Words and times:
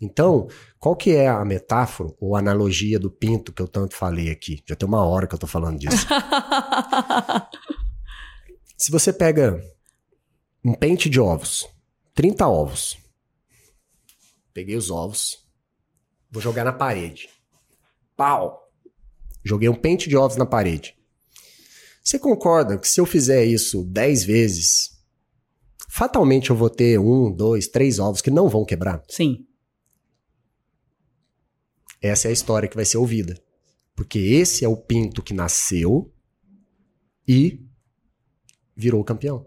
Então, 0.00 0.48
qual 0.78 0.94
que 0.94 1.10
é 1.10 1.28
a 1.28 1.44
metáfora 1.44 2.14
ou 2.20 2.36
analogia 2.36 2.98
do 2.98 3.10
pinto 3.10 3.52
que 3.52 3.60
eu 3.60 3.66
tanto 3.66 3.96
falei 3.96 4.30
aqui? 4.30 4.62
Já 4.64 4.76
tem 4.76 4.88
uma 4.88 5.04
hora 5.04 5.26
que 5.26 5.34
eu 5.34 5.38
tô 5.38 5.46
falando 5.46 5.78
disso. 5.78 6.06
Se 8.76 8.92
você 8.92 9.12
pega 9.12 9.60
um 10.64 10.72
pente 10.72 11.10
de 11.10 11.18
ovos, 11.18 11.68
30 12.14 12.46
ovos. 12.46 12.96
Peguei 14.54 14.76
os 14.76 14.90
ovos, 14.90 15.44
vou 16.30 16.40
jogar 16.40 16.64
na 16.64 16.72
parede. 16.72 17.28
Pau! 18.16 18.70
Joguei 19.44 19.68
um 19.68 19.74
pente 19.74 20.08
de 20.08 20.16
ovos 20.16 20.36
na 20.36 20.46
parede. 20.46 20.96
Você 22.04 22.18
concorda 22.18 22.78
que 22.78 22.88
se 22.88 23.00
eu 23.00 23.06
fizer 23.06 23.44
isso 23.44 23.84
10 23.84 24.24
vezes, 24.24 24.96
fatalmente 25.88 26.50
eu 26.50 26.56
vou 26.56 26.70
ter 26.70 26.98
um, 26.98 27.32
dois, 27.32 27.66
três 27.66 27.98
ovos 27.98 28.20
que 28.20 28.30
não 28.30 28.48
vão 28.48 28.64
quebrar? 28.64 29.02
Sim. 29.08 29.47
Essa 32.00 32.28
é 32.28 32.30
a 32.30 32.32
história 32.32 32.68
que 32.68 32.76
vai 32.76 32.84
ser 32.84 32.98
ouvida. 32.98 33.40
Porque 33.94 34.18
esse 34.18 34.64
é 34.64 34.68
o 34.68 34.76
pinto 34.76 35.22
que 35.22 35.34
nasceu 35.34 36.12
e 37.26 37.60
virou 38.76 39.02
campeão. 39.02 39.46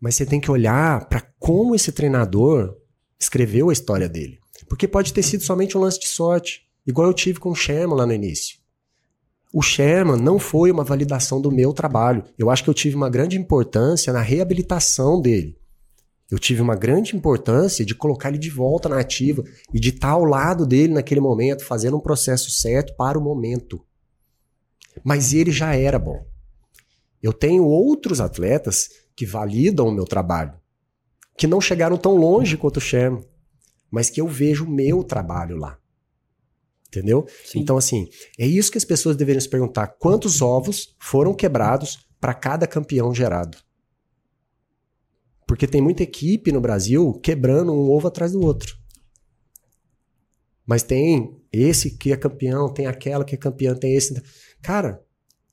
Mas 0.00 0.14
você 0.14 0.24
tem 0.24 0.40
que 0.40 0.50
olhar 0.50 1.06
para 1.08 1.20
como 1.38 1.74
esse 1.74 1.92
treinador 1.92 2.76
escreveu 3.18 3.68
a 3.68 3.72
história 3.72 4.08
dele. 4.08 4.40
Porque 4.68 4.88
pode 4.88 5.12
ter 5.12 5.22
sido 5.22 5.42
somente 5.42 5.76
um 5.76 5.80
lance 5.80 6.00
de 6.00 6.06
sorte, 6.06 6.66
igual 6.86 7.08
eu 7.08 7.14
tive 7.14 7.38
com 7.38 7.50
o 7.50 7.54
Sherman 7.54 7.96
lá 7.96 8.06
no 8.06 8.12
início. 8.12 8.58
O 9.52 9.62
Sherman 9.62 10.16
não 10.16 10.38
foi 10.38 10.70
uma 10.70 10.84
validação 10.84 11.40
do 11.40 11.50
meu 11.50 11.72
trabalho. 11.72 12.24
Eu 12.38 12.48
acho 12.48 12.62
que 12.62 12.70
eu 12.70 12.74
tive 12.74 12.94
uma 12.94 13.10
grande 13.10 13.36
importância 13.36 14.12
na 14.12 14.20
reabilitação 14.20 15.20
dele. 15.20 15.59
Eu 16.30 16.38
tive 16.38 16.62
uma 16.62 16.76
grande 16.76 17.16
importância 17.16 17.84
de 17.84 17.94
colocar 17.94 18.28
ele 18.28 18.38
de 18.38 18.50
volta 18.50 18.88
na 18.88 19.00
ativa 19.00 19.42
e 19.74 19.80
de 19.80 19.88
estar 19.88 20.10
ao 20.10 20.24
lado 20.24 20.64
dele 20.64 20.92
naquele 20.92 21.20
momento, 21.20 21.64
fazendo 21.64 21.96
um 21.96 22.00
processo 22.00 22.50
certo 22.50 22.94
para 22.96 23.18
o 23.18 23.22
momento. 23.22 23.84
Mas 25.02 25.32
ele 25.32 25.50
já 25.50 25.74
era 25.74 25.98
bom. 25.98 26.24
Eu 27.22 27.32
tenho 27.32 27.64
outros 27.64 28.20
atletas 28.20 28.88
que 29.16 29.26
validam 29.26 29.88
o 29.88 29.92
meu 29.92 30.04
trabalho, 30.04 30.54
que 31.36 31.46
não 31.46 31.60
chegaram 31.60 31.96
tão 31.96 32.16
longe 32.16 32.56
quanto 32.56 32.76
o 32.76 32.80
Sherman, 32.80 33.24
mas 33.90 34.08
que 34.08 34.20
eu 34.20 34.28
vejo 34.28 34.64
o 34.64 34.70
meu 34.70 35.02
trabalho 35.02 35.56
lá. 35.56 35.78
Entendeu? 36.86 37.26
Sim. 37.44 37.60
Então, 37.60 37.76
assim, 37.76 38.08
é 38.38 38.46
isso 38.46 38.70
que 38.70 38.78
as 38.78 38.84
pessoas 38.84 39.16
deveriam 39.16 39.40
se 39.40 39.48
perguntar: 39.48 39.88
quantos 39.98 40.40
ovos 40.40 40.96
foram 40.98 41.34
quebrados 41.34 42.08
para 42.20 42.34
cada 42.34 42.66
campeão 42.66 43.14
gerado? 43.14 43.58
Porque 45.50 45.66
tem 45.66 45.80
muita 45.80 46.04
equipe 46.04 46.52
no 46.52 46.60
Brasil 46.60 47.12
quebrando 47.14 47.72
um 47.72 47.90
ovo 47.90 48.06
atrás 48.06 48.30
do 48.30 48.40
outro. 48.40 48.78
Mas 50.64 50.84
tem 50.84 51.42
esse 51.52 51.98
que 51.98 52.12
é 52.12 52.16
campeão, 52.16 52.72
tem 52.72 52.86
aquela 52.86 53.24
que 53.24 53.34
é 53.34 53.36
campeã, 53.36 53.74
tem 53.74 53.96
esse. 53.96 54.14
Cara, 54.62 55.02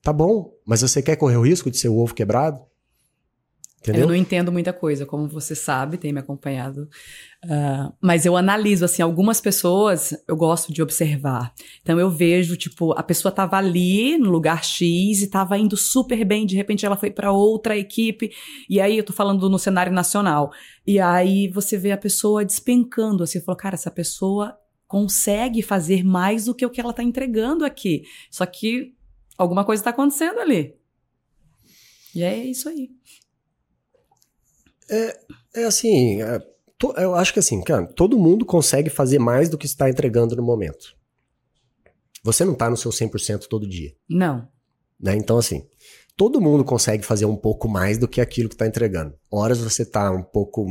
tá 0.03 0.14
bom, 0.14 0.53
mas 0.64 0.81
você 0.81 1.02
quer 1.02 1.16
correr 1.16 1.38
o 1.38 1.42
risco 1.42 1.72
de 1.72 1.80
ser 1.80 1.90
o 1.90 1.98
ovo 1.98 2.14
quebrado? 2.14 2.62
Entendeu? 3.80 4.02
Eu 4.02 4.08
não 4.08 4.16
entendo 4.16 4.52
muita 4.52 4.73
coisa, 4.73 5.06
como 5.06 5.28
você 5.28 5.56
sabe, 5.56 5.97
tem 5.97 6.11
me 6.11 6.20
acompanhado. 6.20 6.89
Uh, 7.45 7.94
mas 8.02 8.25
eu 8.25 8.36
analiso, 8.36 8.84
assim, 8.84 9.02
algumas 9.02 9.39
pessoas 9.39 10.16
eu 10.28 10.36
gosto 10.36 10.73
de 10.73 10.81
observar. 10.81 11.53
Então 11.81 12.00
eu 12.00 12.09
vejo, 12.09 12.58
tipo, 12.58 12.92
a 12.94 13.03
pessoa 13.03 13.31
tava 13.31 13.56
ali 13.56 14.17
no 14.17 14.31
lugar 14.31 14.64
X 14.64 15.22
e 15.22 15.30
tava 15.30 15.58
indo 15.58 15.78
super 15.78 16.25
bem, 16.25 16.45
de 16.45 16.56
repente 16.56 16.86
ela 16.86 16.97
foi 16.97 17.11
para 17.11 17.31
outra 17.31 17.78
equipe, 17.78 18.31
e 18.67 18.81
aí 18.81 18.97
eu 18.97 19.03
tô 19.03 19.14
falando 19.14 19.47
no 19.50 19.59
cenário 19.59 19.94
nacional. 19.94 20.52
E 20.86 21.00
aí 21.00 21.47
você 21.47 21.78
vê 21.78 21.91
a 21.91 21.97
pessoa 21.97 22.44
despencando, 22.44 23.23
assim, 23.23 23.39
falou, 23.39 23.58
cara, 23.58 23.75
essa 23.75 23.91
pessoa 23.91 24.58
consegue 24.88 25.62
fazer 25.62 26.03
mais 26.03 26.45
do 26.45 26.56
que 26.56 26.66
o 26.66 26.69
que 26.69 26.81
ela 26.81 26.94
tá 26.94 27.03
entregando 27.03 27.63
aqui. 27.63 28.03
Só 28.31 28.46
que 28.46 28.94
alguma 29.38 29.63
coisa 29.63 29.84
tá 29.84 29.91
acontecendo 29.91 30.40
ali. 30.40 30.74
E 32.16 32.24
é 32.24 32.35
isso 32.44 32.68
aí. 32.68 32.90
É, 34.90 35.20
é 35.56 35.64
assim, 35.66 36.22
é, 36.22 36.40
to, 36.78 36.94
eu 36.98 37.16
acho 37.16 37.34
que 37.34 37.40
assim, 37.40 37.62
cara, 37.62 37.86
todo 37.86 38.18
mundo 38.18 38.46
consegue 38.46 38.90
fazer 38.90 39.20
mais 39.20 39.50
do 39.50 39.58
que 39.58 39.66
está 39.66 39.90
entregando 39.90 40.36
no 40.36 40.44
momento. 40.44 40.96
Você 42.24 42.44
não 42.44 42.53
está 42.53 42.70
no 42.70 42.78
seu 42.78 42.92
100% 42.92 43.48
todo 43.48 43.68
dia. 43.68 43.94
Não. 44.09 44.48
Né? 45.00 45.16
Então, 45.16 45.38
assim, 45.38 45.66
todo 46.16 46.42
mundo 46.42 46.64
consegue 46.66 47.06
fazer 47.06 47.25
um 47.25 47.36
pouco 47.36 47.70
mais 47.70 47.98
do 47.98 48.08
que 48.08 48.20
aquilo 48.20 48.50
que 48.50 48.56
está 48.56 48.68
entregando. 48.68 49.14
Horas 49.31 49.59
você 49.59 49.84
está 49.84 50.12
um 50.12 50.24
pouco 50.24 50.66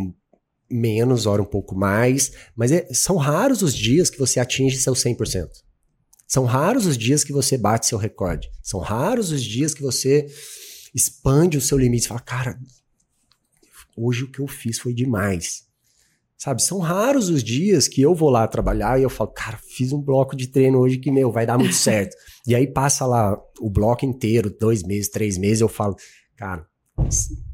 menos, 0.70 1.26
hora 1.26 1.40
um 1.40 1.46
pouco 1.46 1.76
mais, 1.76 2.32
mas 2.54 2.72
é, 2.72 2.88
são 2.92 3.16
raros 3.16 3.62
os 3.62 3.74
dias 3.74 4.10
que 4.10 4.18
você 4.18 4.40
atinge 4.40 4.76
seu 4.76 4.92
100%. 4.94 5.48
São 6.26 6.44
raros 6.44 6.86
os 6.86 6.98
dias 6.98 7.22
que 7.22 7.32
você 7.32 7.56
bate 7.56 7.86
seu 7.86 7.98
recorde. 7.98 8.50
São 8.60 8.80
raros 8.80 9.30
os 9.30 9.42
dias 9.42 9.72
que 9.72 9.82
você 9.82 10.26
expande 10.92 11.56
o 11.56 11.60
seu 11.60 11.78
limite. 11.78 12.02
Você 12.02 12.08
fala, 12.08 12.20
cara, 12.20 12.58
hoje 13.96 14.24
o 14.24 14.30
que 14.30 14.40
eu 14.40 14.46
fiz 14.46 14.78
foi 14.78 14.92
demais. 14.92 15.64
Sabe, 16.36 16.62
são 16.62 16.78
raros 16.78 17.30
os 17.30 17.42
dias 17.42 17.88
que 17.88 18.02
eu 18.02 18.14
vou 18.14 18.28
lá 18.28 18.46
trabalhar 18.46 19.00
e 19.00 19.02
eu 19.02 19.08
falo, 19.08 19.30
cara, 19.30 19.58
fiz 19.58 19.90
um 19.90 20.00
bloco 20.00 20.36
de 20.36 20.48
treino 20.48 20.78
hoje 20.78 20.98
que, 20.98 21.10
meu, 21.10 21.32
vai 21.32 21.46
dar 21.46 21.56
muito 21.56 21.74
certo. 21.76 22.14
e 22.46 22.54
aí 22.54 22.66
passa 22.66 23.06
lá 23.06 23.36
o 23.58 23.70
bloco 23.70 24.04
inteiro, 24.04 24.50
dois 24.50 24.82
meses, 24.82 25.08
três 25.08 25.38
meses, 25.38 25.62
eu 25.62 25.68
falo, 25.68 25.96
cara, 26.36 26.66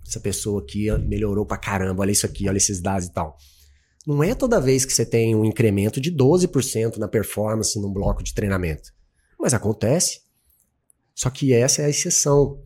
essa 0.07 0.21
pessoa 0.21 0.61
aqui 0.61 0.91
melhorou 1.07 1.47
pra 1.47 1.57
caramba, 1.57 2.03
olha 2.03 2.11
isso 2.11 2.27
aqui, 2.27 2.49
olha 2.49 2.57
esses 2.57 2.81
dados 2.81 3.07
e 3.07 3.13
tal. 3.13 3.37
Não 4.07 4.23
é 4.23 4.35
toda 4.35 4.61
vez 4.61 4.85
que 4.85 4.93
você 4.93 5.07
tem 5.07 5.35
um 5.35 5.45
incremento 5.45 6.01
de 6.01 6.13
12% 6.13 6.97
na 6.97 7.07
performance 7.07 7.81
num 7.81 7.93
bloco 7.93 8.23
de 8.23 8.35
treinamento. 8.35 8.91
Mas 9.39 9.55
acontece. 9.55 10.21
Só 11.15 11.31
que 11.31 11.53
essa 11.53 11.83
é 11.83 11.85
a 11.87 11.89
exceção. 11.91 12.62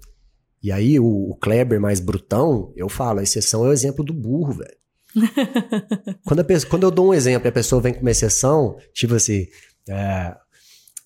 E 0.67 0.73
aí, 0.73 0.99
o, 0.99 1.31
o 1.31 1.37
Kleber 1.37 1.81
mais 1.81 2.01
brutão, 2.01 2.73
eu 2.75 2.89
falo, 2.89 3.21
a 3.21 3.23
exceção 3.23 3.65
é 3.65 3.69
o 3.69 3.73
exemplo 3.73 4.05
do 4.05 4.13
burro, 4.13 4.55
velho. 4.55 4.77
quando, 6.27 6.45
pessoa, 6.45 6.69
quando 6.69 6.83
eu 6.83 6.91
dou 6.91 7.11
um 7.11 7.15
exemplo 7.15 7.47
e 7.47 7.51
a 7.51 7.53
pessoa 7.53 7.81
vem 7.81 7.95
com 7.95 8.01
uma 8.01 8.11
exceção, 8.11 8.77
tipo 8.93 9.15
assim, 9.15 9.47
é, 9.89 10.37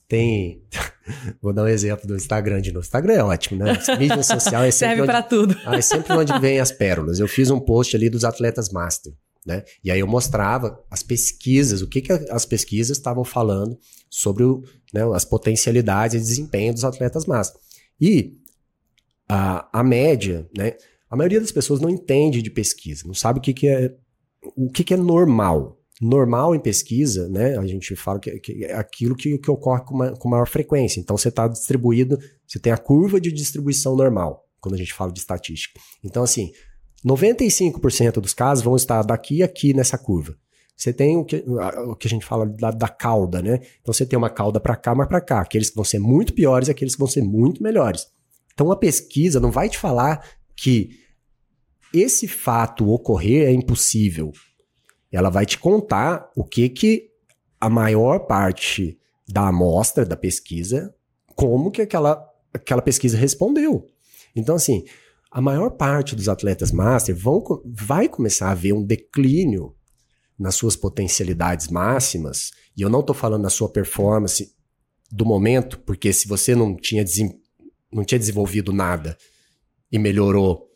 tem. 0.08 0.62
Vou 1.42 1.52
dar 1.52 1.64
um 1.64 1.68
exemplo 1.68 2.08
do 2.08 2.16
Instagram 2.16 2.62
de 2.62 2.72
novo. 2.72 2.86
Instagram 2.86 3.12
é 3.12 3.22
ótimo, 3.22 3.62
né? 3.62 3.78
Mídia 3.98 4.22
social 4.24 4.64
é 4.64 4.70
sempre. 4.70 4.96
Serve 4.96 5.04
para 5.04 5.22
tudo. 5.22 5.54
Ah, 5.66 5.76
é 5.76 5.82
sempre 5.82 6.14
onde 6.14 6.38
vem 6.38 6.58
as 6.58 6.72
pérolas. 6.72 7.20
Eu 7.20 7.28
fiz 7.28 7.50
um 7.50 7.60
post 7.60 7.94
ali 7.94 8.08
dos 8.08 8.24
atletas 8.24 8.70
master, 8.70 9.12
né? 9.46 9.62
E 9.84 9.90
aí 9.90 10.00
eu 10.00 10.06
mostrava 10.06 10.82
as 10.90 11.02
pesquisas, 11.02 11.82
o 11.82 11.86
que, 11.86 12.00
que 12.00 12.10
as 12.10 12.46
pesquisas 12.46 12.96
estavam 12.96 13.24
falando 13.24 13.78
sobre 14.08 14.42
o, 14.42 14.64
né, 14.94 15.02
as 15.14 15.26
potencialidades 15.26 16.16
e 16.16 16.24
desempenho 16.24 16.72
dos 16.72 16.82
atletas 16.82 17.26
master. 17.26 17.60
E 18.00 18.39
a, 19.30 19.80
a 19.80 19.84
média, 19.84 20.48
né? 20.56 20.74
A 21.08 21.16
maioria 21.16 21.40
das 21.40 21.52
pessoas 21.52 21.80
não 21.80 21.88
entende 21.88 22.42
de 22.42 22.50
pesquisa, 22.50 23.06
não 23.06 23.14
sabe 23.14 23.38
o 23.38 23.42
que, 23.42 23.54
que 23.54 23.68
é 23.68 23.94
o 24.56 24.70
que, 24.70 24.82
que 24.82 24.94
é 24.94 24.96
normal. 24.96 25.78
Normal 26.00 26.54
em 26.54 26.60
pesquisa, 26.60 27.28
né? 27.28 27.56
A 27.56 27.66
gente 27.66 27.94
fala 27.94 28.18
que, 28.18 28.40
que 28.40 28.64
é 28.64 28.74
aquilo 28.74 29.14
que, 29.14 29.38
que 29.38 29.50
ocorre 29.50 29.84
com, 29.84 29.94
uma, 29.94 30.12
com 30.16 30.28
maior 30.28 30.48
frequência. 30.48 30.98
Então 30.98 31.16
você 31.16 31.28
está 31.28 31.46
distribuído, 31.46 32.18
você 32.46 32.58
tem 32.58 32.72
a 32.72 32.78
curva 32.78 33.20
de 33.20 33.30
distribuição 33.30 33.94
normal, 33.94 34.48
quando 34.60 34.74
a 34.74 34.78
gente 34.78 34.94
fala 34.94 35.12
de 35.12 35.20
estatística. 35.20 35.78
Então, 36.02 36.22
assim, 36.22 36.50
95% 37.06 38.14
dos 38.14 38.32
casos 38.32 38.64
vão 38.64 38.76
estar 38.76 39.02
daqui 39.02 39.36
e 39.36 39.42
aqui 39.42 39.74
nessa 39.74 39.98
curva. 39.98 40.34
Você 40.74 40.92
tem 40.92 41.18
o 41.18 41.24
que, 41.24 41.44
o 41.86 41.94
que 41.94 42.06
a 42.06 42.10
gente 42.10 42.24
fala 42.24 42.46
da, 42.46 42.70
da 42.70 42.88
cauda, 42.88 43.42
né? 43.42 43.60
Então 43.82 43.92
você 43.92 44.06
tem 44.06 44.16
uma 44.16 44.30
cauda 44.30 44.58
para 44.58 44.74
cá, 44.74 44.94
mas 44.94 45.06
para 45.06 45.20
cá. 45.20 45.42
Aqueles 45.42 45.68
que 45.68 45.76
vão 45.76 45.84
ser 45.84 45.98
muito 45.98 46.32
piores 46.32 46.70
aqueles 46.70 46.94
que 46.94 46.98
vão 46.98 47.08
ser 47.08 47.22
muito 47.22 47.62
melhores. 47.62 48.06
Então 48.60 48.70
a 48.70 48.76
pesquisa 48.76 49.40
não 49.40 49.50
vai 49.50 49.70
te 49.70 49.78
falar 49.78 50.22
que 50.54 50.90
esse 51.94 52.28
fato 52.28 52.90
ocorrer 52.90 53.48
é 53.48 53.52
impossível. 53.52 54.32
Ela 55.10 55.30
vai 55.30 55.46
te 55.46 55.56
contar 55.56 56.30
o 56.36 56.44
que 56.44 56.68
que 56.68 57.08
a 57.58 57.70
maior 57.70 58.26
parte 58.26 58.98
da 59.26 59.48
amostra 59.48 60.04
da 60.04 60.14
pesquisa, 60.14 60.94
como 61.34 61.70
que 61.70 61.80
aquela, 61.80 62.22
aquela 62.52 62.82
pesquisa 62.82 63.16
respondeu. 63.16 63.86
Então, 64.36 64.56
assim, 64.56 64.84
a 65.30 65.40
maior 65.40 65.70
parte 65.70 66.14
dos 66.14 66.28
atletas 66.28 66.70
master 66.70 67.16
vão, 67.16 67.42
vai 67.64 68.10
começar 68.10 68.50
a 68.50 68.54
ver 68.54 68.74
um 68.74 68.84
declínio 68.84 69.74
nas 70.38 70.54
suas 70.54 70.76
potencialidades 70.76 71.68
máximas, 71.68 72.50
e 72.76 72.82
eu 72.82 72.90
não 72.90 73.00
estou 73.00 73.14
falando 73.14 73.42
na 73.42 73.50
sua 73.50 73.70
performance 73.70 74.54
do 75.10 75.24
momento, 75.24 75.78
porque 75.78 76.12
se 76.12 76.28
você 76.28 76.54
não 76.54 76.76
tinha 76.76 77.02
desempenho 77.02 77.40
não 77.92 78.04
tinha 78.04 78.18
desenvolvido 78.18 78.72
nada 78.72 79.16
e 79.90 79.98
melhorou, 79.98 80.68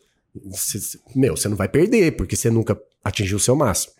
você, 0.43 0.79
meu, 1.15 1.37
você 1.37 1.47
não 1.47 1.55
vai 1.55 1.69
perder, 1.69 2.15
porque 2.15 2.35
você 2.35 2.49
nunca 2.49 2.77
atingiu 3.03 3.37
o 3.37 3.39
seu 3.39 3.55
máximo. 3.55 3.93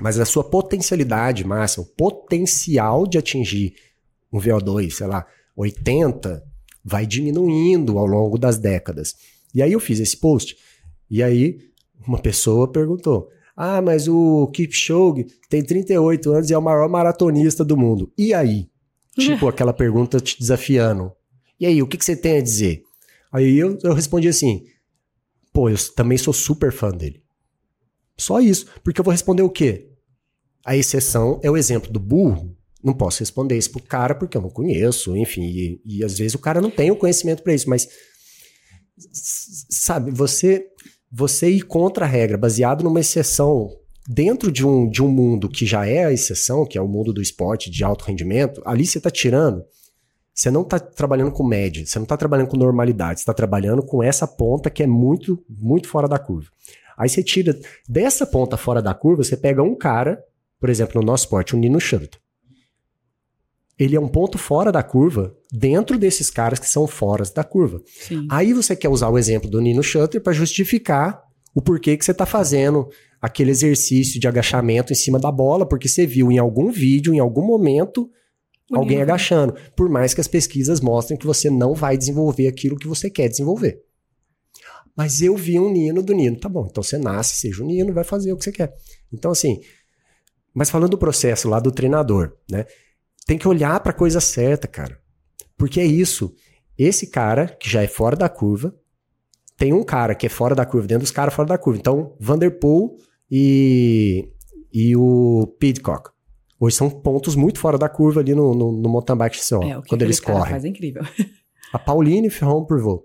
Mas 0.00 0.18
a 0.18 0.24
sua 0.24 0.44
potencialidade 0.44 1.44
máxima, 1.44 1.84
o 1.84 1.96
potencial 1.96 3.06
de 3.06 3.18
atingir 3.18 3.74
um 4.32 4.38
VO2, 4.38 4.90
sei 4.90 5.06
lá, 5.06 5.26
80, 5.56 6.42
vai 6.84 7.06
diminuindo 7.06 7.98
ao 7.98 8.06
longo 8.06 8.38
das 8.38 8.58
décadas. 8.58 9.14
E 9.54 9.62
aí 9.62 9.72
eu 9.72 9.80
fiz 9.80 9.98
esse 9.98 10.16
post, 10.16 10.56
e 11.10 11.22
aí 11.22 11.58
uma 12.06 12.18
pessoa 12.18 12.70
perguntou: 12.70 13.28
Ah, 13.56 13.82
mas 13.82 14.06
o 14.08 14.46
Kipchoge 14.48 15.26
tem 15.48 15.62
38 15.62 16.32
anos 16.32 16.50
e 16.50 16.54
é 16.54 16.58
o 16.58 16.62
maior 16.62 16.88
maratonista 16.88 17.64
do 17.64 17.76
mundo. 17.76 18.12
E 18.16 18.32
aí? 18.32 18.68
Tipo, 19.18 19.48
aquela 19.48 19.72
pergunta 19.72 20.20
te 20.20 20.38
desafiando. 20.38 21.12
E 21.60 21.66
aí, 21.66 21.82
o 21.82 21.86
que, 21.86 21.98
que 21.98 22.04
você 22.04 22.16
tem 22.16 22.38
a 22.38 22.42
dizer? 22.42 22.82
Aí 23.30 23.58
eu, 23.58 23.78
eu 23.82 23.92
respondi 23.92 24.26
assim: 24.26 24.64
pô, 25.52 25.68
eu 25.68 25.76
também 25.94 26.16
sou 26.16 26.32
super 26.32 26.72
fã 26.72 26.90
dele. 26.90 27.22
Só 28.16 28.40
isso. 28.40 28.66
Porque 28.82 29.00
eu 29.00 29.04
vou 29.04 29.12
responder 29.12 29.42
o 29.42 29.50
quê? 29.50 29.88
A 30.64 30.76
exceção 30.76 31.38
é 31.42 31.50
o 31.50 31.56
exemplo 31.56 31.92
do 31.92 32.00
burro. 32.00 32.56
Não 32.82 32.94
posso 32.94 33.20
responder 33.20 33.58
isso 33.58 33.70
pro 33.70 33.82
cara 33.82 34.14
porque 34.14 34.36
eu 34.36 34.40
não 34.40 34.48
conheço, 34.48 35.14
enfim. 35.16 35.42
E, 35.42 35.80
e 35.84 36.04
às 36.04 36.16
vezes 36.16 36.34
o 36.34 36.38
cara 36.38 36.60
não 36.62 36.70
tem 36.70 36.90
o 36.90 36.96
conhecimento 36.96 37.42
para 37.42 37.54
isso, 37.54 37.68
mas. 37.68 37.88
Sabe, 39.70 40.10
você 40.10 40.66
você 41.12 41.50
ir 41.50 41.62
contra 41.62 42.04
a 42.04 42.08
regra, 42.08 42.38
baseado 42.38 42.84
numa 42.84 43.00
exceção, 43.00 43.68
dentro 44.08 44.52
de 44.52 44.64
um, 44.64 44.88
de 44.88 45.02
um 45.02 45.08
mundo 45.08 45.48
que 45.48 45.66
já 45.66 45.84
é 45.84 46.04
a 46.04 46.12
exceção, 46.12 46.64
que 46.64 46.78
é 46.78 46.80
o 46.80 46.86
mundo 46.86 47.12
do 47.12 47.20
esporte 47.20 47.68
de 47.68 47.82
alto 47.82 48.04
rendimento, 48.04 48.62
ali 48.64 48.86
você 48.86 48.98
está 48.98 49.10
tirando 49.10 49.64
você 50.40 50.50
não 50.50 50.62
está 50.62 50.78
trabalhando 50.78 51.30
com 51.32 51.44
média, 51.44 51.84
você 51.84 51.98
não 51.98 52.04
está 52.04 52.16
trabalhando 52.16 52.48
com 52.48 52.56
normalidade, 52.56 53.20
você 53.20 53.24
está 53.24 53.34
trabalhando 53.34 53.82
com 53.82 54.02
essa 54.02 54.26
ponta 54.26 54.70
que 54.70 54.82
é 54.82 54.86
muito, 54.86 55.44
muito 55.46 55.86
fora 55.86 56.08
da 56.08 56.18
curva. 56.18 56.48
Aí 56.96 57.10
você 57.10 57.22
tira 57.22 57.58
dessa 57.86 58.24
ponta 58.24 58.56
fora 58.56 58.80
da 58.80 58.94
curva, 58.94 59.22
você 59.22 59.36
pega 59.36 59.62
um 59.62 59.74
cara, 59.74 60.18
por 60.58 60.70
exemplo, 60.70 60.98
no 60.98 61.06
nosso 61.06 61.24
esporte, 61.24 61.54
o 61.54 61.58
Nino 61.58 61.78
Schurter. 61.78 62.18
Ele 63.78 63.94
é 63.94 64.00
um 64.00 64.08
ponto 64.08 64.38
fora 64.38 64.72
da 64.72 64.82
curva, 64.82 65.36
dentro 65.52 65.98
desses 65.98 66.30
caras 66.30 66.58
que 66.58 66.68
são 66.68 66.86
fora 66.86 67.22
da 67.34 67.44
curva. 67.44 67.82
Sim. 67.84 68.26
Aí 68.30 68.54
você 68.54 68.74
quer 68.74 68.88
usar 68.88 69.10
o 69.10 69.18
exemplo 69.18 69.50
do 69.50 69.60
Nino 69.60 69.82
Shutter 69.82 70.22
para 70.22 70.32
justificar 70.32 71.22
o 71.54 71.60
porquê 71.60 71.98
que 71.98 72.04
você 72.04 72.12
está 72.12 72.24
fazendo 72.24 72.88
aquele 73.20 73.50
exercício 73.50 74.18
de 74.18 74.26
agachamento 74.26 74.90
em 74.90 74.96
cima 74.96 75.18
da 75.18 75.30
bola, 75.30 75.68
porque 75.68 75.86
você 75.86 76.06
viu 76.06 76.32
em 76.32 76.38
algum 76.38 76.70
vídeo, 76.70 77.12
em 77.12 77.18
algum 77.18 77.44
momento, 77.44 78.10
alguém 78.72 79.02
agachando. 79.02 79.54
Por 79.76 79.88
mais 79.88 80.14
que 80.14 80.20
as 80.20 80.28
pesquisas 80.28 80.80
mostrem 80.80 81.18
que 81.18 81.26
você 81.26 81.50
não 81.50 81.74
vai 81.74 81.96
desenvolver 81.96 82.46
aquilo 82.46 82.76
que 82.76 82.88
você 82.88 83.10
quer 83.10 83.28
desenvolver. 83.28 83.82
Mas 84.96 85.22
eu 85.22 85.36
vi 85.36 85.58
um 85.58 85.70
Nino 85.70 86.02
do 86.02 86.12
Nino. 86.12 86.38
Tá 86.38 86.48
bom, 86.48 86.66
então 86.70 86.82
você 86.82 86.98
nasce, 86.98 87.36
seja 87.36 87.62
o 87.62 87.66
Nino, 87.66 87.92
vai 87.92 88.04
fazer 88.04 88.32
o 88.32 88.36
que 88.36 88.44
você 88.44 88.52
quer. 88.52 88.74
Então, 89.12 89.30
assim, 89.30 89.60
mas 90.54 90.70
falando 90.70 90.90
do 90.90 90.98
processo 90.98 91.48
lá 91.48 91.60
do 91.60 91.70
treinador, 91.70 92.36
né? 92.50 92.66
Tem 93.26 93.38
que 93.38 93.46
olhar 93.46 93.78
para 93.80 93.92
a 93.92 93.94
coisa 93.94 94.20
certa, 94.20 94.66
cara. 94.66 94.98
Porque 95.56 95.80
é 95.80 95.84
isso. 95.84 96.34
Esse 96.76 97.06
cara, 97.06 97.46
que 97.46 97.68
já 97.68 97.82
é 97.82 97.86
fora 97.86 98.16
da 98.16 98.28
curva, 98.28 98.74
tem 99.56 99.72
um 99.72 99.84
cara 99.84 100.14
que 100.14 100.26
é 100.26 100.28
fora 100.28 100.54
da 100.54 100.64
curva, 100.64 100.88
dentro 100.88 101.02
dos 101.02 101.10
caras 101.10 101.34
fora 101.34 101.48
da 101.48 101.58
curva. 101.58 101.78
Então, 101.78 102.16
Vanderpool 102.18 102.96
e, 103.30 104.32
e 104.72 104.96
o 104.96 105.46
Pidcock. 105.58 106.10
Hoje 106.60 106.76
são 106.76 106.90
pontos 106.90 107.34
muito 107.34 107.58
fora 107.58 107.78
da 107.78 107.88
curva 107.88 108.20
ali 108.20 108.34
no, 108.34 108.54
no, 108.54 108.70
no 108.70 108.88
mountain 108.90 109.16
bike 109.16 109.42
só, 109.42 109.62
é, 109.62 109.80
quando 109.88 110.02
eles 110.02 110.20
correm. 110.20 110.50
Faz 110.50 110.64
é 110.66 110.68
incrível. 110.68 111.02
A 111.72 111.78
Pauline 111.78 112.28
Ferron 112.28 112.66
Purvot, 112.66 113.02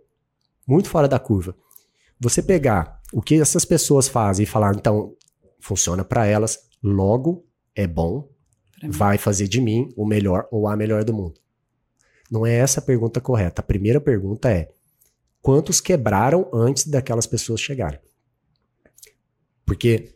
muito 0.68 0.90
fora 0.90 1.08
da 1.08 1.18
curva. 1.18 1.56
Você 2.20 2.44
pegar 2.44 3.02
o 3.14 3.22
que 3.22 3.40
essas 3.40 3.64
pessoas 3.64 4.10
fazem 4.10 4.44
e 4.44 4.48
falar, 4.48 4.76
então, 4.76 5.14
funciona 5.60 6.04
para 6.04 6.26
elas, 6.26 6.60
logo 6.84 7.46
é 7.74 7.88
bom, 7.88 8.28
vai 8.90 9.18
fazer 9.18 9.48
de 9.48 9.62
mim 9.62 9.90
o 9.96 10.06
melhor 10.06 10.48
ou 10.52 10.68
a 10.68 10.76
melhor 10.76 11.06
do 11.06 11.14
mundo. 11.14 11.40
Não 12.30 12.46
é 12.46 12.54
essa 12.56 12.82
a 12.82 12.84
pergunta 12.84 13.22
correta. 13.22 13.62
A 13.62 13.66
primeira 13.66 14.02
pergunta 14.02 14.52
é: 14.52 14.70
quantos 15.42 15.80
quebraram 15.80 16.50
antes 16.54 16.88
daquelas 16.88 17.26
pessoas 17.26 17.62
chegarem? 17.62 18.00
Porque 19.66 20.14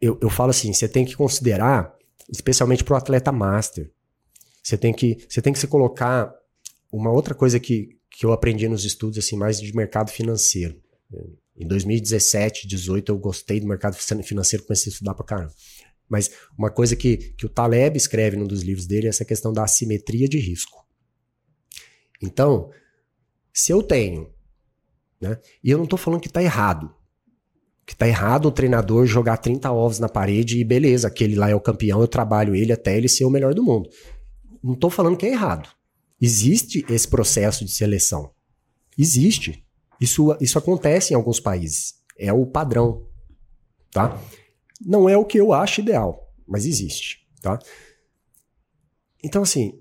eu, 0.00 0.18
eu 0.20 0.30
falo 0.30 0.50
assim, 0.50 0.72
você 0.72 0.88
tem 0.88 1.04
que 1.04 1.16
considerar 1.16 1.94
especialmente 2.30 2.84
para 2.84 2.94
o 2.94 2.96
atleta 2.96 3.32
master. 3.32 3.90
Você 4.62 4.76
tem 4.76 4.92
que 4.92 5.26
você 5.28 5.40
tem 5.40 5.52
que 5.52 5.58
se 5.58 5.66
colocar 5.66 6.32
uma 6.92 7.10
outra 7.10 7.34
coisa 7.34 7.58
que, 7.58 7.98
que 8.10 8.26
eu 8.26 8.32
aprendi 8.32 8.68
nos 8.68 8.84
estudos 8.84 9.18
assim 9.18 9.36
mais 9.36 9.60
de 9.60 9.74
mercado 9.74 10.10
financeiro. 10.10 10.80
Em 11.56 11.66
2017, 11.66 12.68
2018 12.68 13.12
eu 13.12 13.18
gostei 13.18 13.60
do 13.60 13.66
mercado 13.66 13.94
financeiro, 13.94 14.64
comecei 14.64 14.90
a 14.90 14.92
estudar 14.92 15.14
para 15.14 15.26
caramba. 15.26 15.54
Mas 16.08 16.30
uma 16.58 16.70
coisa 16.70 16.96
que, 16.96 17.16
que 17.16 17.46
o 17.46 17.48
Taleb 17.48 17.96
escreve 17.96 18.36
num 18.36 18.46
dos 18.46 18.62
livros 18.62 18.86
dele 18.86 19.06
é 19.06 19.10
essa 19.10 19.24
questão 19.24 19.52
da 19.52 19.62
assimetria 19.62 20.28
de 20.28 20.38
risco. 20.38 20.84
Então, 22.20 22.70
se 23.52 23.72
eu 23.72 23.82
tenho, 23.82 24.32
né, 25.20 25.38
e 25.62 25.70
eu 25.70 25.78
não 25.78 25.84
estou 25.84 25.98
falando 25.98 26.20
que 26.20 26.26
está 26.26 26.42
errado, 26.42 26.94
que 27.86 27.96
tá 27.96 28.06
errado 28.06 28.46
o 28.46 28.52
treinador 28.52 29.06
jogar 29.06 29.38
30 29.38 29.70
ovos 29.72 29.98
na 29.98 30.08
parede 30.08 30.58
e 30.58 30.64
beleza, 30.64 31.08
aquele 31.08 31.34
lá 31.34 31.50
é 31.50 31.54
o 31.54 31.60
campeão, 31.60 32.00
eu 32.00 32.08
trabalho 32.08 32.54
ele 32.54 32.72
até 32.72 32.96
ele 32.96 33.08
ser 33.08 33.24
o 33.24 33.30
melhor 33.30 33.54
do 33.54 33.62
mundo. 33.62 33.90
Não 34.62 34.74
tô 34.74 34.88
falando 34.90 35.16
que 35.16 35.26
é 35.26 35.30
errado. 35.30 35.68
Existe 36.20 36.84
esse 36.88 37.08
processo 37.08 37.64
de 37.64 37.72
seleção. 37.72 38.30
Existe. 38.96 39.64
Isso, 40.00 40.36
isso 40.40 40.58
acontece 40.58 41.12
em 41.12 41.16
alguns 41.16 41.40
países. 41.40 41.94
É 42.18 42.32
o 42.32 42.46
padrão, 42.46 43.06
tá? 43.90 44.20
Não 44.80 45.08
é 45.08 45.16
o 45.16 45.24
que 45.24 45.38
eu 45.38 45.52
acho 45.52 45.80
ideal, 45.80 46.32
mas 46.46 46.66
existe, 46.66 47.26
tá? 47.42 47.58
Então, 49.22 49.42
assim, 49.42 49.78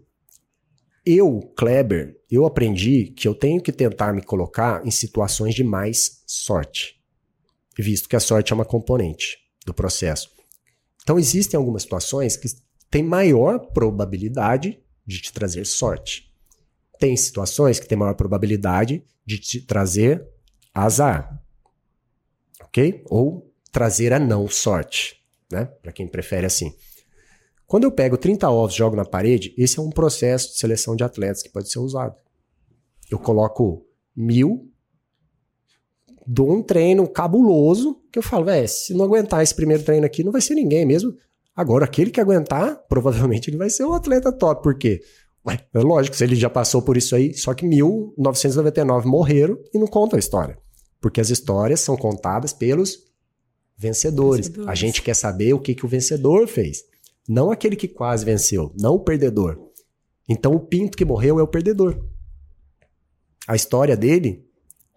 eu, 1.06 1.40
Kleber, 1.56 2.18
eu 2.30 2.46
aprendi 2.46 3.14
que 3.16 3.28
eu 3.28 3.36
tenho 3.36 3.62
que 3.62 3.72
tentar 3.72 4.14
me 4.14 4.22
colocar 4.22 4.86
em 4.86 4.92
situações 4.92 5.54
de 5.54 5.64
mais 5.64 6.24
sorte 6.26 6.99
visto 7.82 8.10
que 8.10 8.16
a 8.16 8.20
sorte 8.20 8.52
é 8.52 8.56
uma 8.56 8.66
componente 8.66 9.38
do 9.66 9.74
processo. 9.74 10.30
Então, 11.04 11.18
existem 11.18 11.58
algumas 11.58 11.84
situações 11.84 12.36
que 12.38 12.48
têm 12.90 13.04
maior 13.04 13.60
probabilidade 13.72 14.80
de 15.06 15.22
te 15.22 15.34
trazer 15.34 15.66
sorte. 15.66 16.32
Tem 17.00 17.16
situações 17.16 17.80
que 17.80 17.88
têm 17.88 17.98
maior 17.98 18.16
probabilidade 18.16 19.04
de 19.26 19.40
te 19.40 19.62
trazer 19.62 20.28
azar. 20.74 21.42
Ok? 22.62 23.04
Ou 23.06 23.52
trazer 23.72 24.14
a 24.14 24.20
não 24.20 24.48
sorte, 24.48 25.24
né? 25.52 25.66
Para 25.66 25.92
quem 25.92 26.08
prefere 26.08 26.46
assim. 26.46 26.76
Quando 27.66 27.84
eu 27.84 27.92
pego 27.92 28.18
30 28.18 28.50
ovos 28.50 28.74
e 28.74 28.78
jogo 28.80 28.96
na 28.96 29.06
parede, 29.06 29.54
esse 29.58 29.80
é 29.80 29.82
um 29.82 29.92
processo 29.92 30.50
de 30.50 30.60
seleção 30.60 30.96
de 30.96 31.04
atletas 31.04 31.44
que 31.44 31.50
pode 31.50 31.72
ser 31.72 31.80
usado. 31.80 32.16
Eu 33.10 33.20
coloco 33.20 33.86
mil 34.16 34.69
dou 36.32 36.52
um 36.52 36.62
treino 36.62 37.08
cabuloso 37.08 38.00
que 38.12 38.20
eu 38.20 38.24
falo, 38.24 38.46
velho, 38.46 38.68
se 38.68 38.94
não 38.94 39.06
aguentar 39.06 39.42
esse 39.42 39.56
primeiro 39.56 39.82
treino 39.82 40.06
aqui, 40.06 40.24
não 40.24 40.32
vai 40.32 40.42
ser 40.42 40.54
ninguém 40.54 40.86
mesmo. 40.86 41.12
Agora, 41.56 41.86
aquele 41.86 42.12
que 42.12 42.22
aguentar, 42.22 42.86
provavelmente 42.88 43.50
ele 43.50 43.58
vai 43.58 43.68
ser 43.68 43.84
um 43.84 43.94
atleta 43.94 44.32
top. 44.32 44.62
Por 44.62 44.78
quê? 44.78 45.02
Ué, 45.46 45.60
é 45.74 45.80
lógico, 45.80 46.16
se 46.16 46.24
ele 46.24 46.36
já 46.36 46.48
passou 46.48 46.84
por 46.84 46.98
isso 46.98 47.16
aí, 47.16 47.34
só 47.34 47.52
que 47.56 47.66
1999 47.66 49.08
morreram 49.08 49.58
e 49.74 49.80
não 49.80 49.88
contam 49.88 50.18
a 50.18 50.20
história. 50.20 50.56
Porque 51.02 51.20
as 51.20 51.32
histórias 51.32 51.80
são 51.80 51.98
contadas 51.98 52.54
pelos 52.54 53.00
vencedores. 53.76 54.48
vencedores. 54.48 54.70
A 54.70 54.76
gente 54.76 55.02
quer 55.02 55.16
saber 55.16 55.54
o 55.54 55.60
que, 55.60 55.74
que 55.74 55.86
o 55.86 55.90
vencedor 55.90 56.48
fez. 56.48 56.84
Não 57.28 57.50
aquele 57.50 57.76
que 57.76 57.88
quase 57.88 58.24
venceu, 58.24 58.72
não 58.80 58.94
o 58.94 59.00
perdedor. 59.00 59.58
Então 60.28 60.54
o 60.54 60.60
pinto 60.60 60.96
que 60.96 61.06
morreu 61.06 61.40
é 61.40 61.44
o 61.44 61.48
perdedor. 61.48 62.00
A 63.48 63.56
história 63.56 63.98
dele 63.98 64.48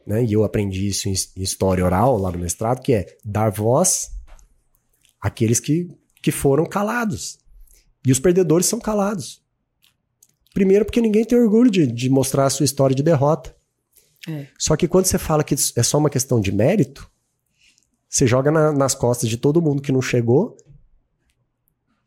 né? 0.06 0.24
E 0.24 0.32
eu 0.32 0.44
aprendi 0.44 0.86
isso 0.88 1.08
em 1.08 1.14
história 1.36 1.84
oral 1.84 2.18
lá 2.18 2.30
no 2.30 2.38
mestrado, 2.38 2.80
que 2.80 2.92
é 2.92 3.06
dar 3.24 3.50
voz 3.50 4.10
àqueles 5.20 5.60
que, 5.60 5.90
que 6.22 6.30
foram 6.30 6.66
calados. 6.66 7.38
E 8.04 8.10
os 8.10 8.18
perdedores 8.18 8.66
são 8.66 8.80
calados. 8.80 9.42
Primeiro, 10.52 10.84
porque 10.84 11.00
ninguém 11.00 11.24
tem 11.24 11.38
orgulho 11.38 11.70
de, 11.70 11.86
de 11.86 12.10
mostrar 12.10 12.46
a 12.46 12.50
sua 12.50 12.64
história 12.64 12.94
de 12.94 13.02
derrota. 13.02 13.54
É. 14.28 14.46
Só 14.58 14.76
que 14.76 14.86
quando 14.86 15.06
você 15.06 15.18
fala 15.18 15.42
que 15.42 15.54
é 15.54 15.82
só 15.82 15.98
uma 15.98 16.10
questão 16.10 16.40
de 16.40 16.52
mérito, 16.52 17.10
você 18.08 18.26
joga 18.26 18.50
na, 18.50 18.72
nas 18.72 18.94
costas 18.94 19.28
de 19.28 19.36
todo 19.36 19.62
mundo 19.62 19.80
que 19.80 19.92
não 19.92 20.02
chegou, 20.02 20.56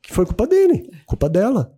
que 0.02 0.14
foi 0.14 0.26
culpa 0.26 0.46
dele, 0.46 0.92
culpa 1.06 1.28
dela. 1.28 1.76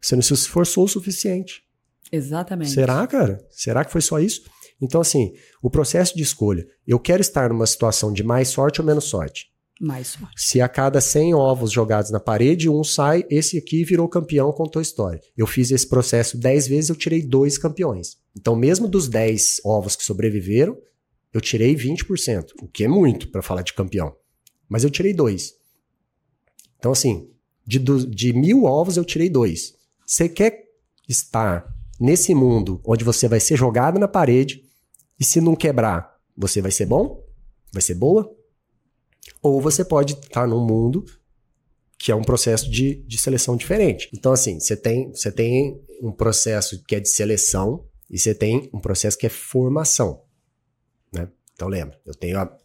Você 0.00 0.16
não 0.16 0.22
se 0.22 0.32
esforçou 0.32 0.84
o 0.84 0.88
suficiente. 0.88 1.62
Exatamente. 2.10 2.70
Será, 2.70 3.06
cara? 3.06 3.46
Será 3.50 3.84
que 3.84 3.92
foi 3.92 4.00
só 4.00 4.18
isso? 4.18 4.42
Então, 4.82 5.00
assim, 5.00 5.32
o 5.62 5.70
processo 5.70 6.16
de 6.16 6.24
escolha, 6.24 6.66
eu 6.84 6.98
quero 6.98 7.20
estar 7.20 7.48
numa 7.48 7.66
situação 7.66 8.12
de 8.12 8.24
mais 8.24 8.48
sorte 8.48 8.80
ou 8.80 8.86
menos 8.86 9.04
sorte? 9.04 9.52
Mais 9.80 10.08
sorte. 10.08 10.34
Se 10.36 10.60
a 10.60 10.68
cada 10.68 11.00
100 11.00 11.34
ovos 11.34 11.70
jogados 11.70 12.10
na 12.10 12.18
parede, 12.18 12.68
um 12.68 12.82
sai, 12.82 13.24
esse 13.30 13.56
aqui 13.56 13.84
virou 13.84 14.08
campeão, 14.08 14.52
contou 14.52 14.80
a 14.80 14.82
história. 14.82 15.20
Eu 15.36 15.46
fiz 15.46 15.70
esse 15.70 15.88
processo 15.88 16.36
10 16.36 16.66
vezes, 16.66 16.90
eu 16.90 16.96
tirei 16.96 17.22
dois 17.22 17.56
campeões. 17.56 18.16
Então, 18.36 18.56
mesmo 18.56 18.88
dos 18.88 19.08
10 19.08 19.60
ovos 19.64 19.94
que 19.94 20.02
sobreviveram, 20.02 20.76
eu 21.32 21.40
tirei 21.40 21.76
20%, 21.76 22.46
o 22.60 22.66
que 22.66 22.84
é 22.84 22.88
muito 22.88 23.28
para 23.28 23.40
falar 23.40 23.62
de 23.62 23.72
campeão. 23.72 24.14
Mas 24.68 24.82
eu 24.82 24.90
tirei 24.90 25.14
dois. 25.14 25.54
Então, 26.78 26.90
assim, 26.90 27.30
de, 27.64 27.78
de 27.78 28.32
mil 28.32 28.64
ovos, 28.64 28.96
eu 28.96 29.04
tirei 29.04 29.30
dois. 29.30 29.74
Você 30.04 30.28
quer 30.28 30.64
estar 31.08 31.72
nesse 32.00 32.34
mundo 32.34 32.80
onde 32.84 33.04
você 33.04 33.28
vai 33.28 33.38
ser 33.38 33.56
jogado 33.56 33.98
na 33.98 34.08
parede, 34.08 34.71
e 35.18 35.24
se 35.24 35.40
não 35.40 35.54
quebrar, 35.54 36.16
você 36.36 36.60
vai 36.60 36.70
ser 36.70 36.86
bom? 36.86 37.24
Vai 37.72 37.82
ser 37.82 37.94
boa? 37.94 38.34
Ou 39.40 39.60
você 39.60 39.84
pode 39.84 40.14
estar 40.14 40.46
num 40.46 40.64
mundo 40.64 41.04
que 41.98 42.10
é 42.10 42.14
um 42.16 42.24
processo 42.24 42.68
de, 42.68 42.96
de 43.04 43.16
seleção 43.16 43.56
diferente. 43.56 44.10
Então, 44.12 44.32
assim, 44.32 44.58
você 44.58 44.76
tem, 44.76 45.10
você 45.12 45.30
tem 45.30 45.80
um 46.02 46.10
processo 46.10 46.82
que 46.82 46.96
é 46.96 47.00
de 47.00 47.08
seleção 47.08 47.84
e 48.10 48.18
você 48.18 48.34
tem 48.34 48.68
um 48.74 48.80
processo 48.80 49.16
que 49.16 49.26
é 49.26 49.28
formação. 49.28 50.24
Né? 51.12 51.28
Então, 51.54 51.68
lembra, 51.68 52.00
eu 52.04 52.12
tenho 52.12 52.40
a, 52.40 52.58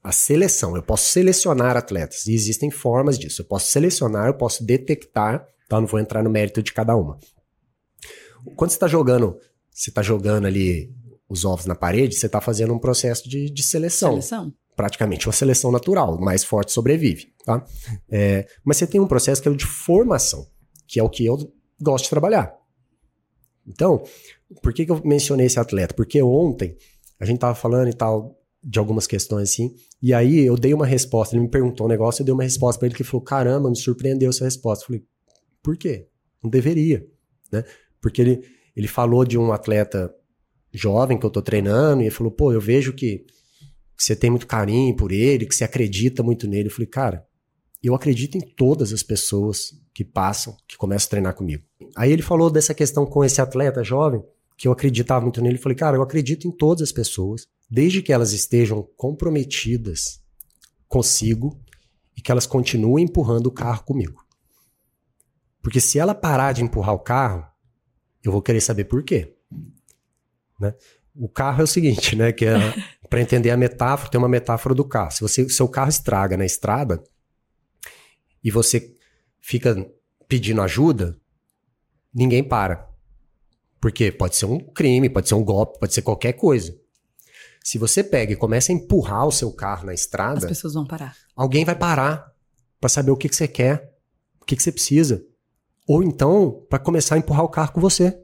a 0.00 0.12
seleção, 0.12 0.76
eu 0.76 0.82
posso 0.82 1.08
selecionar 1.08 1.76
atletas 1.76 2.26
e 2.28 2.34
existem 2.34 2.70
formas 2.70 3.18
disso. 3.18 3.42
Eu 3.42 3.46
posso 3.46 3.66
selecionar, 3.72 4.28
eu 4.28 4.34
posso 4.34 4.64
detectar, 4.64 5.44
tá? 5.68 5.80
não 5.80 5.88
vou 5.88 5.98
entrar 5.98 6.22
no 6.22 6.30
mérito 6.30 6.62
de 6.62 6.72
cada 6.72 6.94
uma. 6.94 7.18
Quando 8.54 8.70
você 8.70 8.76
está 8.76 8.86
jogando, 8.86 9.40
você 9.72 9.90
está 9.90 10.02
jogando 10.02 10.46
ali 10.46 10.94
os 11.28 11.44
ovos 11.44 11.66
na 11.66 11.74
parede, 11.74 12.14
você 12.14 12.26
está 12.26 12.40
fazendo 12.40 12.72
um 12.72 12.78
processo 12.78 13.28
de, 13.28 13.50
de 13.50 13.62
seleção. 13.62 14.10
Seleção. 14.10 14.52
Praticamente 14.74 15.26
uma 15.26 15.32
seleção 15.32 15.72
natural, 15.72 16.16
o 16.16 16.20
mais 16.20 16.44
forte 16.44 16.72
sobrevive, 16.72 17.32
tá? 17.44 17.64
É, 18.08 18.46
mas 18.64 18.76
você 18.76 18.86
tem 18.86 19.00
um 19.00 19.08
processo 19.08 19.42
que 19.42 19.48
é 19.48 19.50
o 19.50 19.56
de 19.56 19.66
formação, 19.66 20.46
que 20.86 21.00
é 21.00 21.02
o 21.02 21.10
que 21.10 21.26
eu 21.26 21.36
gosto 21.80 22.04
de 22.04 22.10
trabalhar. 22.10 22.56
Então, 23.66 24.02
por 24.62 24.72
que, 24.72 24.86
que 24.86 24.92
eu 24.92 25.02
mencionei 25.04 25.46
esse 25.46 25.58
atleta? 25.58 25.94
Porque 25.94 26.22
ontem 26.22 26.76
a 27.20 27.26
gente 27.26 27.40
tava 27.40 27.54
falando 27.54 27.88
e 27.88 27.92
tal 27.92 28.36
de 28.62 28.78
algumas 28.78 29.06
questões 29.06 29.50
assim, 29.50 29.74
e 30.00 30.14
aí 30.14 30.40
eu 30.40 30.56
dei 30.56 30.74
uma 30.74 30.86
resposta, 30.86 31.34
ele 31.34 31.42
me 31.42 31.50
perguntou 31.50 31.86
um 31.86 31.88
negócio, 31.88 32.22
eu 32.22 32.24
dei 32.24 32.34
uma 32.34 32.42
resposta 32.42 32.78
para 32.78 32.86
ele 32.86 32.94
que 32.94 33.04
falou: 33.04 33.22
"Caramba, 33.22 33.68
me 33.68 33.76
surpreendeu 33.76 34.30
essa 34.30 34.44
resposta". 34.44 34.84
Eu 34.84 34.86
falei: 34.86 35.04
"Por 35.62 35.76
quê? 35.76 36.08
Não 36.42 36.50
deveria", 36.50 37.06
né? 37.52 37.64
Porque 38.00 38.22
ele 38.22 38.58
ele 38.78 38.86
falou 38.86 39.24
de 39.24 39.36
um 39.36 39.52
atleta 39.52 40.14
jovem 40.72 41.18
que 41.18 41.24
eu 41.24 41.30
tô 41.30 41.42
treinando, 41.42 42.02
e 42.02 42.06
ele 42.06 42.14
falou, 42.14 42.32
pô, 42.32 42.52
eu 42.52 42.60
vejo 42.60 42.92
que, 42.92 43.18
que 43.96 44.04
você 44.04 44.14
tem 44.14 44.30
muito 44.30 44.46
carinho 44.46 44.94
por 44.94 45.12
ele, 45.12 45.46
que 45.46 45.54
você 45.54 45.64
acredita 45.64 46.22
muito 46.22 46.46
nele. 46.46 46.68
Eu 46.68 46.72
falei, 46.72 46.86
cara, 46.86 47.26
eu 47.82 47.94
acredito 47.94 48.36
em 48.36 48.40
todas 48.40 48.92
as 48.92 49.02
pessoas 49.02 49.72
que 49.94 50.04
passam, 50.04 50.56
que 50.66 50.76
começam 50.76 51.06
a 51.06 51.10
treinar 51.10 51.34
comigo. 51.34 51.64
Aí 51.96 52.12
ele 52.12 52.22
falou 52.22 52.50
dessa 52.50 52.74
questão 52.74 53.06
com 53.06 53.24
esse 53.24 53.40
atleta 53.40 53.82
jovem, 53.82 54.22
que 54.56 54.66
eu 54.66 54.72
acreditava 54.72 55.22
muito 55.22 55.40
nele. 55.40 55.56
Eu 55.56 55.62
falei, 55.62 55.76
cara, 55.76 55.96
eu 55.96 56.02
acredito 56.02 56.46
em 56.46 56.50
todas 56.50 56.82
as 56.82 56.92
pessoas, 56.92 57.48
desde 57.70 58.02
que 58.02 58.12
elas 58.12 58.32
estejam 58.32 58.86
comprometidas 58.96 60.20
consigo 60.88 61.60
e 62.16 62.20
que 62.20 62.32
elas 62.32 62.46
continuem 62.46 63.04
empurrando 63.04 63.46
o 63.46 63.52
carro 63.52 63.84
comigo. 63.84 64.24
Porque 65.62 65.80
se 65.80 65.98
ela 65.98 66.14
parar 66.14 66.52
de 66.52 66.62
empurrar 66.62 66.94
o 66.94 66.98
carro, 66.98 67.46
eu 68.24 68.32
vou 68.32 68.42
querer 68.42 68.60
saber 68.60 68.84
por 68.84 69.02
quê. 69.02 69.36
Né? 70.58 70.74
O 71.14 71.28
carro 71.28 71.60
é 71.60 71.64
o 71.64 71.66
seguinte, 71.66 72.14
né? 72.16 72.32
Que 72.32 72.46
é, 72.46 72.56
para 73.08 73.20
entender 73.20 73.50
a 73.50 73.56
metáfora, 73.56 74.10
tem 74.10 74.18
uma 74.18 74.28
metáfora 74.28 74.74
do 74.74 74.84
carro. 74.84 75.10
Se 75.10 75.20
você, 75.20 75.48
seu 75.48 75.68
carro 75.68 75.88
estraga 75.88 76.36
na 76.36 76.44
estrada 76.44 77.02
e 78.42 78.50
você 78.50 78.94
fica 79.40 79.74
pedindo 80.28 80.62
ajuda, 80.62 81.18
ninguém 82.14 82.42
para. 82.42 82.88
Porque 83.80 84.10
pode 84.10 84.36
ser 84.36 84.46
um 84.46 84.58
crime, 84.58 85.08
pode 85.08 85.28
ser 85.28 85.34
um 85.34 85.44
golpe, 85.44 85.78
pode 85.78 85.94
ser 85.94 86.02
qualquer 86.02 86.32
coisa. 86.34 86.76
Se 87.64 87.78
você 87.78 88.02
pega 88.02 88.32
e 88.32 88.36
começa 88.36 88.72
a 88.72 88.74
empurrar 88.74 89.26
o 89.26 89.32
seu 89.32 89.52
carro 89.52 89.86
na 89.86 89.94
estrada, 89.94 90.38
as 90.38 90.44
pessoas 90.44 90.74
vão 90.74 90.86
parar. 90.86 91.16
Alguém 91.36 91.64
vai 91.64 91.74
parar 91.74 92.32
para 92.80 92.88
saber 92.88 93.10
o 93.10 93.16
que, 93.16 93.28
que 93.28 93.36
você 93.36 93.48
quer, 93.48 93.94
o 94.40 94.44
que, 94.44 94.56
que 94.56 94.62
você 94.62 94.72
precisa. 94.72 95.22
Ou 95.86 96.02
então, 96.02 96.66
para 96.68 96.78
começar 96.78 97.14
a 97.14 97.18
empurrar 97.18 97.44
o 97.44 97.48
carro 97.48 97.72
com 97.72 97.80
você. 97.80 98.22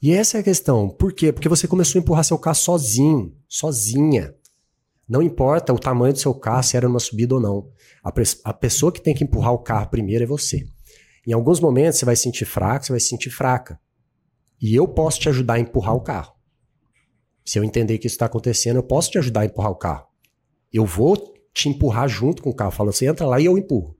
E 0.00 0.12
essa 0.12 0.36
é 0.36 0.40
a 0.40 0.44
questão. 0.44 0.88
Por 0.88 1.12
quê? 1.12 1.32
Porque 1.32 1.48
você 1.48 1.66
começou 1.66 1.98
a 1.98 2.02
empurrar 2.02 2.24
seu 2.24 2.38
carro 2.38 2.56
sozinho, 2.56 3.36
sozinha. 3.48 4.34
Não 5.08 5.22
importa 5.22 5.72
o 5.72 5.78
tamanho 5.78 6.12
do 6.12 6.18
seu 6.18 6.34
carro, 6.34 6.62
se 6.62 6.76
era 6.76 6.86
numa 6.86 7.00
subida 7.00 7.34
ou 7.34 7.40
não. 7.40 7.70
A, 8.04 8.12
a 8.44 8.52
pessoa 8.52 8.92
que 8.92 9.00
tem 9.00 9.14
que 9.14 9.24
empurrar 9.24 9.52
o 9.52 9.58
carro 9.58 9.88
primeiro 9.90 10.22
é 10.22 10.26
você. 10.26 10.66
Em 11.26 11.32
alguns 11.32 11.60
momentos 11.60 11.98
você 11.98 12.04
vai 12.04 12.14
se 12.14 12.22
sentir 12.22 12.44
fraco, 12.44 12.86
você 12.86 12.92
vai 12.92 13.00
se 13.00 13.08
sentir 13.08 13.30
fraca. 13.30 13.80
E 14.60 14.74
eu 14.74 14.86
posso 14.86 15.20
te 15.20 15.28
ajudar 15.28 15.54
a 15.54 15.60
empurrar 15.60 15.94
o 15.94 16.00
carro. 16.00 16.34
Se 17.44 17.58
eu 17.58 17.64
entender 17.64 17.98
que 17.98 18.06
isso 18.06 18.14
está 18.14 18.26
acontecendo, 18.26 18.76
eu 18.76 18.82
posso 18.82 19.10
te 19.10 19.18
ajudar 19.18 19.40
a 19.40 19.46
empurrar 19.46 19.70
o 19.70 19.76
carro. 19.76 20.06
Eu 20.72 20.84
vou 20.84 21.16
te 21.52 21.68
empurrar 21.68 22.08
junto 22.08 22.42
com 22.42 22.50
o 22.50 22.54
carro. 22.54 22.70
Falo, 22.70 22.92
você 22.92 23.06
entra 23.06 23.26
lá 23.26 23.40
e 23.40 23.46
eu 23.46 23.56
empurro. 23.56 23.96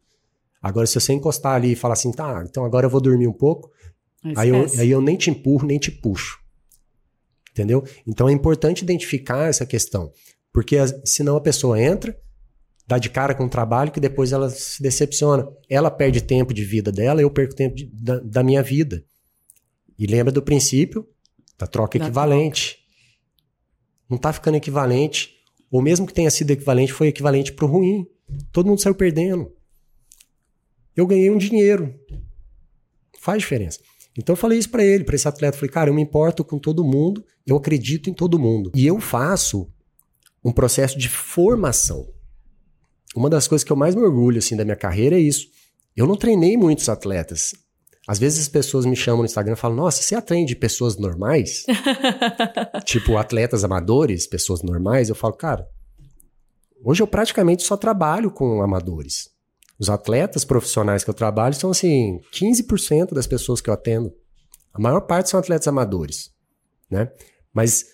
Agora, 0.60 0.86
se 0.86 1.00
você 1.00 1.12
encostar 1.12 1.54
ali 1.54 1.72
e 1.72 1.76
falar 1.76 1.94
assim, 1.94 2.12
tá, 2.12 2.44
então 2.46 2.64
agora 2.64 2.86
eu 2.86 2.90
vou 2.90 3.00
dormir 3.00 3.26
um 3.26 3.32
pouco, 3.32 3.70
Aí 4.36 4.48
eu, 4.48 4.66
aí 4.78 4.90
eu 4.90 5.00
nem 5.00 5.16
te 5.16 5.30
empurro, 5.30 5.66
nem 5.66 5.78
te 5.78 5.90
puxo. 5.90 6.38
Entendeu? 7.52 7.84
Então 8.06 8.28
é 8.28 8.32
importante 8.32 8.82
identificar 8.82 9.48
essa 9.48 9.66
questão. 9.66 10.12
Porque 10.52 10.76
senão 11.04 11.36
a 11.36 11.40
pessoa 11.40 11.80
entra, 11.80 12.18
dá 12.86 12.98
de 12.98 13.10
cara 13.10 13.34
com 13.34 13.44
o 13.44 13.48
trabalho 13.48 13.92
que 13.92 14.00
depois 14.00 14.32
ela 14.32 14.48
se 14.48 14.82
decepciona. 14.82 15.48
Ela 15.68 15.90
perde 15.90 16.20
tempo 16.20 16.54
de 16.54 16.64
vida 16.64 16.90
dela, 16.90 17.20
eu 17.20 17.30
perco 17.30 17.54
tempo 17.54 17.76
de, 17.76 17.86
da, 17.92 18.18
da, 18.18 18.42
minha 18.42 18.62
vida. 18.62 19.04
E 19.98 20.06
lembra 20.06 20.32
do 20.32 20.42
princípio 20.42 21.06
da 21.58 21.66
troca 21.66 21.98
da 21.98 22.06
equivalente. 22.06 22.74
Troca. 22.74 22.88
Não 24.08 24.16
está 24.16 24.32
ficando 24.32 24.56
equivalente. 24.56 25.34
Ou 25.70 25.82
mesmo 25.82 26.06
que 26.06 26.14
tenha 26.14 26.30
sido 26.30 26.50
equivalente, 26.50 26.92
foi 26.92 27.08
equivalente 27.08 27.52
para 27.52 27.66
o 27.66 27.68
ruim. 27.68 28.06
Todo 28.52 28.66
mundo 28.66 28.80
saiu 28.80 28.94
perdendo. 28.94 29.52
Eu 30.96 31.06
ganhei 31.06 31.30
um 31.30 31.38
dinheiro. 31.38 31.94
Faz 33.20 33.40
diferença. 33.40 33.80
Então 34.18 34.32
eu 34.32 34.36
falei 34.36 34.58
isso 34.58 34.68
para 34.68 34.84
ele, 34.84 35.04
para 35.04 35.14
esse 35.14 35.28
atleta, 35.28 35.56
falei, 35.56 35.70
cara, 35.70 35.90
eu 35.90 35.94
me 35.94 36.02
importo 36.02 36.44
com 36.44 36.58
todo 36.58 36.84
mundo, 36.84 37.24
eu 37.46 37.56
acredito 37.56 38.10
em 38.10 38.12
todo 38.12 38.38
mundo. 38.38 38.72
E 38.74 38.84
eu 38.84 38.98
faço 38.98 39.70
um 40.44 40.50
processo 40.50 40.98
de 40.98 41.08
formação. 41.08 42.08
Uma 43.14 43.30
das 43.30 43.46
coisas 43.46 43.64
que 43.64 43.70
eu 43.70 43.76
mais 43.76 43.94
me 43.94 44.02
orgulho 44.02 44.38
assim 44.38 44.56
da 44.56 44.64
minha 44.64 44.76
carreira 44.76 45.16
é 45.16 45.20
isso. 45.20 45.46
Eu 45.96 46.04
não 46.04 46.16
treinei 46.16 46.56
muitos 46.56 46.88
atletas. 46.88 47.54
Às 48.08 48.18
vezes 48.18 48.40
as 48.40 48.48
pessoas 48.48 48.84
me 48.84 48.96
chamam 48.96 49.20
no 49.20 49.26
Instagram 49.26 49.52
e 49.52 49.56
falam: 49.56 49.76
"Nossa, 49.76 50.02
você 50.02 50.14
atende 50.14 50.56
pessoas 50.56 50.96
normais?" 50.96 51.64
tipo 52.84 53.16
atletas 53.16 53.62
amadores, 53.64 54.26
pessoas 54.26 54.62
normais. 54.62 55.08
Eu 55.08 55.14
falo: 55.14 55.34
"Cara, 55.34 55.68
hoje 56.82 57.02
eu 57.02 57.06
praticamente 57.06 57.62
só 57.62 57.76
trabalho 57.76 58.30
com 58.30 58.62
amadores. 58.62 59.30
Os 59.78 59.88
atletas 59.88 60.44
profissionais 60.44 61.04
que 61.04 61.10
eu 61.10 61.14
trabalho 61.14 61.54
são 61.54 61.70
assim, 61.70 62.20
15% 62.32 63.14
das 63.14 63.26
pessoas 63.26 63.60
que 63.60 63.70
eu 63.70 63.74
atendo. 63.74 64.12
A 64.72 64.80
maior 64.80 65.00
parte 65.02 65.30
são 65.30 65.38
atletas 65.38 65.68
amadores, 65.68 66.30
né? 66.90 67.12
Mas 67.52 67.86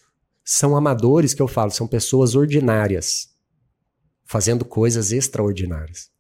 são 0.45 0.77
amadores 0.77 1.35
que 1.35 1.43
eu 1.43 1.49
falo, 1.49 1.71
são 1.71 1.87
pessoas 1.87 2.35
ordinárias, 2.35 3.29
fazendo 4.25 4.65
coisas 4.65 5.13
extraordinárias. 5.13 6.11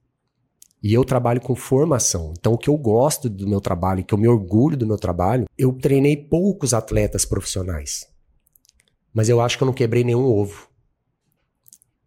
E 0.83 0.93
eu 0.93 1.03
trabalho 1.03 1.41
com 1.41 1.57
formação. 1.57 2.35
Então, 2.39 2.53
o 2.53 2.59
que 2.59 2.69
eu 2.69 2.77
gosto 2.77 3.31
do 3.31 3.49
meu 3.49 3.61
trabalho, 3.61 4.05
que 4.05 4.13
eu 4.13 4.19
me 4.19 4.29
orgulho 4.29 4.77
do 4.77 4.87
meu 4.87 4.99
trabalho, 4.99 5.47
eu 5.57 5.73
treinei 5.73 6.15
poucos 6.15 6.75
atletas 6.75 7.25
profissionais. 7.25 8.07
Mas 9.13 9.31
eu 9.31 9.41
acho 9.41 9.57
que 9.57 9.63
eu 9.63 9.67
não 9.67 9.73
quebrei 9.73 10.05
nenhum 10.05 10.25
ovo. 10.25 10.69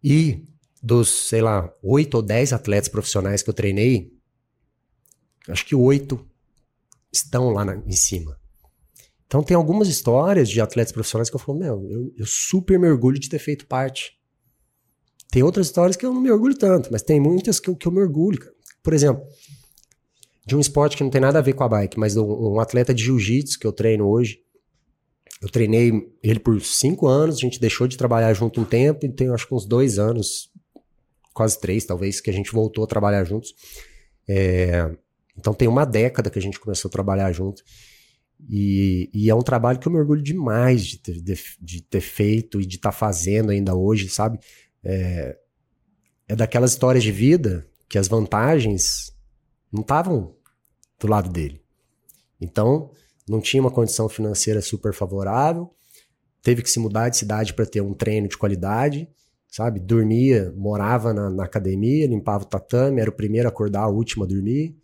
E 0.02 0.47
dos, 0.82 1.28
sei 1.28 1.40
lá, 1.40 1.72
oito 1.82 2.14
ou 2.14 2.22
dez 2.22 2.52
atletas 2.52 2.88
profissionais 2.88 3.42
que 3.42 3.50
eu 3.50 3.54
treinei, 3.54 4.12
acho 5.48 5.66
que 5.66 5.74
oito 5.74 6.26
estão 7.12 7.50
lá 7.50 7.64
na, 7.64 7.76
em 7.76 7.92
cima. 7.92 8.38
Então 9.26 9.42
tem 9.42 9.56
algumas 9.56 9.88
histórias 9.88 10.48
de 10.48 10.60
atletas 10.60 10.92
profissionais 10.92 11.28
que 11.28 11.36
eu 11.36 11.40
falo, 11.40 11.58
meu, 11.58 11.86
eu, 11.90 12.14
eu 12.16 12.26
super 12.26 12.78
me 12.78 12.88
orgulho 12.88 13.18
de 13.18 13.28
ter 13.28 13.38
feito 13.38 13.66
parte. 13.66 14.18
Tem 15.30 15.42
outras 15.42 15.66
histórias 15.66 15.96
que 15.96 16.06
eu 16.06 16.14
não 16.14 16.20
me 16.20 16.30
orgulho 16.30 16.56
tanto, 16.56 16.88
mas 16.90 17.02
tem 17.02 17.20
muitas 17.20 17.60
que 17.60 17.68
eu, 17.68 17.76
que 17.76 17.86
eu 17.86 17.92
me 17.92 18.00
orgulho. 18.00 18.38
Cara. 18.38 18.54
Por 18.82 18.94
exemplo, 18.94 19.22
de 20.46 20.56
um 20.56 20.60
esporte 20.60 20.96
que 20.96 21.04
não 21.04 21.10
tem 21.10 21.20
nada 21.20 21.38
a 21.38 21.42
ver 21.42 21.52
com 21.52 21.62
a 21.62 21.68
bike, 21.68 21.98
mas 21.98 22.16
um, 22.16 22.54
um 22.54 22.60
atleta 22.60 22.94
de 22.94 23.04
jiu-jitsu 23.04 23.58
que 23.58 23.66
eu 23.66 23.72
treino 23.72 24.08
hoje. 24.08 24.40
Eu 25.42 25.50
treinei 25.50 25.92
ele 26.22 26.40
por 26.40 26.58
cinco 26.62 27.06
anos, 27.06 27.36
a 27.36 27.40
gente 27.40 27.60
deixou 27.60 27.86
de 27.86 27.98
trabalhar 27.98 28.32
junto 28.32 28.62
um 28.62 28.64
tempo, 28.64 29.04
e 29.04 29.12
tem 29.12 29.28
acho 29.28 29.46
que 29.46 29.54
uns 29.54 29.66
dois 29.66 29.98
anos, 29.98 30.50
quase 31.38 31.60
três, 31.60 31.84
talvez, 31.84 32.20
que 32.20 32.28
a 32.28 32.32
gente 32.32 32.50
voltou 32.50 32.82
a 32.82 32.86
trabalhar 32.88 33.22
juntos. 33.22 33.54
É, 34.28 34.90
então 35.36 35.54
tem 35.54 35.68
uma 35.68 35.84
década 35.84 36.28
que 36.30 36.38
a 36.38 36.42
gente 36.42 36.58
começou 36.58 36.88
a 36.88 36.92
trabalhar 36.92 37.30
junto. 37.30 37.62
E, 38.50 39.08
e, 39.14 39.30
é 39.30 39.34
um 39.34 39.42
trabalho 39.42 39.78
que 39.78 39.86
eu 39.86 39.92
me 39.92 39.98
orgulho 39.98 40.22
demais 40.22 40.84
de 40.84 40.98
ter, 40.98 41.20
de, 41.20 41.38
de 41.60 41.80
ter 41.82 42.00
feito 42.00 42.60
e 42.60 42.66
de 42.66 42.74
estar 42.74 42.90
tá 42.90 42.96
fazendo 42.96 43.50
ainda 43.50 43.72
hoje, 43.76 44.08
sabe? 44.08 44.40
É, 44.82 45.38
é 46.26 46.34
daquelas 46.34 46.72
histórias 46.72 47.04
de 47.04 47.12
vida 47.12 47.64
que 47.88 47.98
as 47.98 48.08
vantagens 48.08 49.12
não 49.72 49.82
estavam 49.82 50.34
do 50.98 51.06
lado 51.06 51.30
dele. 51.30 51.62
Então, 52.40 52.90
não 53.28 53.40
tinha 53.40 53.60
uma 53.60 53.70
condição 53.70 54.08
financeira 54.08 54.60
super 54.60 54.92
favorável, 54.92 55.72
teve 56.42 56.62
que 56.62 56.70
se 56.70 56.80
mudar 56.80 57.08
de 57.10 57.16
cidade 57.16 57.54
para 57.54 57.66
ter 57.66 57.80
um 57.80 57.94
treino 57.94 58.26
de 58.26 58.36
qualidade 58.36 59.08
sabe? 59.48 59.80
Dormia, 59.80 60.52
morava 60.56 61.12
na, 61.12 61.30
na, 61.30 61.44
academia, 61.44 62.06
limpava 62.06 62.44
o 62.44 62.46
tatame, 62.46 63.00
era 63.00 63.10
o 63.10 63.14
primeiro 63.14 63.48
a 63.48 63.50
acordar, 63.50 63.88
o 63.88 63.94
último 63.94 64.24
a 64.24 64.26
dormir. 64.26 64.76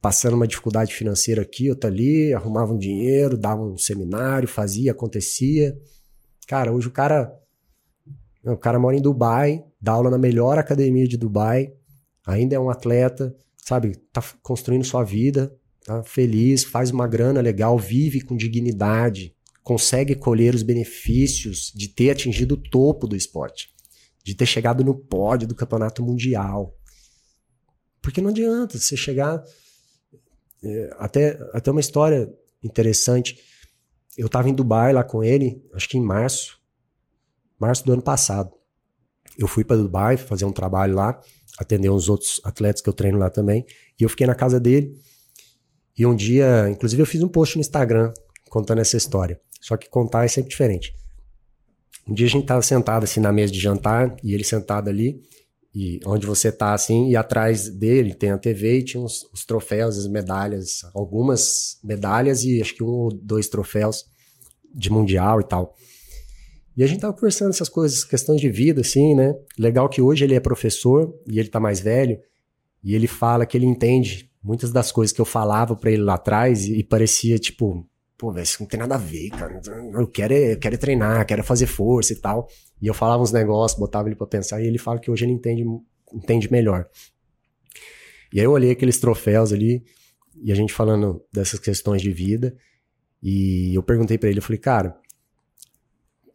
Passando 0.00 0.34
uma 0.34 0.46
dificuldade 0.46 0.94
financeira 0.94 1.42
aqui, 1.42 1.70
outra 1.70 1.88
ali, 1.90 2.32
arrumava 2.32 2.72
um 2.72 2.78
dinheiro, 2.78 3.36
dava 3.36 3.62
um 3.62 3.78
seminário, 3.78 4.46
fazia, 4.46 4.92
acontecia. 4.92 5.76
Cara, 6.46 6.72
hoje 6.72 6.88
o 6.88 6.90
cara 6.90 7.32
O 8.44 8.56
cara 8.56 8.78
mora 8.78 8.96
em 8.96 9.02
Dubai, 9.02 9.64
dá 9.80 9.92
aula 9.92 10.10
na 10.10 10.18
melhor 10.18 10.58
academia 10.58 11.06
de 11.06 11.16
Dubai, 11.16 11.72
ainda 12.26 12.54
é 12.54 12.60
um 12.60 12.70
atleta, 12.70 13.34
sabe? 13.56 13.96
Tá 14.12 14.22
construindo 14.42 14.84
sua 14.84 15.04
vida, 15.04 15.54
tá 15.84 16.02
feliz, 16.02 16.64
faz 16.64 16.90
uma 16.90 17.06
grana 17.06 17.40
legal, 17.40 17.78
vive 17.78 18.20
com 18.20 18.36
dignidade, 18.36 19.34
consegue 19.68 20.14
colher 20.14 20.54
os 20.54 20.62
benefícios 20.62 21.70
de 21.76 21.88
ter 21.88 22.08
atingido 22.08 22.54
o 22.54 22.70
topo 22.70 23.06
do 23.06 23.14
esporte, 23.14 23.68
de 24.24 24.34
ter 24.34 24.46
chegado 24.46 24.82
no 24.82 24.94
pódio 24.94 25.46
do 25.46 25.54
campeonato 25.54 26.02
mundial. 26.02 26.74
Porque 28.00 28.22
não 28.22 28.30
adianta 28.30 28.78
você 28.78 28.96
chegar. 28.96 29.44
É, 30.64 30.90
até, 30.98 31.38
até 31.52 31.70
uma 31.70 31.80
história 31.80 32.32
interessante. 32.64 33.38
Eu 34.16 34.24
estava 34.24 34.48
em 34.48 34.54
Dubai 34.54 34.90
lá 34.90 35.04
com 35.04 35.22
ele, 35.22 35.62
acho 35.74 35.86
que 35.86 35.98
em 35.98 36.02
março, 36.02 36.58
março 37.60 37.84
do 37.84 37.92
ano 37.92 38.00
passado. 38.00 38.50
Eu 39.36 39.46
fui 39.46 39.64
para 39.64 39.76
Dubai 39.76 40.16
fazer 40.16 40.46
um 40.46 40.52
trabalho 40.52 40.94
lá, 40.94 41.20
atender 41.58 41.90
uns 41.90 42.08
outros 42.08 42.40
atletas 42.42 42.80
que 42.80 42.88
eu 42.88 42.94
treino 42.94 43.18
lá 43.18 43.28
também, 43.28 43.66
e 44.00 44.02
eu 44.02 44.08
fiquei 44.08 44.26
na 44.26 44.34
casa 44.34 44.58
dele. 44.58 44.98
E 45.96 46.06
um 46.06 46.16
dia, 46.16 46.70
inclusive, 46.70 47.02
eu 47.02 47.06
fiz 47.06 47.22
um 47.22 47.28
post 47.28 47.56
no 47.56 47.60
Instagram 47.60 48.14
contando 48.48 48.80
essa 48.80 48.96
história. 48.96 49.40
Só 49.60 49.76
que 49.76 49.88
contar 49.88 50.24
é 50.24 50.28
sempre 50.28 50.50
diferente. 50.50 50.94
Um 52.08 52.14
dia 52.14 52.26
a 52.26 52.30
gente 52.30 52.46
tava 52.46 52.62
sentado 52.62 53.04
assim 53.04 53.20
na 53.20 53.32
mesa 53.32 53.52
de 53.52 53.60
jantar 53.60 54.16
e 54.22 54.32
ele 54.32 54.44
sentado 54.44 54.88
ali 54.88 55.20
e 55.74 56.00
onde 56.06 56.26
você 56.26 56.50
tá 56.50 56.72
assim 56.72 57.08
e 57.10 57.16
atrás 57.16 57.68
dele 57.68 58.14
tem 58.14 58.30
a 58.30 58.38
TV 58.38 58.78
e 58.78 58.82
tinha 58.82 59.02
os, 59.02 59.28
os 59.32 59.44
troféus, 59.44 59.98
as 59.98 60.08
medalhas, 60.08 60.80
algumas 60.94 61.78
medalhas 61.84 62.42
e 62.44 62.60
acho 62.60 62.74
que 62.74 62.82
um 62.82 62.88
ou 62.88 63.12
dois 63.12 63.48
troféus 63.48 64.06
de 64.74 64.90
mundial 64.90 65.40
e 65.40 65.44
tal. 65.44 65.74
E 66.76 66.82
a 66.82 66.86
gente 66.86 67.00
tava 67.00 67.12
conversando 67.12 67.50
essas 67.50 67.68
coisas, 67.68 68.04
questões 68.04 68.40
de 68.40 68.48
vida 68.48 68.80
assim, 68.80 69.14
né? 69.14 69.34
Legal 69.58 69.88
que 69.88 70.00
hoje 70.00 70.24
ele 70.24 70.34
é 70.34 70.40
professor 70.40 71.12
e 71.26 71.38
ele 71.38 71.48
tá 71.48 71.60
mais 71.60 71.80
velho 71.80 72.18
e 72.82 72.94
ele 72.94 73.06
fala 73.06 73.44
que 73.44 73.56
ele 73.56 73.66
entende 73.66 74.30
muitas 74.42 74.72
das 74.72 74.92
coisas 74.92 75.12
que 75.12 75.20
eu 75.20 75.24
falava 75.24 75.76
para 75.76 75.90
ele 75.90 76.02
lá 76.02 76.14
atrás 76.14 76.66
e, 76.66 76.78
e 76.78 76.84
parecia 76.84 77.38
tipo 77.38 77.86
pô, 78.18 78.32
velho, 78.32 78.42
isso 78.42 78.60
não 78.60 78.68
tem 78.68 78.80
nada 78.80 78.96
a 78.96 78.98
ver, 78.98 79.30
cara. 79.30 79.60
Eu 79.92 80.08
quero, 80.08 80.34
é, 80.34 80.54
eu 80.54 80.58
quero 80.58 80.74
é 80.74 80.78
treinar, 80.78 81.24
quero 81.24 81.44
fazer 81.44 81.66
força 81.66 82.12
e 82.12 82.16
tal. 82.16 82.48
E 82.82 82.88
eu 82.88 82.92
falava 82.92 83.22
uns 83.22 83.30
negócios, 83.32 83.78
botava 83.78 84.08
ele 84.08 84.16
para 84.16 84.26
pensar, 84.26 84.60
e 84.60 84.66
ele 84.66 84.76
fala 84.76 84.98
que 84.98 85.08
hoje 85.08 85.24
ele 85.24 85.32
entende, 85.32 85.64
entende 86.12 86.50
melhor. 86.50 86.88
E 88.32 88.40
aí 88.40 88.44
eu 88.44 88.50
olhei 88.50 88.72
aqueles 88.72 88.98
troféus 88.98 89.52
ali, 89.52 89.84
e 90.42 90.50
a 90.50 90.54
gente 90.54 90.72
falando 90.72 91.24
dessas 91.32 91.60
questões 91.60 92.02
de 92.02 92.10
vida, 92.10 92.56
e 93.22 93.74
eu 93.74 93.82
perguntei 93.82 94.18
para 94.18 94.28
ele, 94.28 94.38
eu 94.38 94.42
falei, 94.42 94.58
cara, 94.58 94.98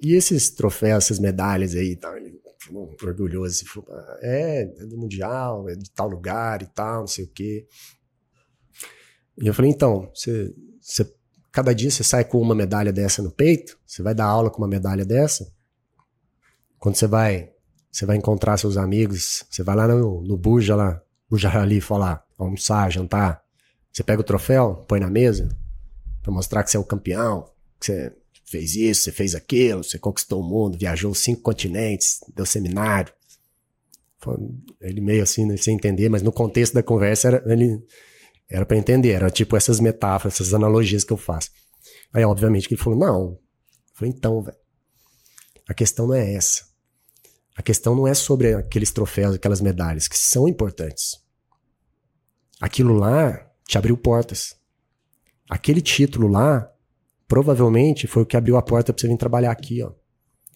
e 0.01 0.13
esses 0.13 0.49
troféus, 0.49 1.05
essas 1.05 1.19
medalhas 1.19 1.75
aí 1.75 1.91
e 1.91 1.95
tal? 1.95 2.15
Ele 2.15 2.41
falou, 2.59 2.95
orgulhoso, 3.03 3.55
assim, 3.55 3.65
falou, 3.65 3.89
é, 4.21 4.61
é 4.61 4.85
do 4.85 4.97
Mundial, 4.97 5.69
é 5.69 5.75
de 5.75 5.89
tal 5.91 6.07
lugar 6.07 6.61
e 6.61 6.67
tal, 6.67 7.01
não 7.01 7.07
sei 7.07 7.25
o 7.25 7.29
quê. 7.29 7.67
E 9.37 9.47
eu 9.47 9.53
falei, 9.53 9.71
então, 9.71 10.09
você 10.13 10.53
Cada 11.53 11.71
dia 11.71 11.91
você 11.91 12.03
sai 12.03 12.25
com 12.25 12.41
uma 12.41 12.55
medalha 12.55 12.91
dessa 12.91 13.21
no 13.21 13.29
peito, 13.29 13.77
você 13.85 14.01
vai 14.01 14.15
dar 14.15 14.25
aula 14.25 14.49
com 14.49 14.57
uma 14.57 14.67
medalha 14.67 15.05
dessa. 15.05 15.53
Quando 16.79 16.95
você 16.95 17.05
vai, 17.05 17.51
você 17.91 18.07
vai 18.07 18.17
encontrar 18.17 18.57
seus 18.57 18.75
amigos, 18.75 19.45
você 19.51 19.61
vai 19.61 19.75
lá 19.75 19.87
no, 19.87 20.21
no 20.23 20.35
Buja 20.35 20.75
lá, 20.75 20.99
Buja 21.29 21.55
ali 21.55 21.79
falar, 21.79 22.25
almoçar, 22.39 22.91
jantar. 22.91 23.43
Você 23.91 24.03
pega 24.03 24.19
o 24.19 24.23
troféu, 24.23 24.83
põe 24.87 24.99
na 24.99 25.11
mesa, 25.11 25.47
para 26.23 26.33
mostrar 26.33 26.63
que 26.63 26.71
você 26.71 26.77
é 26.77 26.79
o 26.79 26.83
campeão, 26.83 27.47
que 27.79 27.85
você 27.85 28.11
fez 28.45 28.75
isso, 28.75 29.03
você 29.03 29.11
fez 29.11 29.35
aquilo, 29.35 29.83
você 29.83 29.99
conquistou 29.99 30.41
o 30.41 30.43
mundo, 30.43 30.75
viajou 30.75 31.13
cinco 31.13 31.41
continentes, 31.43 32.19
deu 32.35 32.47
seminário. 32.47 33.13
Ele 34.81 35.01
meio 35.01 35.21
assim, 35.21 35.45
né, 35.45 35.55
sem 35.55 35.75
entender, 35.75 36.09
mas 36.09 36.23
no 36.23 36.31
contexto 36.31 36.73
da 36.73 36.81
conversa 36.81 37.27
era, 37.27 37.43
ele 37.45 37.79
era 38.49 38.65
para 38.65 38.77
entender, 38.77 39.11
era 39.11 39.29
tipo 39.29 39.55
essas 39.55 39.79
metáforas, 39.79 40.35
essas 40.35 40.53
analogias 40.53 41.03
que 41.03 41.13
eu 41.13 41.17
faço. 41.17 41.49
Aí, 42.13 42.23
obviamente, 42.23 42.67
que 42.67 42.75
ele 42.75 42.81
falou: 42.81 42.99
não. 42.99 43.31
Eu 43.31 43.39
falei: 43.93 44.13
então, 44.15 44.41
velho. 44.41 44.57
A 45.67 45.73
questão 45.73 46.07
não 46.07 46.13
é 46.13 46.33
essa. 46.33 46.65
A 47.55 47.61
questão 47.61 47.95
não 47.95 48.07
é 48.07 48.13
sobre 48.13 48.53
aqueles 48.53 48.91
troféus, 48.91 49.35
aquelas 49.35 49.61
medalhas, 49.61 50.07
que 50.07 50.17
são 50.17 50.47
importantes. 50.47 51.17
Aquilo 52.59 52.93
lá 52.93 53.49
te 53.65 53.77
abriu 53.77 53.95
portas. 53.95 54.55
Aquele 55.49 55.81
título 55.81 56.27
lá, 56.27 56.69
provavelmente, 57.27 58.07
foi 58.07 58.23
o 58.23 58.25
que 58.25 58.37
abriu 58.37 58.57
a 58.57 58.61
porta 58.61 58.91
para 58.91 59.01
você 59.01 59.07
vir 59.07 59.17
trabalhar 59.17 59.51
aqui, 59.51 59.81
ó. 59.83 59.91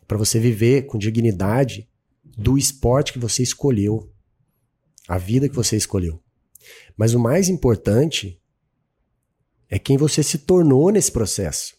Para 0.08 0.18
você 0.18 0.40
viver 0.40 0.84
com 0.86 0.98
dignidade 0.98 1.90
do 2.24 2.58
esporte 2.58 3.14
que 3.14 3.20
você 3.20 3.44
escolheu. 3.44 4.12
A 5.08 5.18
vida 5.18 5.48
que 5.48 5.56
você 5.56 5.78
escolheu. 5.78 6.22
Mas 6.96 7.14
o 7.14 7.20
mais 7.20 7.50
importante 7.50 8.42
é 9.70 9.78
quem 9.78 9.98
você 9.98 10.24
se 10.24 10.40
tornou 10.40 10.92
nesse 10.92 11.12
processo. 11.12 11.76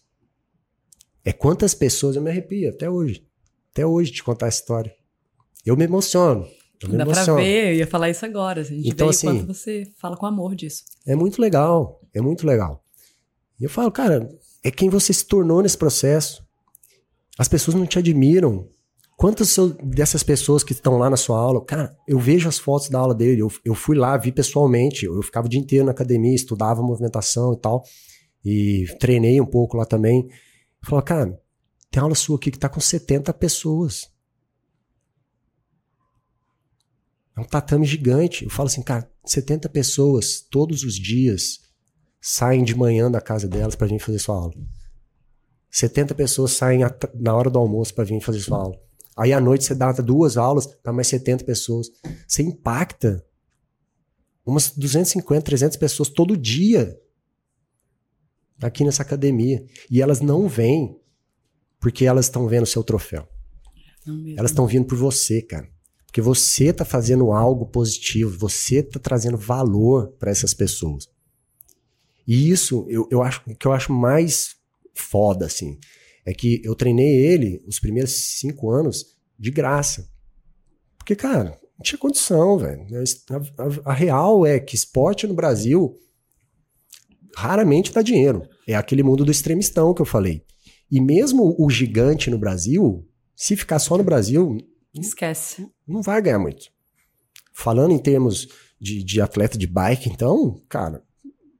É 1.23 1.33
quantas 1.33 1.73
pessoas, 1.73 2.15
eu 2.15 2.21
me 2.21 2.29
arrepio 2.29 2.69
até 2.69 2.89
hoje. 2.89 3.27
Até 3.71 3.85
hoje 3.85 4.11
de 4.11 4.23
contar 4.23 4.47
essa 4.47 4.61
história. 4.61 4.93
Eu 5.65 5.75
me 5.75 5.83
emociono. 5.83 6.47
Eu 6.81 6.89
me 6.89 6.97
Dá 6.97 7.03
emociono. 7.03 7.35
pra 7.35 7.43
ver, 7.43 7.73
eu 7.73 7.75
ia 7.75 7.87
falar 7.87 8.09
isso 8.09 8.25
agora. 8.25 8.61
A 8.61 8.63
gente 8.63 8.87
então, 8.87 9.07
vê 9.07 9.11
assim, 9.11 9.27
quanto 9.27 9.47
você 9.47 9.91
fala 9.97 10.15
com 10.15 10.25
amor 10.25 10.55
disso. 10.55 10.85
É 11.05 11.15
muito 11.15 11.41
legal, 11.41 12.01
é 12.13 12.21
muito 12.21 12.47
legal. 12.47 12.83
E 13.59 13.65
eu 13.65 13.69
falo, 13.69 13.91
cara, 13.91 14.29
é 14.63 14.71
quem 14.71 14.89
você 14.89 15.11
se 15.11 15.25
tornou 15.25 15.61
nesse 15.61 15.77
processo. 15.77 16.47
As 17.37 17.47
pessoas 17.47 17.75
não 17.75 17.85
te 17.85 17.99
admiram 17.99 18.67
Quantas 19.19 19.57
dessas 19.83 20.23
pessoas 20.23 20.63
que 20.63 20.71
estão 20.71 20.97
lá 20.97 21.09
na 21.09 21.17
sua 21.17 21.37
aula, 21.37 21.61
cara, 21.65 21.93
eu 22.07 22.17
vejo 22.17 22.47
as 22.47 22.57
fotos 22.57 22.87
da 22.87 22.99
aula 22.99 23.13
dele, 23.13 23.41
eu, 23.41 23.51
eu 23.65 23.75
fui 23.75 23.97
lá, 23.97 24.15
vi 24.15 24.31
pessoalmente, 24.31 25.03
eu, 25.05 25.13
eu 25.13 25.21
ficava 25.21 25.45
o 25.45 25.49
dia 25.49 25.59
inteiro 25.59 25.83
na 25.83 25.91
academia, 25.91 26.33
estudava 26.33 26.81
movimentação 26.81 27.51
e 27.51 27.57
tal, 27.57 27.83
e 28.45 28.85
treinei 28.97 29.41
um 29.41 29.45
pouco 29.45 29.75
lá 29.75 29.85
também. 29.85 30.29
Falava, 30.81 31.05
cara, 31.05 31.41
tem 31.91 32.01
aula 32.01 32.15
sua 32.15 32.37
aqui 32.37 32.49
que 32.49 32.57
tá 32.57 32.69
com 32.69 32.79
70 32.79 33.33
pessoas. 33.33 34.09
É 37.35 37.41
um 37.41 37.45
tatame 37.45 37.85
gigante. 37.85 38.45
Eu 38.45 38.49
falo 38.49 38.67
assim, 38.67 38.81
cara, 38.81 39.11
70 39.25 39.67
pessoas 39.67 40.39
todos 40.49 40.85
os 40.85 40.95
dias 40.95 41.59
saem 42.21 42.63
de 42.63 42.73
manhã 42.73 43.11
da 43.11 43.19
casa 43.19 43.49
delas 43.49 43.75
para 43.75 43.87
vir 43.87 43.99
fazer 43.99 44.19
sua 44.19 44.37
aula. 44.37 44.53
70 45.69 46.15
pessoas 46.15 46.53
saem 46.53 46.79
na 47.15 47.35
hora 47.35 47.49
do 47.49 47.59
almoço 47.59 47.93
para 47.93 48.05
vir 48.05 48.21
fazer 48.21 48.39
sua 48.39 48.59
aula. 48.59 48.88
Aí 49.17 49.33
à 49.33 49.41
noite 49.41 49.65
você 49.65 49.75
dá 49.75 49.91
duas 49.91 50.37
aulas 50.37 50.65
para 50.65 50.93
mais 50.93 51.07
70 51.07 51.43
pessoas. 51.43 51.89
Você 52.27 52.41
impacta 52.41 53.25
umas 54.45 54.71
250, 54.71 55.41
300 55.43 55.77
pessoas 55.77 56.09
todo 56.09 56.37
dia 56.37 56.99
aqui 58.61 58.83
nessa 58.83 59.03
academia. 59.03 59.65
E 59.89 60.01
elas 60.01 60.21
não 60.21 60.47
vêm 60.47 60.97
porque 61.79 62.05
elas 62.05 62.25
estão 62.25 62.47
vendo 62.47 62.63
o 62.63 62.67
seu 62.67 62.83
troféu. 62.83 63.27
Elas 64.37 64.51
estão 64.51 64.65
vindo 64.65 64.85
por 64.85 64.97
você, 64.97 65.41
cara. 65.41 65.69
Porque 66.05 66.21
você 66.21 66.65
está 66.65 66.83
fazendo 66.83 67.31
algo 67.31 67.67
positivo, 67.67 68.35
você 68.37 68.77
está 68.77 68.99
trazendo 68.99 69.37
valor 69.37 70.07
para 70.17 70.31
essas 70.31 70.53
pessoas. 70.53 71.07
E 72.25 72.49
isso 72.49 72.85
eu, 72.89 73.07
eu 73.11 73.21
acho 73.21 73.43
que 73.43 73.67
eu 73.67 73.71
acho 73.71 73.93
mais 73.93 74.55
foda, 74.93 75.45
assim 75.45 75.77
é 76.29 76.33
que 76.33 76.61
eu 76.63 76.75
treinei 76.75 77.25
ele 77.25 77.59
os 77.67 77.79
primeiros 77.79 78.11
cinco 78.11 78.69
anos 78.69 79.17
de 79.37 79.49
graça. 79.49 80.07
Porque, 80.95 81.15
cara, 81.15 81.59
não 81.75 81.81
tinha 81.81 81.97
condição, 81.97 82.55
velho. 82.55 82.85
A, 83.31 83.35
a, 83.63 83.91
a, 83.91 83.93
real 83.93 84.45
é 84.45 84.59
que 84.59 84.75
esporte 84.75 85.25
no 85.25 85.33
Brasil 85.33 85.99
raramente 87.35 87.91
dá 87.91 88.03
dinheiro. 88.03 88.47
É 88.67 88.75
aquele 88.75 89.01
mundo 89.01 89.25
do 89.25 89.31
extremistão 89.31 89.91
que 89.91 90.03
eu 90.03 90.05
falei. 90.05 90.45
E 90.91 91.01
mesmo 91.01 91.55
o 91.57 91.67
gigante 91.67 92.29
no 92.29 92.37
Brasil, 92.37 93.07
se 93.35 93.55
ficar 93.55 93.79
só 93.79 93.97
no 93.97 94.03
Brasil. 94.03 94.55
Esquece. 94.93 95.63
Não, 95.63 95.95
não 95.95 96.01
vai 96.03 96.21
ganhar 96.21 96.37
muito. 96.37 96.67
Falando 97.55 97.91
em 97.91 97.99
termos 97.99 98.47
de, 98.79 99.03
de 99.03 99.19
atleta 99.19 99.57
de 99.57 99.65
bike, 99.65 100.09
então, 100.09 100.61
cara, 100.69 101.03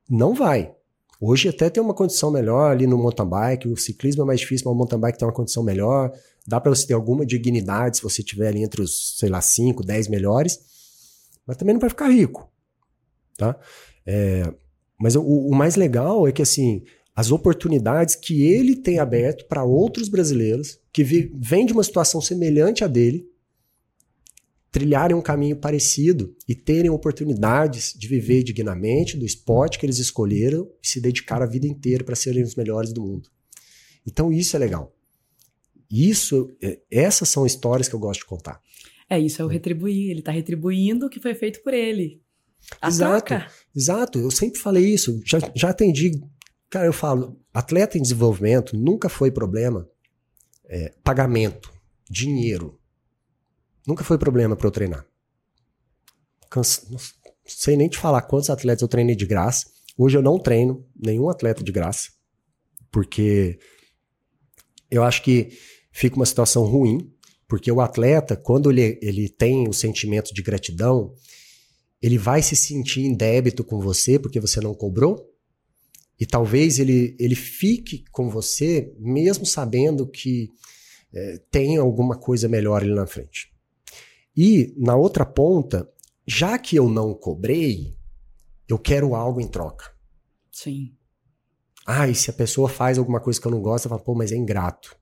não 0.08 0.36
vai. 0.36 0.76
Hoje 1.20 1.50
até 1.50 1.70
tem 1.70 1.84
uma 1.84 1.94
condição 1.94 2.32
melhor 2.32 2.72
ali 2.72 2.88
no 2.88 2.98
mountain 2.98 3.28
bike, 3.28 3.68
o 3.68 3.76
ciclismo 3.76 4.24
é 4.24 4.26
mais 4.26 4.40
difícil, 4.40 4.66
mas 4.66 4.74
o 4.74 4.78
mountain 4.78 5.00
bike 5.00 5.18
tem 5.18 5.28
uma 5.28 5.34
condição 5.34 5.62
melhor. 5.62 6.12
Dá 6.48 6.62
para 6.62 6.74
você 6.74 6.88
ter 6.88 6.94
alguma 6.94 7.26
dignidade 7.26 7.98
se 7.98 8.04
você 8.04 8.24
tiver 8.24 8.48
ali 8.48 8.64
entre 8.64 8.82
os, 8.82 9.18
sei 9.18 9.28
lá, 9.28 9.42
5, 9.42 9.84
10 9.84 10.08
melhores, 10.08 10.60
mas 11.46 11.58
também 11.58 11.74
não 11.74 11.82
vai 11.82 11.90
ficar 11.90 12.08
rico, 12.08 12.50
tá? 13.38 13.60
É, 14.06 14.52
mas 14.98 15.16
o, 15.16 15.22
o 15.22 15.54
mais 15.54 15.76
legal 15.76 16.28
é 16.28 16.32
que, 16.32 16.42
assim, 16.42 16.84
as 17.14 17.32
oportunidades 17.32 18.16
que 18.16 18.44
ele 18.44 18.78
tem 18.78 18.98
aberto 18.98 19.46
para 19.46 19.64
outros 19.64 20.08
brasileiros 20.08 20.80
que 20.92 21.04
vêm 21.04 21.66
de 21.66 21.74
uma 21.74 21.84
situação 21.84 22.22
semelhante 22.22 22.84
à 22.84 22.88
dele, 22.88 23.28
trilharem 24.72 25.16
um 25.16 25.22
caminho 25.22 25.56
parecido 25.56 26.36
e 26.48 26.54
terem 26.54 26.90
oportunidades 26.90 27.94
de 27.98 28.08
viver 28.08 28.44
dignamente 28.44 29.18
do 29.18 29.26
esporte 29.26 29.80
que 29.80 29.86
eles 29.86 29.98
escolheram 29.98 30.70
e 30.82 30.88
se 30.88 31.02
dedicar 31.02 31.42
a 31.42 31.46
vida 31.46 31.68
inteira 31.68 32.04
para 32.04 32.16
serem 32.16 32.44
os 32.44 32.56
melhores 32.56 32.94
do 32.94 33.02
mundo. 33.02 33.30
Então 34.06 34.32
isso 34.32 34.56
é 34.56 34.60
legal. 34.60 34.96
isso, 35.90 36.52
é, 36.62 36.80
essas 36.92 37.30
são 37.30 37.46
histórias 37.46 37.88
que 37.88 37.96
eu 37.96 38.00
gosto 38.00 38.22
de 38.22 38.28
contar. 38.28 38.62
É 39.10 39.20
isso, 39.20 39.42
é 39.42 39.46
o 39.46 39.48
retribuir. 39.48 40.12
Ele 40.12 40.20
está 40.20 40.32
retribuindo 40.32 41.08
o 41.08 41.10
que 41.10 41.20
foi 41.20 41.34
feito 41.34 41.64
por 41.64 41.74
ele. 41.74 42.22
A 42.80 42.90
exato, 42.90 43.26
troca. 43.26 43.52
exato. 43.76 44.20
Eu 44.20 44.30
sempre 44.30 44.60
falei 44.60 44.86
isso. 44.86 45.20
Já, 45.26 45.40
já 45.56 45.70
atendi. 45.70 46.12
Cara, 46.70 46.86
eu 46.86 46.94
falo, 46.94 47.40
atleta 47.52 47.98
em 47.98 48.02
desenvolvimento 48.02 48.78
nunca 48.78 49.10
foi 49.10 49.32
problema. 49.32 49.90
É, 50.66 50.94
pagamento, 51.04 51.74
dinheiro. 52.08 52.79
Nunca 53.90 54.04
foi 54.04 54.20
problema 54.20 54.56
para 54.56 54.68
eu 54.68 54.72
treinar. 54.72 55.04
Não 56.56 56.64
sei 57.44 57.76
nem 57.76 57.90
te 57.90 57.98
falar 57.98 58.22
quantos 58.22 58.52
atletas 58.52 58.84
eu 58.84 58.88
treinei 58.88 59.16
de 59.16 59.26
graça. 59.26 59.66
Hoje 59.98 60.16
eu 60.16 60.22
não 60.22 60.38
treino 60.38 60.86
nenhum 60.96 61.28
atleta 61.28 61.64
de 61.64 61.72
graça. 61.72 62.12
Porque 62.92 63.58
eu 64.92 65.04
acho 65.04 65.24
que 65.24 65.58
fica 65.92 66.18
uma 66.18 66.26
situação 66.28 66.66
ruim, 66.66 67.12
porque 67.48 67.72
o 67.72 67.82
atleta, 67.82 68.36
quando 68.36 68.70
ele, 68.70 69.00
ele 69.02 69.28
tem 69.28 69.68
o 69.68 69.74
sentimento 69.74 70.36
de 70.36 70.44
gratidão, 70.44 71.12
ele 72.00 72.20
vai 72.20 72.44
se 72.44 72.56
sentir 72.56 73.02
em 73.02 73.16
débito 73.16 73.64
com 73.64 73.80
você 73.80 74.20
porque 74.20 74.40
você 74.40 74.62
não 74.62 74.76
cobrou, 74.76 75.28
e 76.20 76.28
talvez 76.28 76.78
ele, 76.78 77.18
ele 77.20 77.34
fique 77.34 78.06
com 78.12 78.30
você 78.30 78.94
mesmo 79.00 79.48
sabendo 79.48 80.08
que 80.08 80.52
é, 81.12 81.40
tem 81.50 81.78
alguma 81.78 82.16
coisa 82.16 82.48
melhor 82.48 82.84
ali 82.84 82.94
na 82.94 83.08
frente. 83.08 83.49
E 84.36 84.74
na 84.78 84.96
outra 84.96 85.26
ponta, 85.26 85.90
já 86.28 86.58
que 86.58 86.76
eu 86.76 86.90
não 86.90 87.14
cobrei, 87.14 87.96
eu 88.68 88.78
quero 88.78 89.16
algo 89.16 89.42
em 89.42 89.48
troca. 89.48 89.92
Sim. 90.52 90.94
Ah, 91.86 92.08
e 92.08 92.14
se 92.14 92.30
a 92.30 92.34
pessoa 92.34 92.70
faz 92.70 92.98
alguma 92.98 93.20
coisa 93.20 93.42
que 93.42 93.48
eu 93.48 93.52
não 93.52 93.62
gosto, 93.62 93.86
eu 93.86 93.90
falo, 93.90 94.04
pô, 94.04 94.14
mas 94.14 94.32
é 94.32 94.36
ingrato. 94.36 94.96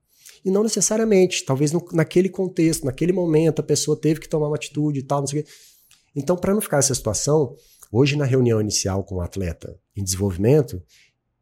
E 0.46 0.50
não 0.50 0.64
necessariamente. 0.64 1.44
Talvez 1.44 1.72
no, 1.72 1.86
naquele 1.92 2.30
contexto, 2.30 2.86
naquele 2.86 3.12
momento, 3.12 3.60
a 3.60 3.64
pessoa 3.64 4.00
teve 4.00 4.20
que 4.20 4.30
tomar 4.30 4.48
uma 4.48 4.56
atitude 4.56 5.00
e 5.00 5.04
tal, 5.04 5.20
não 5.20 5.28
sei 5.28 5.42
o 5.42 5.44
quê. 5.44 5.50
Então, 6.16 6.38
para 6.38 6.54
não 6.54 6.62
ficar 6.62 6.78
essa 6.78 6.96
situação, 6.96 7.56
hoje 7.92 8.16
na 8.16 8.26
reunião 8.26 8.62
inicial 8.62 9.04
com 9.04 9.16
o 9.16 9.22
atleta 9.22 9.78
em 9.96 10.04
desenvolvimento, 10.04 10.82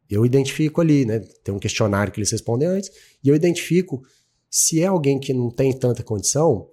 eu 0.10 0.26
identifico 0.26 0.82
ali, 0.82 1.06
né? 1.06 1.20
Tem 1.44 1.54
um 1.54 1.60
questionário 1.60 2.12
que 2.12 2.20
eles 2.20 2.32
respondem 2.32 2.68
antes, 2.68 2.92
e 3.24 3.30
eu 3.30 3.36
identifico 3.36 4.02
se 4.50 4.82
é 4.82 4.86
alguém 4.86 5.20
que 5.20 5.34
não 5.34 5.50
tem 5.50 5.78
tanta 5.78 6.04
condição, 6.04 6.70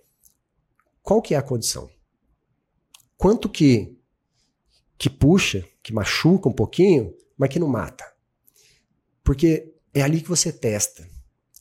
qual 1.02 1.20
que 1.20 1.34
é 1.34 1.38
a 1.38 1.42
condição? 1.42 1.90
Quanto 3.16 3.48
que 3.48 3.98
que 4.96 5.10
puxa, 5.10 5.64
que 5.82 5.92
machuca 5.92 6.48
um 6.48 6.52
pouquinho, 6.52 7.12
mas 7.36 7.48
que 7.48 7.58
não 7.58 7.66
mata? 7.66 8.04
Porque 9.24 9.74
é 9.92 10.00
ali 10.00 10.20
que 10.20 10.28
você 10.28 10.52
testa. 10.52 11.08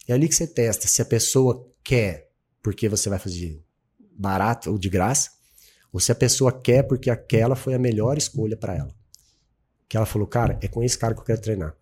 É 0.08 0.14
ali 0.14 0.28
que 0.28 0.36
você 0.36 0.46
testa 0.46 0.88
se 0.88 1.02
a 1.02 1.06
pessoa 1.06 1.68
quer 1.84 2.30
porque 2.62 2.88
você 2.88 3.10
vai 3.10 3.18
fazer 3.18 3.64
barato 4.12 4.70
ou 4.70 4.78
de 4.78 4.90
graça, 4.90 5.32
ou 5.92 6.00
se 6.00 6.12
a 6.12 6.16
pessoa 6.16 6.52
quer 6.52 6.84
porque 6.84 7.10
aquela 7.10 7.56
foi 7.56 7.74
a 7.74 7.80
melhor 7.80 8.18
escolha 8.18 8.56
para 8.56 8.76
ela. 8.76 8.96
Que 9.90 9.98
ela 9.98 10.06
falou, 10.06 10.28
cara, 10.28 10.60
é 10.62 10.68
com 10.68 10.84
esse 10.84 10.98
cara 10.98 11.16
que 11.16 11.22
eu 11.22 11.26
quero 11.26 11.42
treinar. 11.42 11.76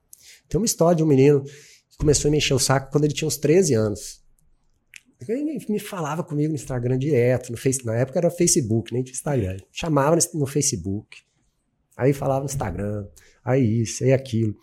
Tem 0.47 0.59
uma 0.59 0.65
história 0.65 0.95
de 0.95 1.03
um 1.03 1.07
menino 1.07 1.43
que 1.43 1.97
começou 1.97 2.29
a 2.29 2.31
me 2.31 2.37
encher 2.37 2.53
o 2.53 2.59
saco 2.59 2.91
quando 2.91 3.03
ele 3.03 3.13
tinha 3.13 3.27
uns 3.27 3.37
13 3.37 3.73
anos. 3.73 4.21
Ele 5.27 5.59
me 5.67 5.79
falava 5.79 6.23
comigo 6.23 6.49
no 6.49 6.55
Instagram 6.55 6.97
direto, 6.97 7.51
no 7.51 7.57
face, 7.57 7.85
na 7.85 7.95
época 7.95 8.19
era 8.19 8.31
Facebook, 8.31 8.93
nem 8.93 9.03
tinha 9.03 9.13
Instagram. 9.13 9.57
Chamava 9.71 10.17
no 10.33 10.47
Facebook, 10.47 11.17
aí 11.97 12.13
falava 12.13 12.41
no 12.41 12.45
Instagram, 12.45 13.05
aí 13.43 13.81
isso, 13.81 14.03
aí 14.03 14.13
aquilo. 14.13 14.55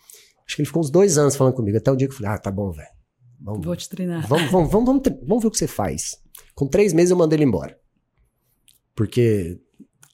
Acho 0.45 0.55
que 0.55 0.61
ele 0.61 0.67
ficou 0.67 0.81
uns 0.81 0.89
dois 0.89 1.17
anos 1.17 1.35
falando 1.35 1.53
comigo, 1.53 1.77
até 1.77 1.91
o 1.91 1.95
dia 1.95 2.07
que 2.07 2.13
eu 2.13 2.17
falei, 2.17 2.31
ah, 2.31 2.37
tá 2.37 2.49
bom, 2.49 2.71
velho. 2.71 2.87
Vamos, 3.39 3.65
Vou 3.65 3.75
te 3.75 3.87
treinar. 3.87 4.27
Vamos, 4.27 4.49
vamos, 4.49 4.71
vamos, 4.71 4.85
vamos, 4.87 5.03
vamos 5.27 5.43
ver 5.43 5.47
o 5.47 5.51
que 5.51 5.57
você 5.57 5.67
faz. 5.67 6.17
Com 6.55 6.67
três 6.67 6.91
meses 6.91 7.11
eu 7.11 7.17
mandei 7.17 7.37
ele 7.37 7.45
embora. 7.45 7.77
Porque 8.95 9.59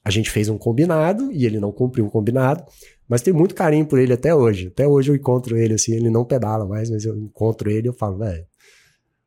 a 0.04 0.10
gente 0.10 0.30
fez 0.30 0.50
um 0.50 0.58
combinado 0.58 1.32
e 1.32 1.46
ele 1.46 1.58
não 1.58 1.72
cumpriu 1.72 2.06
o 2.06 2.10
combinado. 2.10 2.62
Mas 3.08 3.22
tenho 3.22 3.36
muito 3.36 3.54
carinho 3.54 3.86
por 3.86 3.98
ele 3.98 4.12
até 4.12 4.34
hoje. 4.34 4.68
Até 4.68 4.86
hoje 4.86 5.10
eu 5.10 5.16
encontro 5.16 5.56
ele 5.56 5.74
assim, 5.74 5.94
ele 5.94 6.10
não 6.10 6.24
pedala 6.24 6.66
mais, 6.66 6.90
mas 6.90 7.04
eu 7.04 7.16
encontro 7.16 7.70
ele 7.70 7.86
e 7.86 7.90
eu 7.90 7.94
falo, 7.94 8.18
velho, 8.18 8.46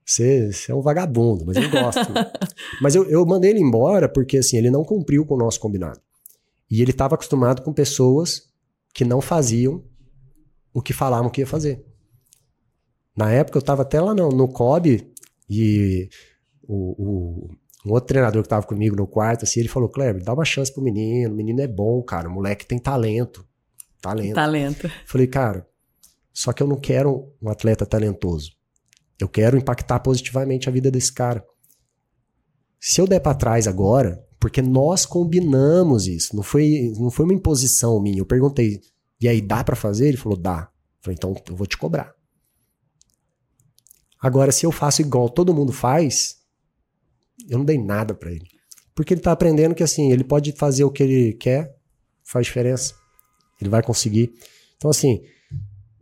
você, 0.07 0.53
você, 0.53 0.71
é 0.71 0.75
um 0.75 0.81
vagabundo, 0.81 1.45
mas 1.45 1.57
eu 1.57 1.69
gosto. 1.69 2.13
mas 2.81 2.95
eu, 2.95 3.03
eu 3.09 3.25
mandei 3.25 3.51
ele 3.51 3.59
embora 3.59 4.07
porque 4.07 4.37
assim, 4.37 4.57
ele 4.57 4.71
não 4.71 4.85
cumpriu 4.85 5.25
com 5.25 5.35
o 5.35 5.37
nosso 5.37 5.59
combinado. 5.59 5.99
E 6.71 6.81
ele 6.81 6.91
estava 6.91 7.15
acostumado 7.15 7.61
com 7.61 7.73
pessoas 7.73 8.43
que 8.93 9.03
não 9.03 9.19
faziam 9.19 9.83
o 10.73 10.81
que 10.81 10.93
falavam 10.93 11.29
que 11.29 11.41
ia 11.41 11.47
fazer. 11.47 11.85
Na 13.15 13.31
época 13.31 13.57
eu 13.57 13.61
estava 13.61 13.81
até 13.81 13.99
lá 13.99 14.13
no, 14.13 14.29
no 14.29 14.47
COB 14.47 15.11
e 15.49 16.09
o, 16.63 16.95
o, 16.97 17.49
um 17.85 17.91
outro 17.91 18.07
treinador 18.07 18.41
que 18.41 18.47
estava 18.47 18.65
comigo 18.65 18.95
no 18.95 19.07
quarto, 19.07 19.43
assim, 19.43 19.59
ele 19.59 19.69
falou, 19.69 19.89
Kleber, 19.89 20.23
dá 20.23 20.33
uma 20.33 20.45
chance 20.45 20.73
pro 20.73 20.83
menino, 20.83 21.33
o 21.33 21.35
menino 21.35 21.61
é 21.61 21.67
bom, 21.67 22.01
cara, 22.01 22.29
o 22.29 22.31
moleque 22.31 22.65
tem 22.65 22.79
talento. 22.79 23.45
Talento. 24.01 24.35
Talento. 24.35 24.91
Falei, 25.05 25.27
cara, 25.27 25.67
só 26.33 26.53
que 26.53 26.61
eu 26.61 26.67
não 26.67 26.77
quero 26.77 27.33
um 27.41 27.49
atleta 27.49 27.85
talentoso. 27.85 28.56
Eu 29.19 29.27
quero 29.27 29.57
impactar 29.57 29.99
positivamente 29.99 30.69
a 30.69 30.71
vida 30.71 30.91
desse 30.91 31.11
cara. 31.11 31.43
Se 32.79 33.01
eu 33.01 33.07
der 33.07 33.19
para 33.19 33.35
trás 33.35 33.67
agora, 33.67 34.23
porque 34.39 34.61
nós 34.61 35.05
combinamos 35.05 36.07
isso, 36.07 36.35
não 36.35 36.43
foi, 36.43 36.93
não 36.97 37.09
foi 37.09 37.25
uma 37.25 37.33
imposição 37.33 37.99
minha. 38.01 38.19
Eu 38.19 38.25
perguntei, 38.25 38.79
e 39.19 39.27
aí 39.27 39.41
dá 39.41 39.63
para 39.63 39.75
fazer? 39.75 40.07
Ele 40.07 40.17
falou, 40.17 40.37
dá. 40.37 40.69
falei, 41.01 41.15
então 41.17 41.35
eu 41.49 41.55
vou 41.55 41.65
te 41.65 41.77
cobrar. 41.77 42.13
Agora, 44.19 44.51
se 44.51 44.65
eu 44.65 44.71
faço 44.71 45.01
igual 45.01 45.29
todo 45.29 45.53
mundo 45.53 45.71
faz, 45.71 46.37
eu 47.49 47.57
não 47.57 47.65
dei 47.65 47.77
nada 47.77 48.13
para 48.13 48.31
ele. 48.31 48.47
Porque 48.95 49.13
ele 49.13 49.21
tá 49.21 49.31
aprendendo 49.31 49.75
que 49.75 49.83
assim, 49.83 50.11
ele 50.11 50.23
pode 50.23 50.51
fazer 50.53 50.83
o 50.83 50.91
que 50.91 51.03
ele 51.03 51.33
quer, 51.33 51.75
faz 52.23 52.47
diferença. 52.47 52.95
Ele 53.59 53.69
vai 53.69 53.83
conseguir. 53.83 54.31
Então, 54.75 54.89
assim, 54.89 55.21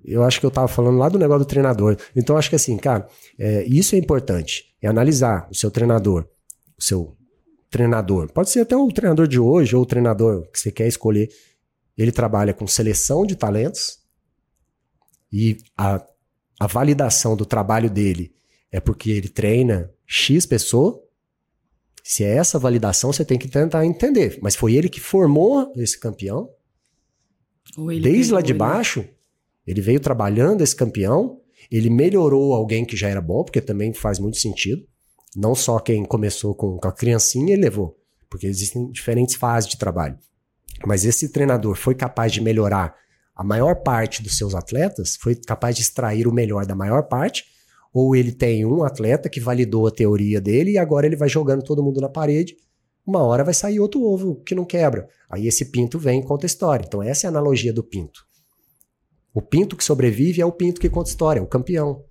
eu 0.06 0.24
acho 0.24 0.40
que 0.40 0.46
eu 0.46 0.52
tava 0.52 0.68
falando 0.68 0.98
lá 0.98 1.10
do 1.10 1.20
negócio 1.20 1.46
do 1.46 1.48
treinador. 1.48 1.98
Então, 2.16 2.38
acho 2.38 2.50
que 2.50 2.56
assim, 2.56 2.78
cara, 2.78 3.08
é, 3.38 3.64
isso 3.64 3.96
é 3.96 3.98
importante. 3.98 4.76
É 4.82 4.88
analisar 4.88 5.48
o 5.52 5.56
seu 5.56 5.72
treinador. 5.72 6.28
O 6.78 6.84
seu 6.84 7.16
treinador. 7.70 8.32
Pode 8.32 8.50
ser 8.50 8.62
até 8.62 8.76
o 8.76 8.88
treinador 8.92 9.28
de 9.28 9.40
hoje 9.40 9.76
ou 9.76 9.84
o 9.84 9.86
treinador 9.86 10.48
que 10.52 10.60
você 10.60 10.72
quer 10.72 10.88
escolher. 10.88 11.30
Ele 11.98 12.12
trabalha 12.12 12.54
com 12.54 12.68
seleção 12.68 13.26
de 13.26 13.36
talentos 13.36 14.00
e 15.32 15.58
a 15.78 16.02
a 16.60 16.68
validação 16.68 17.36
do 17.36 17.46
trabalho 17.46 17.90
dele 17.90 18.34
é 18.72 18.80
porque 18.80 19.12
ele 19.12 19.30
treina 19.30 19.92
X 20.06 20.46
pessoa, 20.46 21.02
se 22.04 22.24
é 22.24 22.36
essa 22.36 22.60
validação, 22.60 23.12
você 23.12 23.26
tem 23.26 23.38
que 23.38 23.48
tentar 23.48 23.86
entender. 23.86 24.38
Mas 24.42 24.56
foi 24.56 24.76
ele 24.76 24.90
que 24.90 25.00
formou 25.00 25.74
esse 25.76 26.00
campeão. 26.00 26.50
Desde 28.02 28.34
lá 28.34 28.42
de 28.42 28.52
ele. 28.52 28.60
baixo, 28.60 29.06
ele 29.66 29.82
veio 29.82 30.00
trabalhando 30.00 30.62
esse 30.62 30.76
campeão, 30.76 31.40
ele 31.72 31.90
melhorou 31.90 32.54
alguém 32.54 32.86
que 32.86 32.96
já 32.96 33.10
era 33.10 33.22
bom, 33.22 33.44
porque 33.44 33.62
também 33.62 33.94
faz 33.94 34.20
muito 34.20 34.38
sentido. 34.38 34.84
Não 35.36 35.56
só 35.56 35.80
quem 35.80 36.06
começou 36.06 36.54
com, 36.56 36.78
com 36.78 36.88
a 36.88 36.92
criancinha 36.92 37.54
ele 37.54 37.64
levou, 37.64 37.98
porque 38.30 38.48
existem 38.48 38.90
diferentes 38.92 39.36
fases 39.36 39.70
de 39.70 39.78
trabalho. 39.78 40.18
Mas 40.86 41.06
esse 41.06 41.30
treinador 41.30 41.76
foi 41.76 41.96
capaz 41.96 42.32
de 42.32 42.42
melhorar 42.42 42.96
a 43.36 43.44
maior 43.44 43.76
parte 43.84 44.24
dos 44.24 44.38
seus 44.38 44.56
atletas 44.56 45.18
foi 45.18 45.36
capaz 45.36 45.76
de 45.76 45.82
extrair 45.82 46.26
o 46.26 46.34
melhor 46.34 46.66
da 46.66 46.74
maior 46.74 47.04
parte, 47.04 47.44
ou 47.94 48.16
ele 48.16 48.32
tem 48.32 48.66
um 48.66 48.84
atleta 48.84 49.30
que 49.30 49.42
validou 49.42 49.86
a 49.88 49.92
teoria 49.92 50.40
dele 50.40 50.72
e 50.72 50.78
agora 50.78 51.06
ele 51.06 51.18
vai 51.18 51.28
jogando 51.28 51.62
todo 51.62 51.84
mundo 51.84 52.00
na 52.00 52.08
parede, 52.08 52.56
uma 53.06 53.22
hora 53.22 53.44
vai 53.44 53.54
sair 53.54 53.80
outro 53.80 54.02
ovo 54.02 54.42
que 54.46 54.56
não 54.56 54.66
quebra. 54.66 55.08
Aí 55.30 55.48
esse 55.48 55.66
pinto 55.66 56.00
vem 56.00 56.22
e 56.22 56.24
conta 56.24 56.46
história. 56.46 56.86
Então 56.88 57.04
essa 57.04 57.26
é 57.26 57.28
a 57.28 57.30
analogia 57.30 57.74
do 57.74 57.84
pinto. 57.84 58.26
O 59.36 59.42
pinto 59.42 59.76
que 59.76 59.84
sobrevive 59.84 60.42
é 60.42 60.46
o 60.46 60.52
pinto 60.52 60.80
que 60.80 60.90
conta 60.90 61.10
história, 61.10 61.42
é 61.42 61.44
o 61.44 61.48
campeão. 61.48 62.06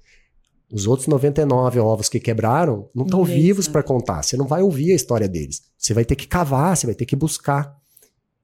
Os 0.71 0.87
outros 0.87 1.09
99 1.09 1.81
ovos 1.81 2.11
que 2.11 2.21
quebraram 2.21 2.91
não 2.95 3.07
estão 3.07 3.25
vivos 3.25 3.67
para 3.67 3.83
contar. 3.83 4.23
Você 4.23 4.37
não 4.37 4.47
vai 4.47 4.61
ouvir 4.61 4.93
a 4.93 4.95
história 4.95 5.27
deles. 5.27 5.63
Você 5.79 5.95
vai 5.95 6.05
ter 6.05 6.17
que 6.17 6.27
cavar, 6.27 6.77
você 6.77 6.85
vai 6.85 6.95
ter 6.95 7.07
que 7.07 7.17
buscar. 7.17 7.75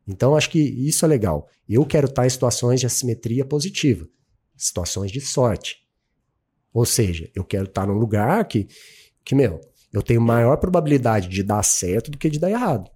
Então, 0.08 0.34
acho 0.34 0.48
que 0.48 0.58
isso 0.58 1.04
é 1.04 1.08
legal. 1.08 1.46
Eu 1.68 1.84
quero 1.84 2.06
estar 2.06 2.24
em 2.24 2.30
situações 2.30 2.80
de 2.80 2.86
assimetria 2.86 3.44
positiva, 3.44 4.08
situações 4.56 5.10
de 5.10 5.20
sorte. 5.20 5.76
Ou 6.72 6.86
seja, 6.86 7.30
eu 7.34 7.44
quero 7.44 7.64
estar 7.64 7.86
num 7.86 7.98
lugar 7.98 8.46
que, 8.46 8.66
que 9.22 9.34
meu, 9.34 9.60
eu 9.92 10.02
tenho 10.02 10.22
maior 10.22 10.56
probabilidade 10.56 11.28
de 11.28 11.42
dar 11.42 11.62
certo 11.62 12.10
do 12.10 12.16
que 12.16 12.30
de 12.30 12.38
dar 12.38 12.50
errado. 12.50 12.90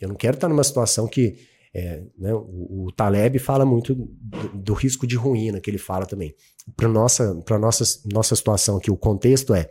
Eu 0.00 0.08
não 0.08 0.16
quero 0.16 0.36
estar 0.36 0.48
numa 0.48 0.64
situação 0.64 1.06
que. 1.06 1.36
É, 1.78 2.02
né, 2.16 2.32
o, 2.32 2.86
o, 2.86 2.92
Taleb 2.92 3.38
fala 3.38 3.66
muito 3.66 3.94
do, 3.94 4.48
do, 4.48 4.72
risco 4.72 5.06
de 5.06 5.14
ruína, 5.16 5.60
que 5.60 5.68
ele 5.68 5.78
fala 5.78 6.06
também. 6.06 6.34
Para 6.74 6.88
nossa, 6.88 7.34
pra 7.44 7.58
nossa, 7.58 7.84
nossa 8.10 8.34
situação 8.34 8.78
aqui, 8.78 8.90
o 8.90 8.96
contexto 8.96 9.54
é: 9.54 9.68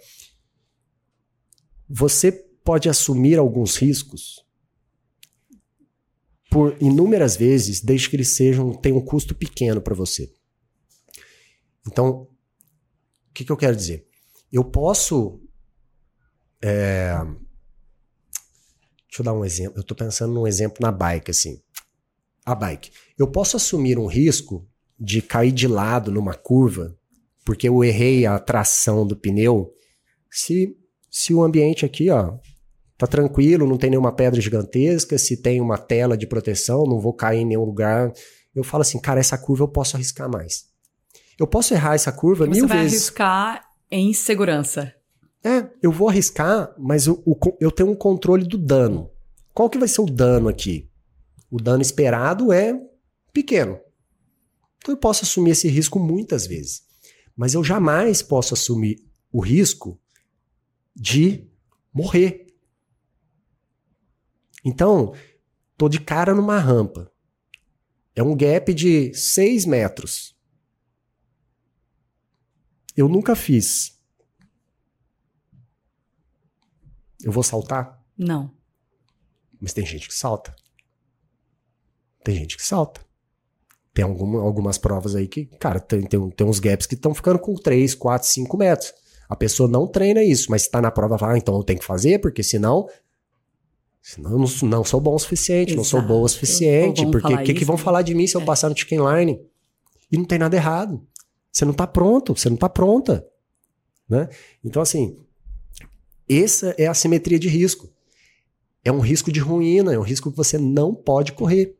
você 1.89 2.32
pode 2.63 2.89
assumir 2.89 3.39
alguns 3.39 3.78
riscos 3.78 4.46
por 6.52 6.76
inúmeras 6.80 7.36
vezes, 7.36 7.82
desde 7.82 8.10
que 8.10 8.15
eles 8.15 8.30
sejam 8.30 8.72
tenham 8.74 9.00
um 9.00 9.06
custo 9.06 9.34
pequeno 9.34 9.82
para 9.82 9.96
você. 9.96 10.32
Então, 11.88 12.28
que, 13.36 13.44
que 13.44 13.52
eu 13.52 13.58
quero 13.58 13.76
dizer? 13.76 14.08
Eu 14.52 14.63
posso. 14.63 15.41
É, 16.62 17.13
deixa 19.08 19.20
eu 19.20 19.26
dar 19.26 19.34
um 19.34 19.44
exemplo. 19.44 19.78
Eu 19.78 19.82
estou 19.82 19.96
pensando 19.96 20.34
num 20.34 20.48
exemplo 20.48 20.78
na 20.80 20.91
bike, 20.91 21.30
assim. 21.30 21.62
A 22.45 22.53
bike. 22.53 22.91
Eu 23.17 23.27
posso 23.27 23.58
assumir 23.58 23.97
um 23.97 24.05
risco 24.05 24.67
de 24.99 25.21
cair 25.21 25.51
de 25.51 25.67
lado 25.67 26.12
numa 26.12 26.34
curva, 26.34 26.95
porque 27.43 27.67
eu 27.67 27.84
errei 27.84 28.25
a 28.25 28.39
tração 28.39 29.05
do 29.05 29.15
pneu, 29.15 29.73
se, 30.29 30.75
se 31.10 31.34
o 31.34 31.43
ambiente 31.43 31.86
aqui, 31.86 32.10
ó, 32.10 32.38
tá 32.97 33.08
tranquilo, 33.08 33.67
não 33.67 33.77
tem 33.77 33.89
nenhuma 33.89 34.12
pedra 34.12 34.39
gigantesca, 34.41 35.17
se 35.17 35.38
tem 35.38 35.62
uma 35.62 35.77
tela 35.77 36.17
de 36.17 36.27
proteção, 36.27 36.86
não 36.86 36.99
vou 36.99 37.13
cair 37.13 37.39
em 37.39 37.45
nenhum 37.45 37.63
lugar. 37.63 38.12
Eu 38.53 38.63
falo 38.63 38.81
assim, 38.81 38.99
cara, 38.99 39.19
essa 39.19 39.38
curva 39.38 39.63
eu 39.63 39.67
posso 39.67 39.95
arriscar 39.95 40.29
mais. 40.29 40.65
Eu 41.38 41.47
posso 41.47 41.73
errar 41.73 41.95
essa 41.95 42.12
curva 42.12 42.45
Você 42.45 42.51
mil 42.51 42.67
vai 42.67 42.79
vezes. 42.79 42.93
arriscar 42.93 43.65
em 43.91 44.13
segurança. 44.13 44.93
É, 45.43 45.67
eu 45.81 45.91
vou 45.91 46.10
arriscar, 46.10 46.73
mas 46.77 47.05
eu, 47.08 47.23
eu 47.60 47.71
tenho 47.71 47.91
um 47.91 47.95
controle 47.95 48.45
do 48.45 48.58
dano. 48.58 49.10
Qual 49.53 49.69
que 49.69 49.77
vai 49.77 49.88
ser 49.88 50.01
o 50.01 50.05
dano 50.05 50.47
aqui? 50.47 50.89
O 51.49 51.58
dano 51.62 51.81
esperado 51.81 52.51
é 52.51 52.73
pequeno. 53.31 53.79
Então 54.77 54.93
eu 54.93 54.97
posso 54.97 55.23
assumir 55.23 55.51
esse 55.51 55.67
risco 55.67 55.99
muitas 55.99 56.45
vezes. 56.45 56.86
Mas 57.36 57.53
eu 57.53 57.63
jamais 57.63 58.21
posso 58.21 58.53
assumir 58.53 59.03
o 59.31 59.39
risco 59.39 59.99
de 60.95 61.47
morrer. 61.93 62.47
Então, 64.63 65.13
tô 65.77 65.89
de 65.89 65.99
cara 65.99 66.34
numa 66.34 66.58
rampa. 66.58 67.12
É 68.15 68.23
um 68.23 68.36
gap 68.36 68.73
de 68.73 69.13
6 69.13 69.65
metros. 69.65 70.36
Eu 72.95 73.10
nunca 73.10 73.36
fiz. 73.36 74.01
Eu 77.21 77.31
vou 77.31 77.43
saltar? 77.43 78.01
Não. 78.17 78.55
Mas 79.60 79.73
tem 79.73 79.86
gente 79.86 80.08
que 80.08 80.13
salta. 80.13 80.55
Tem 82.26 82.36
gente 82.36 82.58
que 82.58 82.66
salta. 82.66 83.02
Tem 83.94 84.04
alguma, 84.04 84.42
algumas 84.42 84.80
provas 84.80 85.16
aí 85.16 85.28
que, 85.28 85.46
cara, 85.46 85.80
tem, 85.80 86.02
tem, 86.02 86.30
tem 86.32 86.48
uns 86.48 86.60
gaps 86.60 86.88
que 86.88 86.96
estão 86.96 87.14
ficando 87.14 87.38
com 87.38 87.54
3, 87.54 87.94
4, 87.94 88.28
5 88.28 88.58
metros. 88.58 88.94
A 89.30 89.36
pessoa 89.36 89.70
não 89.70 89.88
treina 89.88 90.24
isso, 90.24 90.50
mas 90.50 90.64
está 90.64 90.82
na 90.82 90.90
prova, 90.90 91.20
fala, 91.20 91.34
ah, 91.34 91.38
então 91.38 91.56
eu 91.56 91.64
tenho 91.64 91.80
que 91.80 91.86
fazer, 91.86 92.20
porque 92.20 92.42
senão. 92.42 92.90
Senão 94.02 94.32
eu 94.32 94.40
não, 94.40 94.70
não 94.70 94.84
sou 94.84 95.00
bom 95.00 95.14
o 95.14 95.20
suficiente, 95.20 95.70
Exato. 95.70 95.78
não 95.78 95.84
sou 95.84 96.02
boa 96.02 96.26
o 96.26 96.28
suficiente. 96.28 97.06
Porque 97.10 97.34
o 97.34 97.44
que, 97.44 97.54
que 97.54 97.66
vão 97.66 97.78
falar 97.78 98.02
de 98.02 98.14
mim 98.14 98.28
se 98.28 98.36
eu 98.36 98.42
é. 98.42 98.46
passar 98.46 98.70
no 98.70 98.78
chicken 98.78 99.00
line? 99.00 99.40
E 100.12 100.18
não 100.18 100.26
tem 100.26 100.40
nada 100.40 100.56
errado. 100.56 101.02
Você 101.52 101.64
não 101.64 101.72
está 101.72 101.88
pronto, 101.88 102.36
você 102.36 102.50
não 102.50 102.56
está 102.56 102.68
pronta. 102.68 103.26
Né? 104.10 104.28
Então, 104.64 104.82
assim, 104.82 105.16
essa 106.28 106.76
é 106.78 106.88
a 106.88 106.94
simetria 106.94 107.40
de 107.40 107.48
risco. 107.48 107.90
É 108.84 108.92
um 108.92 109.00
risco 109.00 109.32
de 109.32 109.40
ruína, 109.40 109.94
é 109.94 110.00
um 110.00 110.04
risco 110.04 110.32
que 110.32 110.38
você 110.38 110.58
não 110.58 110.94
pode 110.94 111.32
correr. 111.32 111.76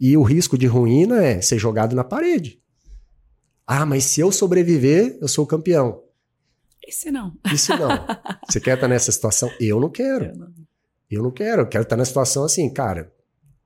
E 0.00 0.16
o 0.16 0.22
risco 0.22 0.56
de 0.56 0.66
ruína 0.66 1.24
é 1.24 1.40
ser 1.40 1.58
jogado 1.58 1.96
na 1.96 2.04
parede. 2.04 2.60
Ah, 3.66 3.84
mas 3.84 4.04
se 4.04 4.20
eu 4.20 4.30
sobreviver, 4.32 5.18
eu 5.20 5.28
sou 5.28 5.46
campeão. 5.46 6.02
Isso 6.86 7.10
não. 7.12 7.34
Isso 7.52 7.76
não. 7.76 8.06
Você 8.48 8.60
quer 8.60 8.74
estar 8.74 8.88
nessa 8.88 9.12
situação? 9.12 9.50
Eu 9.60 9.78
não 9.78 9.90
quero. 9.90 10.26
Eu 10.26 10.36
não, 10.36 10.54
eu 11.10 11.22
não 11.22 11.30
quero. 11.30 11.62
Eu 11.62 11.68
quero 11.68 11.82
estar 11.82 11.96
na 11.96 12.04
situação 12.04 12.44
assim, 12.44 12.72
cara. 12.72 13.12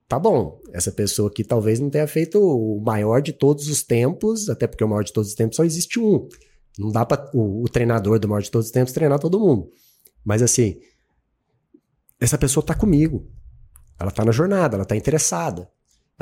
Tá 0.07 0.19
bom, 0.19 0.61
essa 0.73 0.91
pessoa 0.91 1.29
aqui 1.29 1.43
talvez 1.43 1.79
não 1.79 1.89
tenha 1.89 2.05
feito 2.05 2.39
o 2.39 2.81
maior 2.81 3.21
de 3.21 3.31
todos 3.31 3.67
os 3.67 3.81
tempos, 3.81 4.49
até 4.49 4.67
porque 4.67 4.83
o 4.83 4.87
maior 4.87 5.03
de 5.03 5.13
todos 5.13 5.29
os 5.29 5.35
tempos 5.35 5.55
só 5.55 5.63
existe 5.63 5.99
um. 5.99 6.27
Não 6.77 6.91
dá 6.91 7.05
para 7.05 7.31
o, 7.33 7.63
o 7.63 7.69
treinador 7.69 8.19
do 8.19 8.27
maior 8.27 8.41
de 8.41 8.51
todos 8.51 8.67
os 8.67 8.71
tempos 8.71 8.93
treinar 8.93 9.19
todo 9.19 9.39
mundo. 9.39 9.71
Mas 10.23 10.41
assim, 10.41 10.79
essa 12.19 12.37
pessoa 12.37 12.65
tá 12.65 12.75
comigo. 12.75 13.27
Ela 13.99 14.11
tá 14.11 14.25
na 14.25 14.31
jornada, 14.31 14.75
ela 14.75 14.85
tá 14.85 14.95
interessada. 14.95 15.69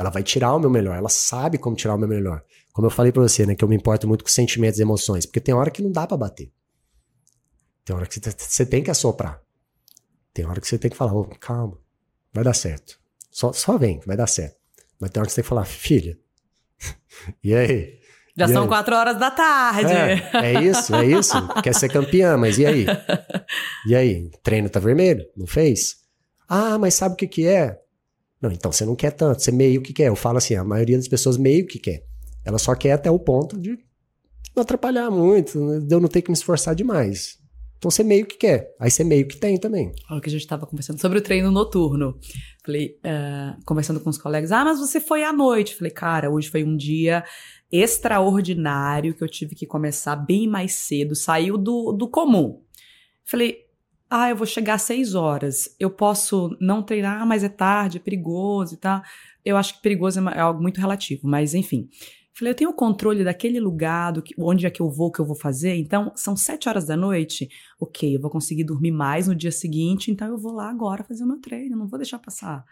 Ela 0.02 0.10
vai 0.10 0.22
tirar 0.22 0.52
o 0.54 0.58
meu 0.58 0.68
melhor, 0.68 0.96
ela 0.96 1.08
sabe 1.08 1.58
como 1.58 1.76
tirar 1.76 1.94
o 1.94 1.98
meu 1.98 2.08
melhor. 2.08 2.42
Como 2.72 2.86
eu 2.86 2.90
falei 2.90 3.12
para 3.12 3.22
você, 3.22 3.46
né, 3.46 3.54
que 3.54 3.62
eu 3.62 3.68
me 3.68 3.76
importo 3.76 4.08
muito 4.08 4.24
com 4.24 4.30
sentimentos 4.30 4.80
e 4.80 4.82
emoções, 4.82 5.24
porque 5.24 5.40
tem 5.40 5.54
hora 5.54 5.70
que 5.70 5.80
não 5.80 5.92
dá 5.92 6.06
para 6.06 6.16
bater. 6.16 6.50
Tem 7.84 7.94
hora 7.94 8.06
que 8.06 8.18
você 8.36 8.66
tem 8.66 8.82
que 8.82 8.90
assoprar. 8.90 9.40
Tem 10.34 10.44
hora 10.44 10.60
que 10.60 10.66
você 10.66 10.76
tem 10.76 10.90
que 10.90 10.96
falar, 10.96 11.14
oh, 11.14 11.24
calma, 11.38 11.78
vai 12.32 12.42
dar 12.42 12.54
certo. 12.54 12.98
Só, 13.30 13.52
só 13.52 13.78
vem, 13.78 14.00
vai 14.04 14.16
dar 14.16 14.26
certo. 14.26 14.56
Mas 14.98 15.10
tem 15.10 15.20
hora 15.20 15.26
que 15.26 15.32
você 15.32 15.36
tem 15.36 15.44
que 15.44 15.48
falar, 15.48 15.64
filha, 15.64 16.18
e 17.44 17.54
aí? 17.54 18.00
Já 18.36 18.46
e 18.46 18.52
são 18.52 18.62
aí? 18.62 18.68
quatro 18.68 18.96
horas 18.96 19.18
da 19.18 19.30
tarde. 19.30 19.92
É, 19.92 20.54
é, 20.54 20.62
isso, 20.64 20.94
é 20.96 21.06
isso. 21.06 21.34
Quer 21.62 21.74
ser 21.74 21.88
campeã, 21.88 22.36
mas 22.36 22.58
e 22.58 22.66
aí? 22.66 22.86
E 23.86 23.94
aí? 23.94 24.30
Treino 24.42 24.70
tá 24.70 24.78
vermelho? 24.80 25.26
Não 25.36 25.46
fez? 25.46 25.96
Ah, 26.48 26.78
mas 26.78 26.94
sabe 26.94 27.14
o 27.14 27.16
que 27.16 27.26
que 27.26 27.46
é? 27.46 27.78
Não, 28.42 28.50
então 28.50 28.72
você 28.72 28.84
não 28.84 28.96
quer 28.96 29.12
tanto, 29.12 29.40
você 29.40 29.52
meio 29.52 29.80
que 29.80 29.92
quer. 29.92 30.08
Eu 30.08 30.16
falo 30.16 30.38
assim, 30.38 30.56
a 30.56 30.64
maioria 30.64 30.96
das 30.96 31.06
pessoas 31.06 31.36
meio 31.36 31.64
que 31.64 31.78
quer. 31.78 32.04
Ela 32.44 32.58
só 32.58 32.74
quer 32.74 32.92
até 32.92 33.08
o 33.08 33.18
ponto 33.18 33.56
de 33.56 33.78
não 34.54 34.62
atrapalhar 34.62 35.10
muito, 35.10 35.64
né? 35.64 35.78
de 35.78 35.94
eu 35.94 36.00
não 36.00 36.08
ter 36.08 36.22
que 36.22 36.30
me 36.30 36.36
esforçar 36.36 36.74
demais. 36.74 37.40
Então 37.78 37.90
você 37.90 38.02
meio 38.02 38.26
que 38.26 38.36
quer. 38.36 38.74
Aí 38.80 38.90
você 38.90 39.02
meio 39.02 39.26
que 39.26 39.36
tem 39.36 39.58
também. 39.58 39.92
Olha 40.10 40.20
que 40.20 40.28
a 40.28 40.32
gente 40.32 40.42
estava 40.42 40.66
conversando 40.66 41.00
sobre 41.00 41.18
o 41.18 41.22
treino 41.22 41.50
noturno. 41.50 42.18
Falei, 42.64 42.96
uh, 42.98 43.60
conversando 43.64 44.00
com 44.00 44.10
os 44.10 44.18
colegas, 44.18 44.52
ah, 44.52 44.64
mas 44.64 44.78
você 44.78 45.00
foi 45.00 45.24
à 45.24 45.32
noite. 45.32 45.74
Falei, 45.74 45.92
cara, 45.92 46.30
hoje 46.30 46.48
foi 46.48 46.64
um 46.64 46.76
dia 46.76 47.24
extraordinário 47.70 49.14
que 49.14 49.24
eu 49.24 49.28
tive 49.28 49.54
que 49.54 49.66
começar 49.66 50.14
bem 50.14 50.46
mais 50.46 50.74
cedo, 50.74 51.14
saiu 51.16 51.56
do, 51.56 51.92
do 51.92 52.08
comum. 52.08 52.60
Falei, 53.24 53.61
ah, 54.14 54.28
eu 54.28 54.36
vou 54.36 54.46
chegar 54.46 54.74
às 54.74 54.82
seis 54.82 55.14
horas, 55.14 55.74
eu 55.80 55.90
posso 55.90 56.54
não 56.60 56.82
treinar, 56.82 57.26
mas 57.26 57.42
é 57.42 57.48
tarde, 57.48 57.96
é 57.96 58.00
perigoso 58.00 58.74
e 58.74 58.76
tal. 58.76 59.00
Eu 59.42 59.56
acho 59.56 59.76
que 59.76 59.82
perigoso 59.82 60.20
é, 60.28 60.34
é 60.36 60.40
algo 60.40 60.60
muito 60.60 60.78
relativo, 60.78 61.26
mas 61.26 61.54
enfim. 61.54 61.88
Falei, 62.34 62.52
eu 62.52 62.54
tenho 62.54 62.70
o 62.70 62.74
controle 62.74 63.24
daquele 63.24 63.58
lugar, 63.58 64.12
do 64.12 64.20
que, 64.20 64.34
onde 64.38 64.66
é 64.66 64.70
que 64.70 64.82
eu 64.82 64.90
vou, 64.90 65.08
o 65.08 65.12
que 65.12 65.20
eu 65.20 65.24
vou 65.24 65.34
fazer. 65.34 65.76
Então, 65.76 66.12
são 66.14 66.36
sete 66.36 66.68
horas 66.68 66.84
da 66.84 66.94
noite. 66.94 67.48
Ok, 67.80 68.14
eu 68.14 68.20
vou 68.20 68.30
conseguir 68.30 68.64
dormir 68.64 68.90
mais 68.90 69.28
no 69.28 69.34
dia 69.34 69.50
seguinte, 69.50 70.10
então 70.10 70.28
eu 70.28 70.36
vou 70.36 70.52
lá 70.52 70.68
agora 70.68 71.04
fazer 71.04 71.24
o 71.24 71.26
meu 71.26 71.40
treino, 71.40 71.76
não 71.76 71.88
vou 71.88 71.98
deixar 71.98 72.18
passar. 72.18 72.66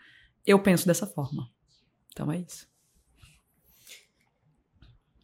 Eu 0.47 0.59
penso 0.63 0.87
dessa 0.87 1.07
forma. 1.07 1.49
Então 2.13 2.31
é 2.31 2.39
isso. 2.39 2.70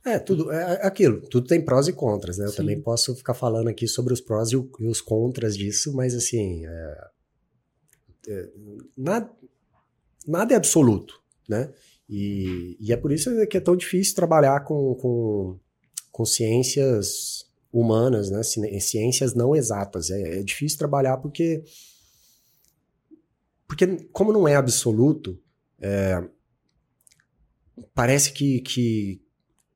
É, 0.06 0.20
tudo 0.20 0.52
é 0.52 0.86
aquilo, 0.86 1.20
tudo 1.22 1.48
tem 1.48 1.60
prós 1.60 1.88
e 1.88 1.92
contras, 1.92 2.38
né? 2.38 2.44
Eu 2.46 2.50
Sim. 2.50 2.58
também 2.58 2.80
posso 2.80 3.12
ficar 3.16 3.34
falando 3.34 3.66
aqui 3.66 3.88
sobre 3.88 4.12
os 4.12 4.20
prós 4.20 4.52
e, 4.52 4.56
os 4.56 5.00
contras 5.00 5.56
disso, 5.56 5.92
mas 5.92 6.14
assim, 6.14 6.64
é, 6.64 7.08
é, 8.28 8.48
nada, 8.96 9.28
nada 10.24 10.54
é 10.54 10.56
absoluto, 10.56 11.20
né? 11.48 11.72
E, 12.08 12.76
e, 12.78 12.92
é 12.92 12.96
por 12.96 13.10
isso 13.10 13.44
que 13.48 13.56
é 13.56 13.60
tão 13.60 13.74
difícil 13.74 14.14
trabalhar 14.14 14.60
com, 14.60 14.94
com, 14.94 15.58
com 16.12 16.24
ciências 16.24 17.44
humanas, 17.72 18.30
né? 18.30 18.44
Ciências 18.44 19.34
não 19.34 19.56
exatas. 19.56 20.10
É, 20.10 20.38
é 20.38 20.42
difícil 20.44 20.78
trabalhar 20.78 21.16
porque, 21.16 21.64
porque 23.66 23.88
como 24.12 24.32
não 24.32 24.46
é 24.46 24.54
absoluto, 24.54 25.36
é, 25.80 26.22
parece 27.92 28.32
que, 28.32 28.60
que, 28.60 29.25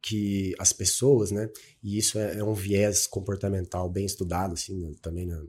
que 0.03 0.55
as 0.59 0.73
pessoas, 0.73 1.31
né? 1.31 1.49
E 1.83 1.99
isso 1.99 2.19
é, 2.19 2.39
é 2.39 2.45
um 2.45 2.55
viés 2.55 3.07
comportamental 3.07 3.89
bem 3.89 4.07
estudado, 4.07 4.55
assim, 4.55 4.95
também 5.03 5.27
na, 5.27 5.43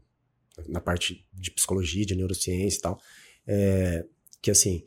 na 0.67 0.81
parte 0.81 1.25
de 1.33 1.51
psicologia, 1.51 2.05
de 2.05 2.15
neurociência 2.15 2.77
e 2.77 2.81
tal, 2.81 2.99
é, 3.47 4.05
que 4.41 4.51
assim, 4.51 4.83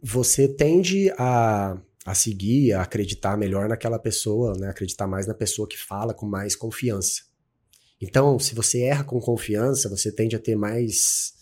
você 0.00 0.46
tende 0.46 1.10
a, 1.18 1.80
a 2.04 2.14
seguir, 2.14 2.72
a 2.72 2.82
acreditar 2.82 3.36
melhor 3.36 3.68
naquela 3.68 3.98
pessoa, 3.98 4.56
né? 4.56 4.68
Acreditar 4.68 5.06
mais 5.06 5.26
na 5.26 5.34
pessoa 5.34 5.68
que 5.68 5.78
fala 5.78 6.14
com 6.14 6.26
mais 6.26 6.54
confiança. 6.54 7.22
Então, 8.00 8.38
se 8.38 8.54
você 8.54 8.82
erra 8.82 9.04
com 9.04 9.18
confiança, 9.20 9.88
você 9.88 10.12
tende 10.12 10.36
a 10.36 10.38
ter 10.38 10.54
mais 10.54 11.34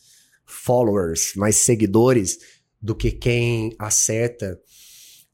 followers, 0.47 1.33
mais 1.35 1.57
seguidores 1.57 2.39
do 2.81 2.95
que 2.95 3.11
quem 3.11 3.75
acerta 3.79 4.61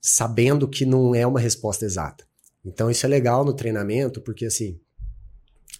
sabendo 0.00 0.68
que 0.68 0.86
não 0.86 1.14
é 1.14 1.26
uma 1.26 1.40
resposta 1.40 1.84
exata. 1.84 2.26
Então 2.64 2.90
isso 2.90 3.04
é 3.06 3.08
legal 3.08 3.44
no 3.44 3.54
treinamento, 3.54 4.20
porque 4.20 4.46
assim, 4.46 4.80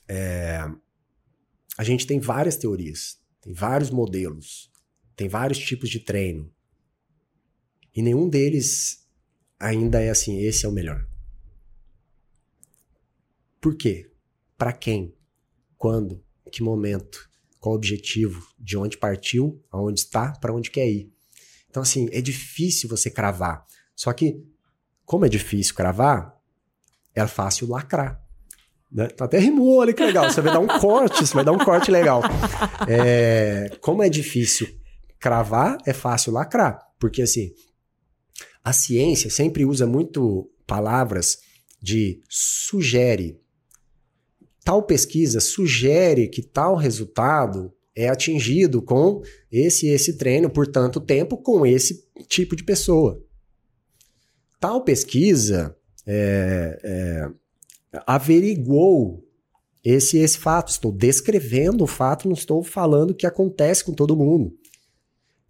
é, 0.09 0.61
a 1.76 1.85
gente 1.85 2.06
tem 2.06 2.18
várias 2.20 2.56
teorias, 2.56 3.18
tem 3.40 3.52
vários 3.52 3.90
modelos, 3.90 4.70
tem 5.16 5.28
vários 5.28 5.59
tipos 5.59 5.88
de 5.88 6.00
treino. 6.00 6.52
E 7.94 8.02
nenhum 8.02 8.28
deles 8.28 9.06
ainda 9.59 10.00
é 10.00 10.11
assim, 10.11 10.40
esse 10.40 10.64
é 10.64 10.68
o 10.68 10.72
melhor. 10.72 11.06
Por 13.61 13.76
quê? 13.76 14.11
Para 14.56 14.72
quem? 14.72 15.14
Quando? 15.76 16.24
Que 16.50 16.62
momento? 16.62 17.28
Qual 17.59 17.74
o 17.74 17.76
objetivo? 17.76 18.46
De 18.59 18.76
onde 18.76 18.96
partiu? 18.96 19.62
Aonde 19.70 20.00
está? 20.00 20.33
Para 20.33 20.54
onde 20.54 20.70
quer 20.70 20.88
ir? 20.88 21.12
Então, 21.68 21.83
assim, 21.83 22.09
é 22.11 22.20
difícil 22.20 22.88
você 22.88 23.11
cravar. 23.11 23.66
Só 24.00 24.14
que, 24.14 24.42
como 25.04 25.26
é 25.26 25.28
difícil 25.28 25.74
cravar, 25.74 26.34
é 27.14 27.26
fácil 27.26 27.68
lacrar. 27.68 28.18
Né? 28.90 29.08
Então 29.12 29.26
até 29.26 29.38
rimou, 29.38 29.76
olha 29.76 29.92
que 29.92 30.02
legal. 30.02 30.24
Você 30.24 30.40
vai 30.40 30.54
dar 30.54 30.58
um 30.58 30.80
corte, 30.80 31.26
você 31.26 31.34
vai 31.34 31.44
dar 31.44 31.52
um 31.52 31.58
corte 31.58 31.90
legal. 31.90 32.22
É, 32.88 33.76
como 33.82 34.02
é 34.02 34.08
difícil 34.08 34.66
cravar, 35.18 35.76
é 35.84 35.92
fácil 35.92 36.32
lacrar. 36.32 36.80
Porque 36.98 37.20
assim, 37.20 37.52
a 38.64 38.72
ciência 38.72 39.28
sempre 39.28 39.66
usa 39.66 39.86
muito 39.86 40.50
palavras 40.66 41.40
de 41.78 42.22
sugere. 42.26 43.38
Tal 44.64 44.82
pesquisa 44.82 45.40
sugere 45.40 46.26
que 46.26 46.40
tal 46.40 46.74
resultado 46.74 47.70
é 47.94 48.08
atingido 48.08 48.80
com 48.80 49.20
esse 49.52 49.88
esse 49.88 50.16
treino 50.16 50.48
por 50.48 50.66
tanto 50.66 51.02
tempo 51.02 51.36
com 51.36 51.66
esse 51.66 52.08
tipo 52.26 52.56
de 52.56 52.64
pessoa. 52.64 53.22
Tal 54.60 54.84
pesquisa 54.84 55.74
é, 56.06 56.78
é, 56.84 57.28
averiguou 58.06 59.26
esse 59.82 60.18
esse 60.18 60.38
fato. 60.38 60.68
Estou 60.68 60.92
descrevendo 60.92 61.84
o 61.84 61.86
fato, 61.86 62.28
não 62.28 62.34
estou 62.34 62.62
falando 62.62 63.10
o 63.10 63.14
que 63.14 63.26
acontece 63.26 63.82
com 63.82 63.92
todo 63.92 64.16
mundo. 64.16 64.54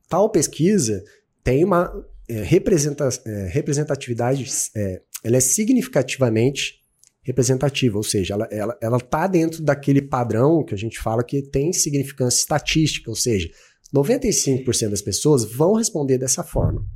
Tal 0.09 0.31
pesquisa 0.31 1.05
tem 1.43 1.65
uma 1.65 1.93
é, 2.29 2.39
é, 2.39 3.47
representatividade, 3.49 4.47
é, 4.77 5.03
ela 5.25 5.37
é 5.37 5.41
significativamente 5.41 6.81
representativa, 7.23 7.97
ou 7.97 8.03
seja, 8.03 8.35
ela 8.35 8.45
está 8.45 8.57
ela, 8.57 8.79
ela 8.81 9.01
tá 9.01 9.27
dentro 9.27 9.63
daquele 9.63 10.01
padrão 10.01 10.65
que 10.65 10.73
a 10.73 10.79
gente 10.79 10.99
fala 11.01 11.25
que 11.25 11.43
tem 11.43 11.73
significância 11.73 12.39
estatística, 12.39 13.11
ou 13.11 13.17
seja, 13.17 13.51
95% 13.95 14.89
das 14.89 15.03
pessoas 15.03 15.45
vão 15.45 15.75
responder 15.75 16.19
dessa 16.19 16.43
forma. 16.45 16.87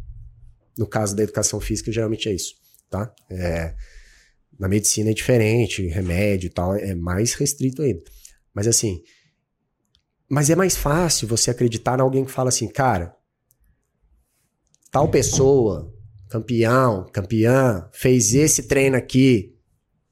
No 0.76 0.86
caso 0.86 1.14
da 1.14 1.22
educação 1.22 1.60
física, 1.60 1.92
geralmente 1.92 2.28
é 2.28 2.32
isso, 2.32 2.54
tá? 2.90 3.14
É, 3.30 3.74
na 4.58 4.68
medicina 4.68 5.10
é 5.10 5.14
diferente, 5.14 5.86
remédio 5.86 6.48
e 6.48 6.50
tal, 6.50 6.74
é 6.74 6.94
mais 6.94 7.34
restrito 7.34 7.82
ainda. 7.82 8.02
Mas 8.52 8.66
assim, 8.66 9.02
mas 10.28 10.50
é 10.50 10.56
mais 10.56 10.76
fácil 10.76 11.28
você 11.28 11.50
acreditar 11.50 11.98
em 11.98 12.02
alguém 12.02 12.24
que 12.24 12.30
fala 12.30 12.48
assim, 12.48 12.68
cara, 12.68 13.14
tal 14.90 15.08
pessoa, 15.10 15.92
campeão, 16.28 17.04
campeã, 17.12 17.88
fez 17.92 18.34
esse 18.34 18.64
treino 18.64 18.96
aqui, 18.96 19.56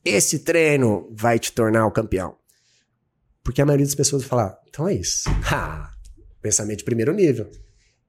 esse 0.05 0.41
treino 0.41 1.09
vai 1.13 1.39
te 1.39 1.53
tornar 1.53 1.87
o 1.87 1.93
campeão. 1.93 2.37
Porque 3.43 3.61
a 3.61 3.67
maioria 3.67 3.87
das 3.87 3.95
pessoas 3.95 4.25
fala, 4.25 4.57
então 4.69 4.89
é 4.89 4.95
isso. 4.95 5.29
Ha! 5.51 5.91
Pensamento 6.41 6.79
de 6.79 6.85
primeiro 6.85 7.13
nível. 7.13 7.49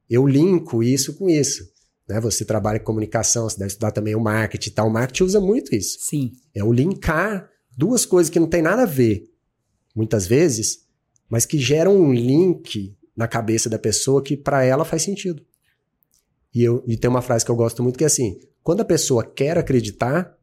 Eu 0.10 0.26
linko 0.28 0.84
isso 0.84 1.16
com 1.16 1.30
isso. 1.30 1.73
Né? 2.08 2.20
Você 2.20 2.46
trabalha 2.46 2.78
em 2.78 2.84
comunicação, 2.84 3.50
você 3.50 3.58
deve 3.58 3.70
estudar 3.70 3.92
também 3.92 4.16
o 4.16 4.20
marketing 4.20 4.70
e 4.70 4.74
tal. 4.74 4.88
O 4.88 4.92
marketing 4.92 5.24
usa 5.24 5.39
muito 5.39 5.76
isso. 5.76 5.98
Sim. 6.02 6.34
É 6.54 6.63
o 6.63 6.72
linkar 6.72 7.50
duas 7.76 8.06
coisas 8.06 8.30
que 8.30 8.39
não 8.39 8.48
tem 8.48 8.62
nada 8.62 8.84
a 8.84 8.88
ver, 8.88 9.24
muitas 9.96 10.28
vezes, 10.28 10.86
mas 11.30 11.46
que 11.46 11.58
geram 11.58 11.96
um 11.98 12.13
link 12.13 12.96
na 13.16 13.28
cabeça 13.28 13.70
da 13.70 13.80
pessoa 13.80 14.24
que 14.24 14.36
para 14.36 14.63
ela 14.63 14.86
faz 14.86 15.02
sentido. 15.02 15.44
E, 16.54 16.63
eu, 16.63 16.84
e 16.88 16.96
tem 16.98 17.10
uma 17.10 17.22
frase 17.22 17.44
que 17.44 17.52
eu 17.52 17.56
gosto 17.56 17.82
muito 17.82 17.98
que 17.98 18.04
é 18.04 18.08
assim: 18.08 18.39
quando 18.62 18.82
a 18.82 18.86
pessoa 18.86 19.26
quer 19.26 19.58
acreditar, 19.58 20.38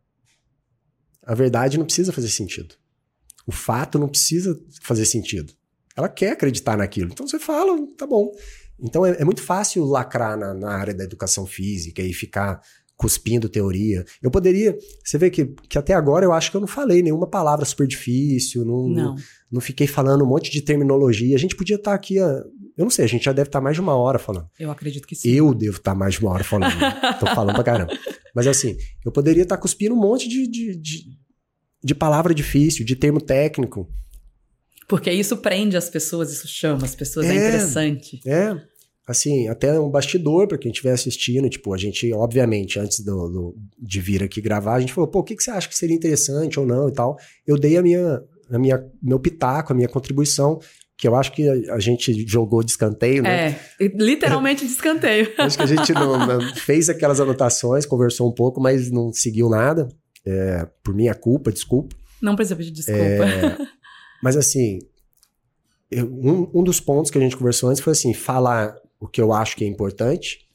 a 1.22 1.34
verdade 1.34 1.78
não 1.78 1.84
precisa 1.84 2.12
fazer 2.12 2.28
sentido. 2.28 2.74
O 3.46 3.52
fato 3.52 3.98
não 3.98 4.08
precisa 4.08 4.60
fazer 4.82 5.06
sentido. 5.06 5.52
Ela 5.96 6.08
quer 6.08 6.32
acreditar 6.32 6.76
naquilo. 6.76 7.10
Então 7.12 7.26
você 7.26 7.38
fala, 7.38 7.76
tá 7.96 8.06
bom. 8.06 8.32
Então 8.82 9.04
é, 9.04 9.16
é 9.20 9.24
muito 9.24 9.42
fácil 9.42 9.84
lacrar 9.84 10.38
na, 10.38 10.54
na, 10.54 10.70
área 10.70 10.94
da 10.94 11.04
educação 11.04 11.46
física 11.46 12.02
e 12.02 12.12
ficar 12.12 12.60
cuspindo 12.96 13.48
teoria. 13.48 14.04
Eu 14.22 14.30
poderia. 14.30 14.76
Você 15.02 15.16
vê 15.16 15.30
que, 15.30 15.46
que 15.68 15.78
até 15.78 15.94
agora 15.94 16.24
eu 16.24 16.32
acho 16.32 16.50
que 16.50 16.56
eu 16.56 16.60
não 16.60 16.68
falei 16.68 17.02
nenhuma 17.02 17.26
palavra 17.26 17.64
super 17.64 17.86
difícil, 17.86 18.64
não, 18.64 18.88
não. 18.88 19.16
não, 19.50 19.60
fiquei 19.60 19.86
falando 19.86 20.22
um 20.22 20.28
monte 20.28 20.50
de 20.50 20.60
terminologia. 20.60 21.34
A 21.34 21.38
gente 21.38 21.56
podia 21.56 21.76
estar 21.76 21.94
aqui. 21.94 22.18
A, 22.18 22.44
eu 22.76 22.84
não 22.84 22.90
sei, 22.90 23.06
a 23.06 23.08
gente 23.08 23.24
já 23.24 23.32
deve 23.32 23.48
estar 23.48 23.60
mais 23.60 23.74
de 23.74 23.80
uma 23.80 23.94
hora 23.94 24.18
falando. 24.18 24.48
Eu 24.58 24.70
acredito 24.70 25.06
que 25.08 25.14
sim. 25.14 25.30
Eu 25.30 25.54
devo 25.54 25.78
estar 25.78 25.94
mais 25.94 26.14
de 26.14 26.20
uma 26.20 26.30
hora 26.30 26.44
falando. 26.44 26.74
Tô 27.18 27.26
falando 27.26 27.54
pra 27.54 27.64
caramba. 27.64 27.98
Mas 28.34 28.46
assim, 28.46 28.76
eu 29.04 29.10
poderia 29.10 29.42
estar 29.42 29.56
cuspindo 29.56 29.94
um 29.94 30.00
monte 30.00 30.28
de, 30.28 30.46
de, 30.46 30.76
de, 30.76 31.04
de 31.82 31.94
palavra 31.94 32.34
difícil, 32.34 32.84
de 32.84 32.96
termo 32.96 33.20
técnico. 33.20 33.88
Porque 34.90 35.10
isso 35.10 35.36
prende 35.36 35.76
as 35.76 35.88
pessoas, 35.88 36.32
isso 36.32 36.48
chama 36.48 36.84
as 36.84 36.96
pessoas, 36.96 37.26
é, 37.26 37.30
é 37.30 37.34
interessante. 37.34 38.20
É. 38.26 38.60
Assim, 39.10 39.48
até 39.48 39.78
um 39.80 39.90
bastidor 39.90 40.46
para 40.46 40.56
quem 40.56 40.70
estiver 40.70 40.92
assistindo, 40.92 41.50
tipo, 41.50 41.74
a 41.74 41.76
gente, 41.76 42.12
obviamente, 42.12 42.78
antes 42.78 43.00
do, 43.00 43.28
do, 43.28 43.56
de 43.76 44.00
vir 44.00 44.22
aqui 44.22 44.40
gravar, 44.40 44.74
a 44.74 44.80
gente 44.80 44.92
falou, 44.92 45.10
pô, 45.10 45.18
o 45.18 45.24
que, 45.24 45.34
que 45.34 45.42
você 45.42 45.50
acha 45.50 45.68
que 45.68 45.76
seria 45.76 45.96
interessante 45.96 46.60
ou 46.60 46.64
não 46.64 46.88
e 46.88 46.92
tal. 46.92 47.18
Eu 47.44 47.58
dei 47.58 47.76
a 47.76 47.82
minha, 47.82 48.22
a 48.48 48.56
minha, 48.56 48.80
meu 49.02 49.18
pitaco, 49.18 49.72
a 49.72 49.74
minha 49.74 49.88
contribuição, 49.88 50.60
que 50.96 51.08
eu 51.08 51.16
acho 51.16 51.32
que 51.32 51.48
a, 51.48 51.74
a 51.74 51.80
gente 51.80 52.24
jogou 52.24 52.62
de 52.62 52.70
escanteio, 52.70 53.24
né? 53.24 53.58
É, 53.80 53.86
literalmente 53.96 54.64
de 54.64 54.70
escanteio. 54.70 55.32
acho 55.38 55.56
que 55.56 55.64
a 55.64 55.66
gente 55.66 55.92
não, 55.92 56.16
não, 56.24 56.54
fez 56.54 56.88
aquelas 56.88 57.18
anotações, 57.18 57.84
conversou 57.84 58.28
um 58.28 58.32
pouco, 58.32 58.60
mas 58.60 58.92
não 58.92 59.12
seguiu 59.12 59.48
nada. 59.48 59.88
É, 60.24 60.68
por 60.84 60.94
minha 60.94 61.16
culpa, 61.16 61.50
desculpa. 61.50 61.96
Não 62.22 62.36
precisa 62.36 62.54
pedir 62.54 62.70
desculpa. 62.70 63.00
É, 63.00 63.56
mas 64.22 64.36
assim, 64.36 64.78
eu, 65.90 66.06
um, 66.06 66.48
um 66.54 66.62
dos 66.62 66.78
pontos 66.78 67.10
que 67.10 67.18
a 67.18 67.20
gente 67.20 67.36
conversou 67.36 67.70
antes 67.70 67.82
foi 67.82 67.92
assim, 67.92 68.14
falar 68.14 68.76
o 69.00 69.08
que 69.08 69.20
eu 69.20 69.32
acho 69.32 69.56
que 69.56 69.64
é 69.64 69.66
importante 69.66 70.46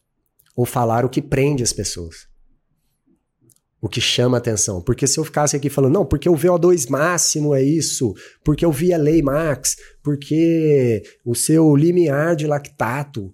ou 0.56 0.66
falar 0.66 1.04
o 1.04 1.10
que 1.10 1.22
prende 1.22 1.64
as 1.64 1.74
pessoas. 1.74 2.28
O 3.82 3.90
que 3.90 4.00
chama 4.00 4.38
atenção. 4.38 4.82
Porque 4.82 5.06
se 5.06 5.20
eu 5.20 5.26
ficasse 5.26 5.56
aqui 5.56 5.70
falando, 5.70 5.94
não, 5.94 6.06
porque 6.06 6.30
o 6.30 6.36
VO2 6.36 6.90
máximo 6.90 7.54
é 7.54 7.62
isso, 7.62 8.14
porque 8.44 8.64
eu 8.64 8.72
vi 8.72 8.94
a 8.94 8.98
lei 8.98 9.22
max, 9.22 9.76
porque 10.02 11.04
o 11.26 11.36
seu 11.36 11.76
limiar 11.76 12.36
de 12.36 12.48
lactato, 12.48 13.34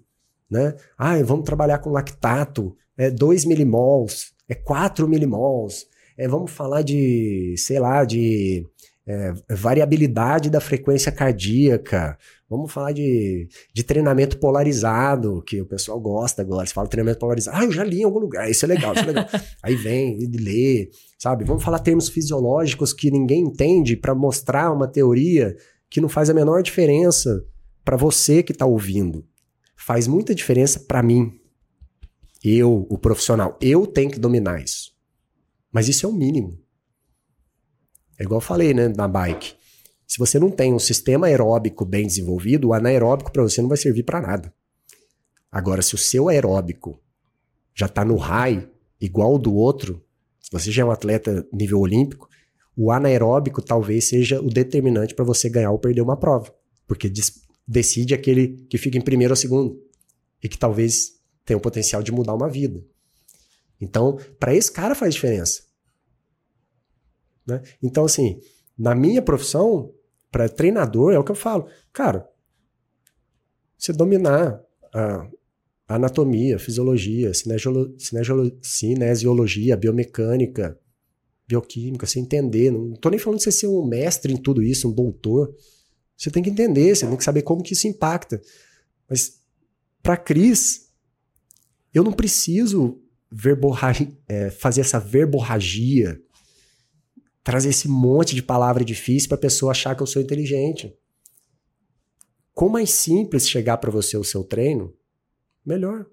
né? 0.50 0.74
Ah, 0.98 1.22
vamos 1.22 1.44
trabalhar 1.44 1.78
com 1.78 1.90
lactato, 1.90 2.76
é 2.96 3.10
2 3.10 3.44
milimols, 3.44 4.32
é 4.48 4.54
4 4.54 5.08
milimols, 5.08 5.86
é, 6.18 6.28
vamos 6.28 6.50
falar 6.50 6.82
de, 6.82 7.54
sei 7.56 7.78
lá, 7.78 8.04
de 8.04 8.66
é, 9.06 9.32
variabilidade 9.50 10.48
da 10.48 10.60
frequência 10.60 11.10
cardíaca. 11.10 12.16
Vamos 12.48 12.72
falar 12.72 12.92
de, 12.92 13.48
de 13.74 13.82
treinamento 13.82 14.38
polarizado, 14.38 15.42
que 15.42 15.60
o 15.60 15.66
pessoal 15.66 15.98
gosta 16.00 16.42
agora. 16.42 16.66
Você 16.66 16.72
fala 16.72 16.88
treinamento 16.88 17.18
polarizado. 17.18 17.56
Ah, 17.56 17.64
eu 17.64 17.72
já 17.72 17.82
li 17.82 18.00
em 18.00 18.04
algum 18.04 18.18
lugar. 18.18 18.50
Isso 18.50 18.64
é 18.64 18.68
legal, 18.68 18.92
isso 18.92 19.02
é 19.02 19.06
legal. 19.06 19.26
Aí 19.62 19.74
vem 19.74 20.18
lê, 20.32 20.90
sabe? 21.18 21.44
Vamos 21.44 21.64
falar 21.64 21.78
termos 21.78 22.08
fisiológicos 22.08 22.92
que 22.92 23.10
ninguém 23.10 23.42
entende 23.42 23.96
para 23.96 24.14
mostrar 24.14 24.70
uma 24.70 24.86
teoria 24.86 25.56
que 25.90 26.00
não 26.00 26.08
faz 26.08 26.30
a 26.30 26.34
menor 26.34 26.62
diferença 26.62 27.44
para 27.84 27.96
você 27.96 28.42
que 28.42 28.52
está 28.52 28.66
ouvindo. 28.66 29.26
Faz 29.76 30.06
muita 30.06 30.34
diferença 30.34 30.78
para 30.78 31.02
mim. 31.02 31.40
Eu, 32.44 32.86
o 32.88 32.98
profissional. 32.98 33.58
Eu 33.60 33.86
tenho 33.86 34.10
que 34.10 34.18
dominar 34.18 34.62
isso. 34.62 34.92
Mas 35.72 35.88
isso 35.88 36.06
é 36.06 36.08
o 36.08 36.12
mínimo. 36.12 36.61
É 38.18 38.24
igual 38.24 38.38
eu 38.38 38.44
falei, 38.44 38.74
né, 38.74 38.88
na 38.88 39.08
bike. 39.08 39.54
Se 40.06 40.18
você 40.18 40.38
não 40.38 40.50
tem 40.50 40.74
um 40.74 40.78
sistema 40.78 41.26
aeróbico 41.26 41.84
bem 41.84 42.06
desenvolvido, 42.06 42.68
o 42.68 42.74
anaeróbico 42.74 43.32
para 43.32 43.42
você 43.42 43.62
não 43.62 43.68
vai 43.68 43.78
servir 43.78 44.02
para 44.02 44.20
nada. 44.20 44.52
Agora, 45.50 45.80
se 45.82 45.94
o 45.94 45.98
seu 45.98 46.28
aeróbico 46.28 47.00
já 47.74 47.86
está 47.86 48.04
no 48.04 48.16
high, 48.16 48.68
igual 49.00 49.38
do 49.38 49.54
outro, 49.54 50.04
se 50.40 50.50
você 50.50 50.70
já 50.70 50.82
é 50.82 50.84
um 50.84 50.90
atleta 50.90 51.46
nível 51.52 51.80
olímpico, 51.80 52.28
o 52.76 52.90
anaeróbico 52.90 53.62
talvez 53.62 54.08
seja 54.08 54.40
o 54.40 54.48
determinante 54.48 55.14
para 55.14 55.24
você 55.24 55.48
ganhar 55.48 55.70
ou 55.70 55.78
perder 55.78 56.02
uma 56.02 56.16
prova. 56.16 56.54
Porque 56.86 57.10
decide 57.66 58.14
aquele 58.14 58.66
que 58.68 58.78
fica 58.78 58.98
em 58.98 59.02
primeiro 59.02 59.32
ou 59.32 59.36
segundo. 59.36 59.82
E 60.42 60.48
que 60.48 60.58
talvez 60.58 61.12
tenha 61.44 61.56
o 61.56 61.60
potencial 61.60 62.02
de 62.02 62.12
mudar 62.12 62.34
uma 62.34 62.48
vida. 62.48 62.84
Então, 63.80 64.18
para 64.38 64.54
esse 64.54 64.70
cara 64.70 64.94
faz 64.94 65.14
diferença. 65.14 65.62
Né? 67.46 67.62
Então, 67.82 68.04
assim, 68.04 68.40
na 68.78 68.94
minha 68.94 69.22
profissão, 69.22 69.92
para 70.30 70.48
treinador, 70.48 71.12
é 71.12 71.18
o 71.18 71.24
que 71.24 71.30
eu 71.30 71.36
falo. 71.36 71.66
Cara, 71.92 72.28
você 73.76 73.92
dominar 73.92 74.60
a, 74.94 75.28
anatomia, 75.88 76.58
fisiologia, 76.58 77.32
cinesiolo, 77.34 77.96
cinesiologia, 78.62 79.76
biomecânica, 79.76 80.78
bioquímica, 81.46 82.06
você 82.06 82.18
entender. 82.18 82.70
Não 82.70 82.94
estou 82.94 83.10
nem 83.10 83.18
falando 83.18 83.38
de 83.38 83.44
você 83.44 83.52
ser 83.52 83.66
um 83.66 83.84
mestre 83.84 84.32
em 84.32 84.36
tudo 84.36 84.62
isso, 84.62 84.88
um 84.88 84.92
doutor. 84.92 85.54
Você 86.16 86.30
tem 86.30 86.42
que 86.42 86.50
entender, 86.50 86.94
você 86.94 87.06
tem 87.06 87.16
que 87.16 87.24
saber 87.24 87.42
como 87.42 87.62
que 87.62 87.74
isso 87.74 87.86
impacta. 87.86 88.40
Mas 89.08 89.40
para 90.02 90.16
Cris, 90.16 90.88
eu 91.92 92.02
não 92.02 92.12
preciso 92.12 93.00
é, 94.28 94.50
fazer 94.50 94.80
essa 94.80 94.98
verborragia 94.98 96.20
trazer 97.42 97.70
esse 97.70 97.88
monte 97.88 98.34
de 98.34 98.42
palavra 98.42 98.84
difícil 98.84 99.28
para 99.28 99.36
a 99.36 99.40
pessoa 99.40 99.72
achar 99.72 99.94
que 99.96 100.02
eu 100.02 100.06
sou 100.06 100.22
inteligente. 100.22 100.96
Quanto 102.54 102.72
mais 102.72 102.90
simples 102.90 103.48
chegar 103.48 103.78
para 103.78 103.90
você 103.90 104.16
o 104.16 104.24
seu 104.24 104.44
treino, 104.44 104.94
melhor. 105.64 106.06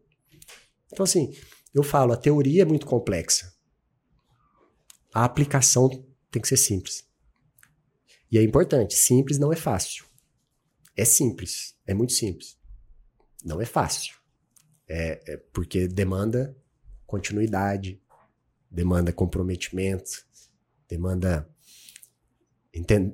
Então, 0.92 1.04
assim, 1.04 1.36
eu 1.74 1.84
falo, 1.84 2.14
a 2.14 2.18
teoria 2.18 2.64
é 2.64 2.66
muito 2.66 2.86
complexa. 2.86 3.54
a 5.14 5.24
aplicação 5.26 5.90
tem 6.32 6.42
que 6.42 6.48
ser 6.48 6.58
simples. 6.58 7.08
E 8.32 8.38
é 8.38 8.44
importante, 8.44 8.96
simples 8.96 9.38
não 9.40 9.52
é 9.52 9.56
fácil. 9.56 10.06
É 10.96 11.04
simples, 11.04 11.76
é 11.86 11.94
muito 11.94 12.14
simples. 12.14 12.58
Não 13.44 13.60
é 13.62 13.66
fácil. 13.66 14.16
É, 14.88 15.34
é 15.34 15.38
porque 15.38 15.88
demanda 15.88 16.56
continuidade, 17.06 18.02
demanda 18.70 19.12
comprometimento, 19.12 20.26
demanda 20.90 21.48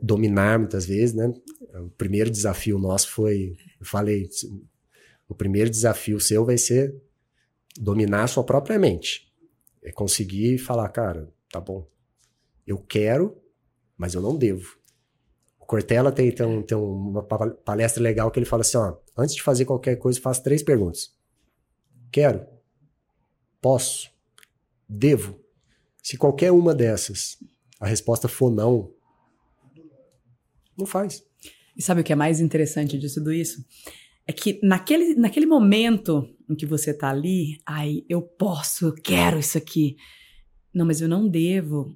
dominar 0.01 0.59
muitas 0.59 0.85
vezes, 0.85 1.13
né? 1.13 1.33
O 1.75 1.89
primeiro 1.89 2.29
desafio 2.29 2.79
nosso 2.79 3.09
foi, 3.09 3.57
eu 3.79 3.85
falei, 3.85 4.29
o 5.27 5.35
primeiro 5.35 5.69
desafio 5.69 6.19
seu 6.19 6.45
vai 6.45 6.57
ser 6.57 6.95
dominar 7.77 8.23
a 8.23 8.27
sua 8.27 8.43
própria 8.43 8.79
mente. 8.79 9.31
É 9.83 9.91
conseguir 9.91 10.57
falar, 10.57 10.87
cara, 10.89 11.31
tá 11.49 11.59
bom, 11.59 11.87
eu 12.65 12.77
quero, 12.77 13.37
mas 13.97 14.13
eu 14.13 14.21
não 14.21 14.35
devo. 14.35 14.77
O 15.59 15.65
Cortella 15.65 16.11
tem, 16.11 16.31
tem, 16.31 16.61
tem 16.63 16.77
uma 16.77 17.23
palestra 17.23 18.01
legal 18.01 18.29
que 18.31 18.39
ele 18.39 18.45
fala 18.45 18.61
assim, 18.61 18.77
ó, 18.77 18.97
antes 19.17 19.35
de 19.35 19.41
fazer 19.41 19.65
qualquer 19.65 19.95
coisa, 19.95 20.21
faça 20.21 20.43
três 20.43 20.63
perguntas. 20.63 21.13
Quero? 22.11 22.45
Posso? 23.61 24.11
Devo? 24.87 25.39
Se 26.03 26.17
qualquer 26.17 26.51
uma 26.51 26.73
dessas 26.73 27.37
a 27.85 27.89
resposta 27.89 28.27
for 28.27 28.51
não, 28.51 28.91
não 30.77 30.85
faz. 30.85 31.23
E 31.77 31.81
sabe 31.81 32.01
o 32.01 32.03
que 32.03 32.13
é 32.13 32.15
mais 32.15 32.39
interessante 32.39 32.97
disso 32.97 33.15
tudo 33.15 33.33
isso? 33.33 33.63
É 34.27 34.33
que 34.33 34.59
naquele, 34.63 35.13
naquele 35.15 35.45
momento 35.45 36.27
em 36.49 36.55
que 36.55 36.65
você 36.65 36.93
tá 36.93 37.09
ali, 37.09 37.59
ai, 37.65 38.03
eu 38.09 38.21
posso, 38.21 38.87
eu 38.87 38.95
quero 38.95 39.37
isso 39.37 39.57
aqui. 39.57 39.97
Não, 40.73 40.85
mas 40.85 40.99
eu 40.99 41.07
não 41.07 41.27
devo. 41.27 41.95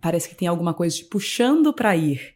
Parece 0.00 0.28
que 0.28 0.34
tem 0.34 0.48
alguma 0.48 0.72
coisa 0.72 0.96
te 0.96 1.04
puxando 1.04 1.72
para 1.72 1.96
ir. 1.96 2.34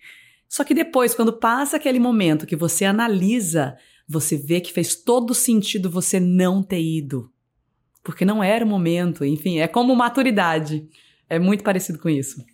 Só 0.49 0.63
que 0.63 0.75
depois, 0.75 1.15
quando 1.15 1.33
passa 1.33 1.77
aquele 1.77 1.99
momento 1.99 2.47
que 2.47 2.55
você 2.55 2.85
analisa, 2.85 3.77
você 4.07 4.37
vê 4.37 4.61
que 4.61 4.73
fez 4.73 4.95
todo 4.95 5.35
sentido 5.35 5.91
você 5.91 6.21
não 6.21 6.63
ter 6.63 6.83
ido. 6.83 7.31
Porque 8.03 8.25
não 8.25 8.45
era 8.45 8.65
o 8.65 8.69
momento, 8.69 9.25
enfim, 9.25 9.59
é 9.59 9.67
como 9.67 9.97
maturidade. 9.97 10.87
É 11.29 11.39
muito 11.39 11.65
parecido 11.65 11.99
com 11.99 12.11
isso. 12.11 12.45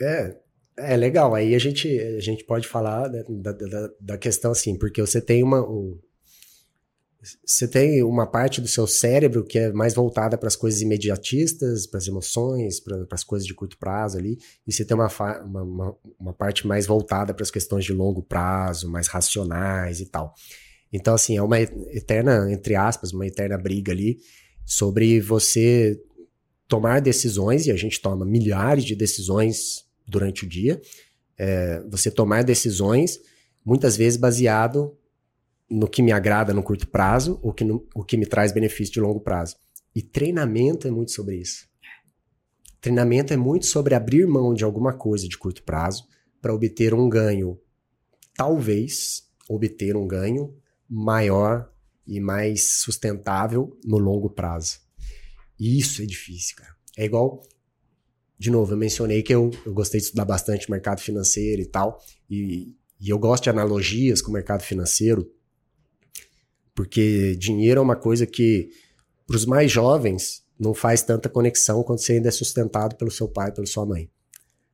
É, 0.00 0.36
é 0.76 0.96
legal. 0.96 1.34
Aí 1.34 1.54
a 1.54 1.58
gente, 1.58 1.88
a 2.00 2.20
gente 2.20 2.44
pode 2.44 2.66
falar 2.66 3.08
da, 3.08 3.52
da, 3.52 3.90
da 4.00 4.18
questão 4.18 4.52
assim, 4.52 4.76
porque 4.76 5.00
você 5.00 5.20
tem 5.20 5.42
uma. 5.42 5.60
Um, 5.60 5.98
você 7.44 7.66
tem 7.66 8.02
uma 8.02 8.26
parte 8.26 8.60
do 8.60 8.68
seu 8.68 8.86
cérebro 8.86 9.44
que 9.44 9.58
é 9.58 9.72
mais 9.72 9.94
voltada 9.94 10.36
para 10.36 10.46
as 10.46 10.56
coisas 10.56 10.82
imediatistas, 10.82 11.86
para 11.86 11.96
as 11.96 12.06
emoções, 12.06 12.80
para 12.80 13.06
as 13.10 13.24
coisas 13.24 13.46
de 13.46 13.54
curto 13.54 13.78
prazo 13.78 14.18
ali, 14.18 14.38
e 14.66 14.70
você 14.72 14.84
tem 14.84 14.94
uma, 14.94 15.08
uma, 15.42 15.62
uma, 15.62 15.96
uma 16.20 16.32
parte 16.34 16.66
mais 16.66 16.84
voltada 16.84 17.32
para 17.32 17.42
as 17.42 17.50
questões 17.50 17.86
de 17.86 17.94
longo 17.94 18.22
prazo, 18.22 18.90
mais 18.90 19.06
racionais 19.06 20.00
e 20.00 20.06
tal. 20.06 20.34
Então, 20.92 21.14
assim, 21.14 21.36
é 21.36 21.42
uma 21.42 21.58
eterna, 21.58 22.52
entre 22.52 22.76
aspas, 22.76 23.12
uma 23.12 23.26
eterna 23.26 23.56
briga 23.56 23.90
ali 23.90 24.18
sobre 24.66 25.18
você 25.18 25.98
tomar 26.68 27.00
decisões, 27.00 27.66
e 27.66 27.70
a 27.70 27.76
gente 27.76 28.02
toma 28.02 28.26
milhares 28.26 28.84
de 28.84 28.94
decisões 28.94 29.83
durante 30.06 30.44
o 30.44 30.48
dia, 30.48 30.80
é, 31.36 31.82
você 31.88 32.10
tomar 32.10 32.44
decisões, 32.44 33.18
muitas 33.64 33.96
vezes 33.96 34.18
baseado 34.18 34.96
no 35.70 35.88
que 35.88 36.02
me 36.02 36.12
agrada 36.12 36.52
no 36.52 36.62
curto 36.62 36.86
prazo, 36.86 37.38
ou 37.42 37.52
que 37.52 37.64
no, 37.64 37.86
o 37.94 38.04
que 38.04 38.16
me 38.16 38.26
traz 38.26 38.52
benefício 38.52 38.94
de 38.94 39.00
longo 39.00 39.20
prazo. 39.20 39.56
E 39.94 40.02
treinamento 40.02 40.86
é 40.86 40.90
muito 40.90 41.12
sobre 41.12 41.36
isso. 41.36 41.66
Treinamento 42.80 43.32
é 43.32 43.36
muito 43.36 43.66
sobre 43.66 43.94
abrir 43.94 44.26
mão 44.26 44.52
de 44.52 44.62
alguma 44.62 44.92
coisa 44.92 45.26
de 45.26 45.38
curto 45.38 45.62
prazo 45.62 46.06
para 46.40 46.52
obter 46.52 46.92
um 46.92 47.08
ganho, 47.08 47.58
talvez 48.34 49.22
obter 49.48 49.96
um 49.96 50.06
ganho 50.06 50.54
maior 50.88 51.72
e 52.06 52.20
mais 52.20 52.82
sustentável 52.82 53.78
no 53.84 53.96
longo 53.96 54.28
prazo. 54.28 54.80
E 55.58 55.78
isso 55.78 56.02
é 56.02 56.04
difícil, 56.04 56.56
cara. 56.56 56.74
É 56.96 57.04
igual 57.04 57.42
de 58.44 58.50
novo, 58.50 58.74
eu 58.74 58.76
mencionei 58.76 59.22
que 59.22 59.34
eu, 59.34 59.50
eu 59.64 59.72
gostei 59.72 59.98
de 59.98 60.04
estudar 60.04 60.26
bastante 60.26 60.70
mercado 60.70 61.00
financeiro 61.00 61.62
e 61.62 61.64
tal, 61.64 61.98
e, 62.28 62.76
e 63.00 63.08
eu 63.08 63.18
gosto 63.18 63.44
de 63.44 63.48
analogias 63.48 64.20
com 64.20 64.28
o 64.28 64.34
mercado 64.34 64.62
financeiro, 64.62 65.26
porque 66.74 67.34
dinheiro 67.36 67.80
é 67.80 67.82
uma 67.82 67.96
coisa 67.96 68.26
que, 68.26 68.68
para 69.26 69.36
os 69.36 69.46
mais 69.46 69.72
jovens, 69.72 70.44
não 70.60 70.74
faz 70.74 71.00
tanta 71.00 71.26
conexão 71.26 71.82
quando 71.82 72.00
você 72.00 72.12
ainda 72.12 72.28
é 72.28 72.30
sustentado 72.30 72.96
pelo 72.96 73.10
seu 73.10 73.26
pai, 73.26 73.50
pela 73.50 73.66
sua 73.66 73.86
mãe. 73.86 74.10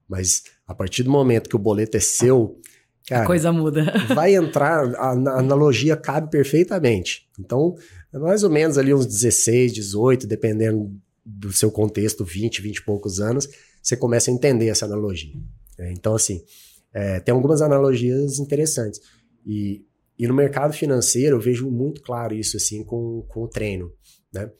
Mas 0.09 0.43
a 0.66 0.75
partir 0.75 1.05
do 1.05 1.11
momento 1.12 1.49
que 1.49 1.55
o 1.55 1.59
boleto 1.59 1.97
é 1.97 2.01
seu, 2.01 2.61
cara, 3.07 3.23
a 3.23 3.27
coisa 3.27 3.53
muda. 3.53 3.85
vai 4.12 4.35
entrar, 4.35 4.85
a, 4.97 5.11
a 5.11 5.39
analogia 5.39 5.97
cabe 5.97 6.29
perfeitamente. 6.29 7.29
Então, 7.39 7.77
é 8.12 8.18
mais 8.18 8.43
ou 8.43 8.51
menos 8.51 8.77
ali 8.77 8.93
uns 8.93 9.07
16, 9.07 9.73
18, 9.73 10.27
dependendo 10.27 10.93
do 11.25 11.53
seu 11.53 11.71
contexto, 11.71 12.25
20, 12.25 12.62
20 12.62 12.77
e 12.77 12.85
poucos 12.85 13.21
anos, 13.21 13.49
você 13.83 13.97
começa 13.97 14.31
a 14.31 14.35
entender 14.35 14.68
essa 14.68 14.87
analogia. 14.87 15.35
É, 15.79 15.93
então, 15.93 16.14
assim, 16.14 16.43
é, 16.93 17.21
tem 17.21 17.35
algumas 17.35 17.62
analogias 17.62 18.39
interessantes. 18.39 19.01
E, 19.47 19.85
e 20.18 20.27
no 20.27 20.35
mercado 20.35 20.73
financeiro 20.73 21.37
eu 21.37 21.41
vejo 21.41 21.71
muito 21.71 22.03
claro 22.03 22.35
isso, 22.35 22.57
assim, 22.57 22.85
com, 22.85 23.25
com 23.29 23.45
o 23.45 23.49
treino, 23.49 23.93
né? 24.33 24.51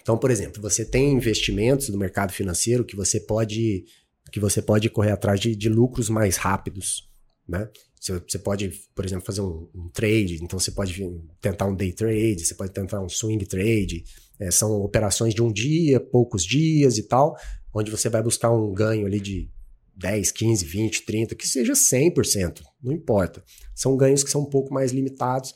Então, 0.00 0.18
por 0.18 0.30
exemplo, 0.30 0.60
você 0.60 0.84
tem 0.84 1.12
investimentos 1.12 1.88
no 1.88 1.98
mercado 1.98 2.32
financeiro 2.32 2.84
que 2.84 2.96
você 2.96 3.20
pode 3.20 3.84
que 4.32 4.40
você 4.40 4.62
pode 4.62 4.88
correr 4.88 5.10
atrás 5.12 5.38
de, 5.38 5.54
de 5.54 5.68
lucros 5.68 6.08
mais 6.08 6.36
rápidos, 6.36 7.11
né? 7.48 7.68
Você 8.00 8.38
pode, 8.38 8.70
por 8.94 9.04
exemplo, 9.04 9.24
fazer 9.24 9.42
um, 9.42 9.68
um, 9.74 9.88
trade, 9.88 10.42
então 10.42 10.58
você 10.58 10.72
pode 10.72 10.94
tentar 11.40 11.66
um 11.66 11.74
day 11.74 11.92
trade, 11.92 12.44
você 12.44 12.54
pode 12.54 12.72
tentar 12.72 13.00
um 13.00 13.08
swing 13.08 13.46
trade, 13.46 14.04
é, 14.40 14.50
são 14.50 14.72
operações 14.82 15.34
de 15.34 15.40
um 15.40 15.52
dia, 15.52 16.00
poucos 16.00 16.44
dias 16.44 16.98
e 16.98 17.04
tal, 17.04 17.36
onde 17.72 17.90
você 17.90 18.08
vai 18.08 18.22
buscar 18.22 18.50
um 18.50 18.72
ganho 18.72 19.06
ali 19.06 19.20
de 19.20 19.48
10, 19.96 20.32
15, 20.32 20.64
20, 20.64 21.02
30, 21.02 21.34
que 21.36 21.46
seja 21.46 21.74
100%, 21.74 22.62
não 22.82 22.92
importa. 22.92 23.44
São 23.74 23.96
ganhos 23.96 24.24
que 24.24 24.30
são 24.30 24.42
um 24.42 24.50
pouco 24.50 24.74
mais 24.74 24.90
limitados, 24.90 25.54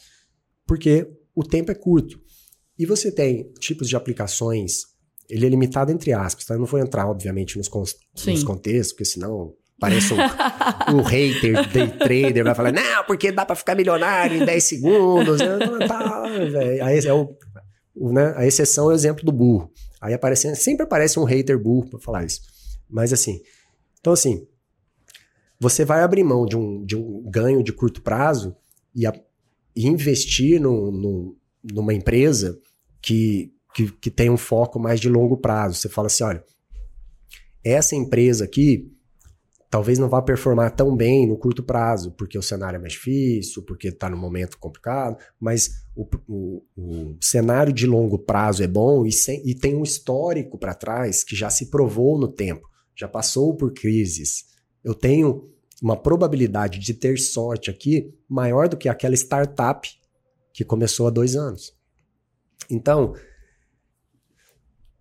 porque 0.67 1.09
o 1.35 1.43
tempo 1.43 1.73
é 1.73 1.75
curto. 1.75 2.21
E 2.79 2.87
você 2.87 3.11
tem 3.11 3.53
tipos 3.59 3.89
de 3.89 3.97
aplicações, 3.97 4.83
ele 5.29 5.47
é 5.47 5.49
limitado 5.49 5.91
entre 5.91 6.13
aspas, 6.13 6.45
tá? 6.45 6.55
Eu 6.55 6.61
não 6.61 6.67
vou 6.67 6.79
entrar, 6.79 7.09
obviamente, 7.09 7.57
nos, 7.59 7.69
nos 7.69 8.45
contextos, 8.45 8.93
porque 8.93 9.05
senão 9.05 9.55
Parece 9.79 10.15
um, 10.15 10.17
um 10.97 11.03
hater, 11.03 11.69
day 11.69 11.89
trader, 11.89 12.45
vai 12.45 12.55
falar, 12.55 12.73
não, 12.73 13.05
porque 13.05 13.31
dá 13.31 13.45
para 13.45 13.55
ficar 13.55 13.75
milionário 13.75 14.43
em 14.43 14.45
10 14.45 14.65
segundos. 14.65 15.39
tá, 15.87 16.23
Aí 16.83 16.99
é 16.99 17.13
o, 17.13 17.37
o, 17.95 18.13
né, 18.13 18.33
a 18.37 18.47
exceção 18.47 18.87
é 18.87 18.95
o 18.95 18.97
exemplo 18.97 19.25
do 19.25 19.33
burro. 19.33 19.71
Aí 20.01 20.15
aparece, 20.15 20.55
sempre 20.57 20.85
aparece 20.85 21.19
um 21.19 21.25
hater 21.25 21.59
burro 21.59 21.91
para 21.91 22.01
falar 22.01 22.25
isso. 22.25 22.41
Mas 22.89 23.13
assim, 23.13 23.43
então 24.01 24.15
assim, 24.15 24.47
você 25.61 25.85
vai 25.85 26.03
abrir 26.03 26.25
mão 26.25 26.47
de 26.47 26.57
um, 26.57 26.85
de 26.85 26.97
um 26.97 27.23
ganho 27.29 27.63
de 27.63 27.73
curto 27.73 28.01
prazo 28.01 28.57
e, 28.95 29.07
a, 29.07 29.13
e 29.75 29.87
investir 29.87 30.59
no, 30.59 30.91
no, 30.91 31.37
numa 31.63 31.93
empresa 31.93 32.59
que, 33.03 33.53
que, 33.75 33.91
que 33.93 34.11
tem 34.11 34.31
um 34.31 34.39
foco 34.39 34.79
mais 34.79 35.01
de 35.01 35.09
longo 35.11 35.37
prazo. 35.37 35.75
Você 35.75 35.89
fala 35.89 36.07
assim, 36.07 36.25
olha, 36.25 36.45
essa 37.63 37.95
empresa 37.95 38.45
aqui 38.45 38.91
talvez 39.77 39.99
não 39.99 40.09
vá 40.09 40.23
performar 40.23 40.75
tão 40.75 40.97
bem 40.97 41.29
no 41.29 41.37
curto 41.37 41.63
prazo, 41.63 42.11
porque 42.13 42.39
o 42.39 42.43
cenário 42.43 42.79
é 42.79 42.81
mais 42.81 42.95
difícil, 42.95 43.63
porque 43.63 43.89
está 43.89 44.09
no 44.09 44.17
momento 44.17 44.57
complicado, 44.59 45.23
mas 45.39 45.85
o, 45.95 46.09
o, 46.27 46.65
o, 46.75 47.17
cenário 47.21 47.75
de 47.75 47.87
longo 47.87 48.19
prazo 48.19 48.63
é 48.63 48.67
bom 48.67 49.05
e, 49.05 49.11
e 49.45 49.55
tem 49.55 49.75
um 49.75 49.83
histórico 49.83 50.57
para 50.57 50.73
trás 50.73 51.23
que 51.23 51.37
já 51.37 51.51
se 51.51 51.69
provou 51.69 52.19
no 52.19 52.27
tempo, 52.27 52.67
já 52.95 53.07
passou 53.07 53.55
por 53.55 53.71
crises. 53.75 54.47
Eu 54.83 54.95
tenho 54.95 55.47
uma 55.83 55.95
probabilidade 55.95 56.79
de 56.79 56.95
ter 56.95 57.19
sorte 57.19 57.69
aqui 57.69 58.15
maior 58.27 58.71
do 58.71 58.79
que 58.79 58.89
aquela 58.89 59.15
startup 59.15 59.87
que 60.55 60.65
começou 60.65 61.07
há 61.07 61.11
dois 61.11 61.37
anos. 61.37 61.77
Então, 62.71 63.13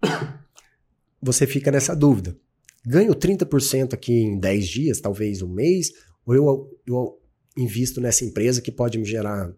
você 1.24 1.48
fica 1.48 1.72
nessa 1.72 1.96
dúvida 1.96 2.38
ganho 2.86 3.14
30% 3.14 3.94
aqui 3.94 4.14
em 4.14 4.40
10 4.40 4.68
dias, 4.68 5.02
talvez 5.02 5.42
um 5.42 5.48
mês, 5.48 5.92
ou 6.26 6.36
eu, 6.36 6.80
eu 6.86 7.20
invisto 7.58 8.02
nessa 8.02 8.26
empresa 8.26 8.62
que 8.62 8.72
pode 8.72 8.98
me 8.98 9.06
gerar 9.06 9.52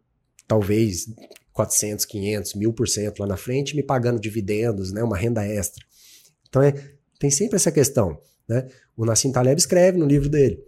talvez 0.47 1.07
400, 1.53 2.05
500, 2.05 2.53
1000% 2.53 3.19
lá 3.19 3.27
na 3.27 3.37
frente, 3.37 3.75
me 3.75 3.83
pagando 3.83 4.19
dividendos, 4.19 4.91
né, 4.91 5.03
uma 5.03 5.17
renda 5.17 5.45
extra. 5.45 5.83
Então 6.47 6.61
é, 6.61 6.71
tem 7.19 7.29
sempre 7.29 7.55
essa 7.55 7.71
questão. 7.71 8.19
Né? 8.47 8.67
O 8.95 9.05
Nassim 9.05 9.31
Taleb 9.31 9.59
escreve 9.59 9.97
no 9.97 10.05
livro 10.05 10.29
dele. 10.29 10.63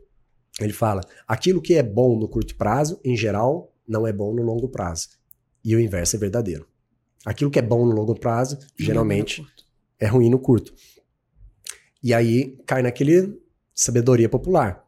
Ele 0.59 0.73
fala: 0.73 1.01
aquilo 1.27 1.61
que 1.61 1.75
é 1.75 1.83
bom 1.83 2.19
no 2.19 2.27
curto 2.27 2.55
prazo, 2.55 2.99
em 3.03 3.15
geral, 3.15 3.73
não 3.87 4.05
é 4.05 4.11
bom 4.11 4.33
no 4.33 4.43
longo 4.43 4.67
prazo. 4.67 5.09
E 5.63 5.75
o 5.75 5.79
inverso 5.79 6.15
é 6.15 6.19
verdadeiro. 6.19 6.67
Aquilo 7.25 7.51
que 7.51 7.59
é 7.59 7.61
bom 7.61 7.85
no 7.85 7.91
longo 7.91 8.15
prazo, 8.15 8.57
geralmente, 8.77 9.45
é 9.99 10.07
ruim 10.07 10.29
no 10.29 10.39
curto. 10.39 10.73
E 12.01 12.13
aí 12.13 12.57
cai 12.65 12.81
naquele 12.81 13.39
sabedoria 13.73 14.29
popular. 14.29 14.85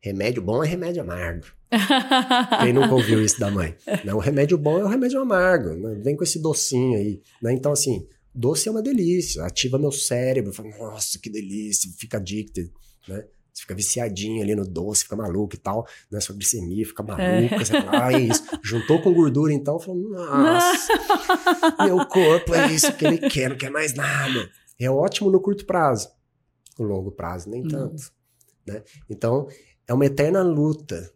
Remédio 0.00 0.42
bom 0.42 0.62
é 0.62 0.68
remédio 0.68 1.02
amargo. 1.02 1.46
Quem 2.62 2.72
nunca 2.72 2.94
ouviu 2.94 3.22
isso 3.22 3.40
da 3.40 3.50
mãe? 3.50 3.74
Né? 4.04 4.14
O 4.14 4.18
remédio 4.18 4.56
bom 4.56 4.78
é 4.78 4.84
o 4.84 4.88
remédio 4.88 5.20
amargo. 5.20 5.70
Né? 5.70 6.00
Vem 6.02 6.16
com 6.16 6.22
esse 6.22 6.38
docinho 6.38 6.96
aí. 6.96 7.20
Né? 7.42 7.52
Então, 7.52 7.72
assim, 7.72 8.06
doce 8.34 8.68
é 8.68 8.70
uma 8.70 8.82
delícia. 8.82 9.44
Ativa 9.44 9.78
meu 9.78 9.90
cérebro. 9.90 10.52
Fala, 10.52 10.68
Nossa, 10.78 11.18
que 11.18 11.28
delícia. 11.28 11.90
Fica 11.98 12.18
addicted. 12.18 12.70
Né? 13.08 13.24
Você 13.56 13.62
fica 13.62 13.74
viciadinho 13.74 14.42
ali 14.42 14.54
no 14.54 14.66
doce, 14.66 15.04
fica 15.04 15.16
maluco 15.16 15.54
e 15.54 15.58
tal, 15.58 15.86
né? 16.12 16.20
Sua 16.20 16.34
glicemia 16.34 16.84
fica 16.84 17.02
maluca, 17.02 17.54
é. 17.54 17.58
você 17.58 17.80
fala, 17.80 18.06
ah, 18.06 18.12
é 18.12 18.20
isso. 18.20 18.44
Juntou 18.62 19.00
com 19.00 19.14
gordura, 19.14 19.50
então, 19.50 19.80
falou, 19.80 20.10
nossa, 20.10 20.92
meu 21.82 22.04
corpo 22.04 22.54
é 22.54 22.70
isso 22.70 22.92
que 22.92 23.06
ele 23.06 23.16
quer, 23.16 23.48
não 23.48 23.56
quer 23.56 23.70
mais 23.70 23.94
nada. 23.94 24.50
É 24.78 24.90
ótimo 24.90 25.30
no 25.30 25.40
curto 25.40 25.64
prazo. 25.64 26.06
No 26.78 26.86
longo 26.86 27.10
prazo, 27.10 27.48
nem 27.48 27.62
tanto. 27.66 28.12
Né? 28.66 28.82
Então, 29.08 29.48
é 29.86 29.94
uma 29.94 30.06
eterna 30.06 30.42
luta 30.42 31.10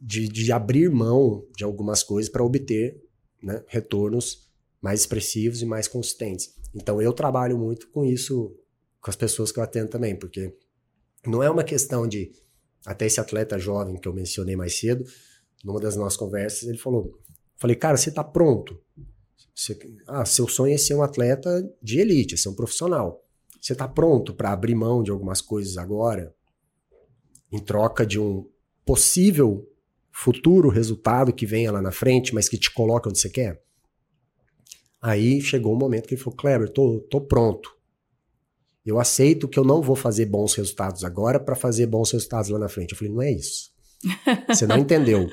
de, 0.00 0.28
de 0.28 0.50
abrir 0.52 0.90
mão 0.90 1.46
de 1.56 1.64
algumas 1.64 2.02
coisas 2.02 2.30
para 2.30 2.44
obter 2.44 3.00
né, 3.42 3.62
retornos 3.68 4.50
mais 4.80 5.00
expressivos 5.00 5.62
e 5.62 5.66
mais 5.66 5.88
consistentes. 5.88 6.54
Então, 6.74 7.00
eu 7.00 7.12
trabalho 7.12 7.58
muito 7.58 7.88
com 7.90 8.04
isso 8.04 8.54
com 9.00 9.10
as 9.10 9.16
pessoas 9.16 9.52
que 9.52 9.58
eu 9.58 9.62
atendo 9.62 9.88
também, 9.88 10.16
porque 10.16 10.52
não 11.26 11.42
é 11.42 11.50
uma 11.50 11.64
questão 11.64 12.06
de. 12.06 12.32
Até 12.84 13.06
esse 13.06 13.20
atleta 13.20 13.58
jovem 13.58 13.96
que 13.96 14.06
eu 14.06 14.14
mencionei 14.14 14.54
mais 14.54 14.78
cedo, 14.78 15.04
numa 15.64 15.80
das 15.80 15.96
nossas 15.96 16.16
conversas, 16.16 16.68
ele 16.68 16.78
falou: 16.78 17.18
Falei, 17.56 17.74
cara, 17.74 17.96
você 17.96 18.10
está 18.10 18.22
pronto? 18.22 18.80
Você, 19.54 19.78
ah, 20.06 20.24
seu 20.24 20.46
sonho 20.46 20.74
é 20.74 20.78
ser 20.78 20.94
um 20.94 21.02
atleta 21.02 21.68
de 21.82 21.98
elite, 21.98 22.34
é 22.34 22.36
ser 22.36 22.48
um 22.48 22.54
profissional. 22.54 23.25
Você 23.66 23.72
está 23.72 23.88
pronto 23.88 24.32
para 24.32 24.52
abrir 24.52 24.76
mão 24.76 25.02
de 25.02 25.10
algumas 25.10 25.40
coisas 25.40 25.76
agora, 25.76 26.32
em 27.50 27.58
troca 27.58 28.06
de 28.06 28.16
um 28.16 28.48
possível 28.84 29.68
futuro 30.12 30.68
resultado 30.68 31.32
que 31.32 31.44
venha 31.44 31.72
lá 31.72 31.82
na 31.82 31.90
frente, 31.90 32.32
mas 32.32 32.48
que 32.48 32.56
te 32.56 32.70
coloca 32.70 33.08
onde 33.08 33.18
você 33.18 33.28
quer? 33.28 33.60
Aí 35.02 35.40
chegou 35.40 35.74
um 35.74 35.78
momento 35.78 36.06
que 36.06 36.14
ele 36.14 36.22
falou: 36.22 36.36
Kleber, 36.36 36.68
tô, 36.68 37.00
tô 37.10 37.20
pronto. 37.20 37.76
Eu 38.84 39.00
aceito 39.00 39.48
que 39.48 39.58
eu 39.58 39.64
não 39.64 39.82
vou 39.82 39.96
fazer 39.96 40.26
bons 40.26 40.54
resultados 40.54 41.02
agora 41.02 41.40
para 41.40 41.56
fazer 41.56 41.86
bons 41.86 42.12
resultados 42.12 42.48
lá 42.50 42.60
na 42.60 42.68
frente. 42.68 42.92
Eu 42.92 42.98
falei, 42.98 43.12
não 43.12 43.20
é 43.20 43.32
isso. 43.32 43.72
Você 44.46 44.64
não 44.64 44.78
entendeu. 44.78 45.28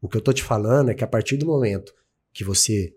O 0.00 0.08
que 0.08 0.16
eu 0.16 0.20
tô 0.20 0.32
te 0.32 0.42
falando 0.42 0.90
é 0.90 0.94
que 0.94 1.04
a 1.04 1.06
partir 1.06 1.36
do 1.36 1.46
momento 1.46 1.94
que 2.32 2.42
você 2.42 2.92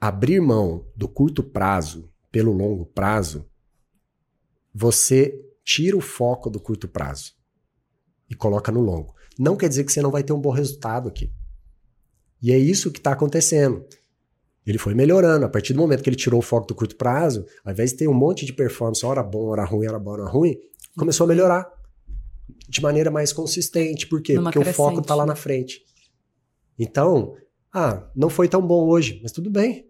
abrir 0.00 0.40
mão 0.40 0.86
do 0.94 1.08
curto 1.08 1.42
prazo 1.42 2.08
pelo 2.30 2.52
longo 2.52 2.86
prazo, 2.86 3.50
você 4.74 5.40
tira 5.64 5.96
o 5.96 6.00
foco 6.00 6.50
do 6.50 6.58
curto 6.58 6.88
prazo 6.88 7.32
e 8.28 8.34
coloca 8.34 8.72
no 8.72 8.80
longo. 8.80 9.14
Não 9.38 9.56
quer 9.56 9.68
dizer 9.68 9.84
que 9.84 9.92
você 9.92 10.02
não 10.02 10.10
vai 10.10 10.22
ter 10.22 10.32
um 10.32 10.40
bom 10.40 10.50
resultado 10.50 11.08
aqui. 11.08 11.32
E 12.42 12.52
é 12.52 12.58
isso 12.58 12.90
que 12.90 12.98
está 12.98 13.12
acontecendo. 13.12 13.84
Ele 14.66 14.78
foi 14.78 14.94
melhorando. 14.94 15.46
A 15.46 15.48
partir 15.48 15.72
do 15.72 15.78
momento 15.78 16.02
que 16.02 16.08
ele 16.08 16.16
tirou 16.16 16.40
o 16.40 16.42
foco 16.42 16.66
do 16.66 16.74
curto 16.74 16.96
prazo, 16.96 17.46
ao 17.64 17.72
invés 17.72 17.92
de 17.92 17.98
ter 17.98 18.08
um 18.08 18.14
monte 18.14 18.44
de 18.44 18.52
performance, 18.52 19.04
hora 19.04 19.22
bom, 19.22 19.46
hora 19.46 19.64
ruim, 19.64 19.86
hora 19.86 19.98
bom, 19.98 20.10
hora 20.12 20.26
ruim, 20.26 20.56
começou 20.96 21.24
a 21.24 21.28
melhorar 21.28 21.70
de 22.68 22.82
maneira 22.82 23.10
mais 23.10 23.32
consistente. 23.32 24.06
Por 24.06 24.22
quê? 24.22 24.34
Numa 24.34 24.50
Porque 24.50 24.58
crescente. 24.60 24.74
o 24.74 24.76
foco 24.76 25.00
está 25.00 25.14
lá 25.14 25.26
na 25.26 25.36
frente. 25.36 25.82
Então, 26.78 27.34
ah, 27.72 28.08
não 28.14 28.28
foi 28.28 28.48
tão 28.48 28.66
bom 28.66 28.88
hoje, 28.88 29.20
mas 29.22 29.32
tudo 29.32 29.50
bem. 29.50 29.88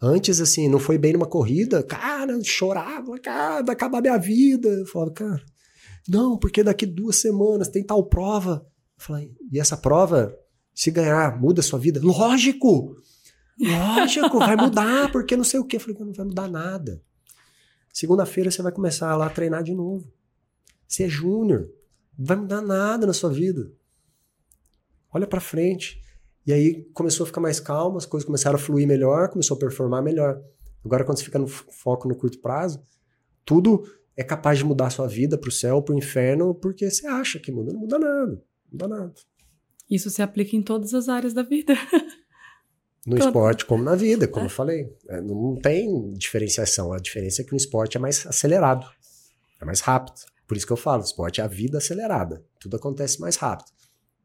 Antes, 0.00 0.40
assim, 0.40 0.68
não 0.68 0.78
foi 0.78 0.98
bem 0.98 1.14
numa 1.14 1.26
corrida, 1.26 1.82
cara, 1.82 2.38
chorava, 2.44 3.18
cara, 3.18 3.62
vai 3.62 3.74
acabar 3.74 4.02
minha 4.02 4.18
vida. 4.18 4.68
Eu 4.68 4.86
falava, 4.86 5.12
cara, 5.12 5.42
não, 6.08 6.38
porque 6.38 6.62
daqui 6.62 6.84
duas 6.84 7.16
semanas 7.16 7.68
tem 7.68 7.82
tal 7.82 8.04
prova. 8.04 8.66
Eu 8.98 9.04
falei, 9.04 9.34
e 9.50 9.58
essa 9.58 9.76
prova 9.76 10.36
se 10.74 10.90
ganhar, 10.90 11.40
muda 11.40 11.60
a 11.60 11.64
sua 11.64 11.78
vida? 11.78 12.00
Lógico! 12.02 12.96
Lógico, 13.58 14.38
vai 14.38 14.54
mudar, 14.54 15.10
porque 15.10 15.36
não 15.36 15.44
sei 15.44 15.58
o 15.58 15.64
quê. 15.64 15.76
Eu 15.76 15.80
falei, 15.80 15.96
não 15.98 16.12
vai 16.12 16.26
mudar 16.26 16.48
nada. 16.48 17.02
Segunda-feira 17.92 18.50
você 18.50 18.60
vai 18.60 18.70
começar 18.70 19.16
lá 19.16 19.26
a 19.26 19.30
treinar 19.30 19.62
de 19.62 19.74
novo. 19.74 20.12
Você 20.86 21.04
é 21.04 21.08
júnior. 21.08 21.70
Não 22.18 22.26
vai 22.26 22.36
mudar 22.36 22.60
nada 22.60 23.06
na 23.06 23.14
sua 23.14 23.30
vida. 23.30 23.72
Olha 25.10 25.26
para 25.26 25.40
frente. 25.40 25.98
E 26.46 26.52
aí 26.52 26.84
começou 26.94 27.24
a 27.24 27.26
ficar 27.26 27.40
mais 27.40 27.58
calmo, 27.58 27.98
as 27.98 28.06
coisas 28.06 28.24
começaram 28.24 28.56
a 28.56 28.58
fluir 28.58 28.86
melhor, 28.86 29.28
começou 29.28 29.56
a 29.56 29.60
performar 29.60 30.02
melhor. 30.02 30.40
Agora, 30.84 31.04
quando 31.04 31.18
você 31.18 31.24
fica 31.24 31.38
no 31.38 31.48
foco 31.48 32.06
no 32.06 32.14
curto 32.14 32.38
prazo, 32.38 32.80
tudo 33.44 33.82
é 34.16 34.22
capaz 34.22 34.58
de 34.58 34.64
mudar 34.64 34.86
a 34.86 34.90
sua 34.90 35.08
vida 35.08 35.36
pro 35.36 35.50
céu, 35.50 35.82
pro 35.82 35.96
inferno, 35.96 36.54
porque 36.54 36.88
você 36.88 37.06
acha 37.06 37.38
que 37.40 37.50
muda. 37.50 37.72
Não 37.72 37.80
muda 37.80 37.98
nada. 37.98 38.26
Não 38.26 38.72
muda 38.72 38.88
nada. 38.88 39.14
Isso 39.90 40.08
se 40.08 40.22
aplica 40.22 40.56
em 40.56 40.62
todas 40.62 40.94
as 40.94 41.08
áreas 41.08 41.34
da 41.34 41.42
vida. 41.42 41.74
No 43.06 43.16
Todo. 43.16 43.28
esporte, 43.28 43.64
como 43.64 43.84
na 43.84 43.94
vida, 43.94 44.26
como 44.26 44.46
é. 44.46 44.46
eu 44.46 44.50
falei. 44.50 44.92
É, 45.08 45.20
não 45.20 45.54
tem 45.54 46.12
diferenciação. 46.14 46.92
A 46.92 46.98
diferença 46.98 47.40
é 47.40 47.44
que 47.44 47.52
no 47.52 47.56
esporte 47.56 47.96
é 47.96 48.00
mais 48.00 48.26
acelerado, 48.26 48.84
é 49.60 49.64
mais 49.64 49.78
rápido. 49.78 50.16
Por 50.44 50.56
isso 50.56 50.66
que 50.66 50.72
eu 50.72 50.76
falo, 50.76 51.02
o 51.02 51.04
esporte 51.04 51.40
é 51.40 51.44
a 51.44 51.46
vida 51.46 51.78
acelerada. 51.78 52.44
Tudo 52.58 52.76
acontece 52.76 53.20
mais 53.20 53.36
rápido. 53.36 53.70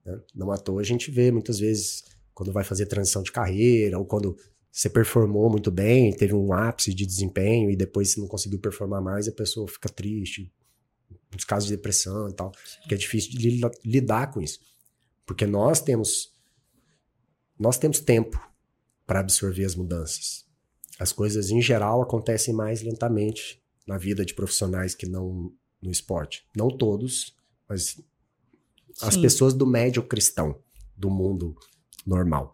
Né? 0.05 0.19
Não 0.33 0.51
à 0.51 0.57
toa 0.57 0.81
a 0.81 0.83
gente 0.83 1.11
vê 1.11 1.31
muitas 1.31 1.59
vezes 1.59 2.03
quando 2.33 2.51
vai 2.51 2.63
fazer 2.63 2.85
transição 2.85 3.21
de 3.21 3.31
carreira, 3.31 3.99
ou 3.99 4.05
quando 4.05 4.37
você 4.71 4.89
performou 4.89 5.49
muito 5.49 5.69
bem, 5.69 6.15
teve 6.15 6.33
um 6.33 6.53
ápice 6.53 6.93
de 6.93 7.05
desempenho 7.05 7.69
e 7.69 7.75
depois 7.75 8.09
você 8.09 8.19
não 8.19 8.27
conseguiu 8.27 8.59
performar 8.59 9.01
mais, 9.01 9.27
a 9.27 9.31
pessoa 9.31 9.67
fica 9.67 9.89
triste, 9.89 10.51
nos 11.33 11.43
casos 11.43 11.69
de 11.69 11.75
depressão 11.75 12.29
e 12.29 12.33
tal, 12.33 12.51
que 12.87 12.93
é 12.93 12.97
difícil 12.97 13.31
de 13.31 13.61
lidar 13.83 14.31
com 14.31 14.41
isso. 14.41 14.59
Porque 15.25 15.45
nós 15.45 15.81
temos 15.81 16.31
nós 17.59 17.77
temos 17.77 17.99
tempo 17.99 18.41
para 19.05 19.19
absorver 19.19 19.65
as 19.65 19.75
mudanças. 19.75 20.45
As 20.97 21.11
coisas 21.11 21.51
em 21.51 21.61
geral 21.61 22.01
acontecem 22.01 22.53
mais 22.53 22.81
lentamente 22.81 23.61
na 23.85 23.97
vida 23.97 24.25
de 24.25 24.33
profissionais 24.33 24.95
que 24.95 25.05
não 25.05 25.53
no 25.81 25.91
esporte. 25.91 26.47
Não 26.55 26.69
todos, 26.69 27.35
mas 27.67 28.01
Sim. 29.01 29.07
as 29.07 29.17
pessoas 29.17 29.53
do 29.53 29.67
médio 29.67 30.03
cristão, 30.03 30.59
do 30.95 31.09
mundo 31.09 31.55
normal. 32.05 32.53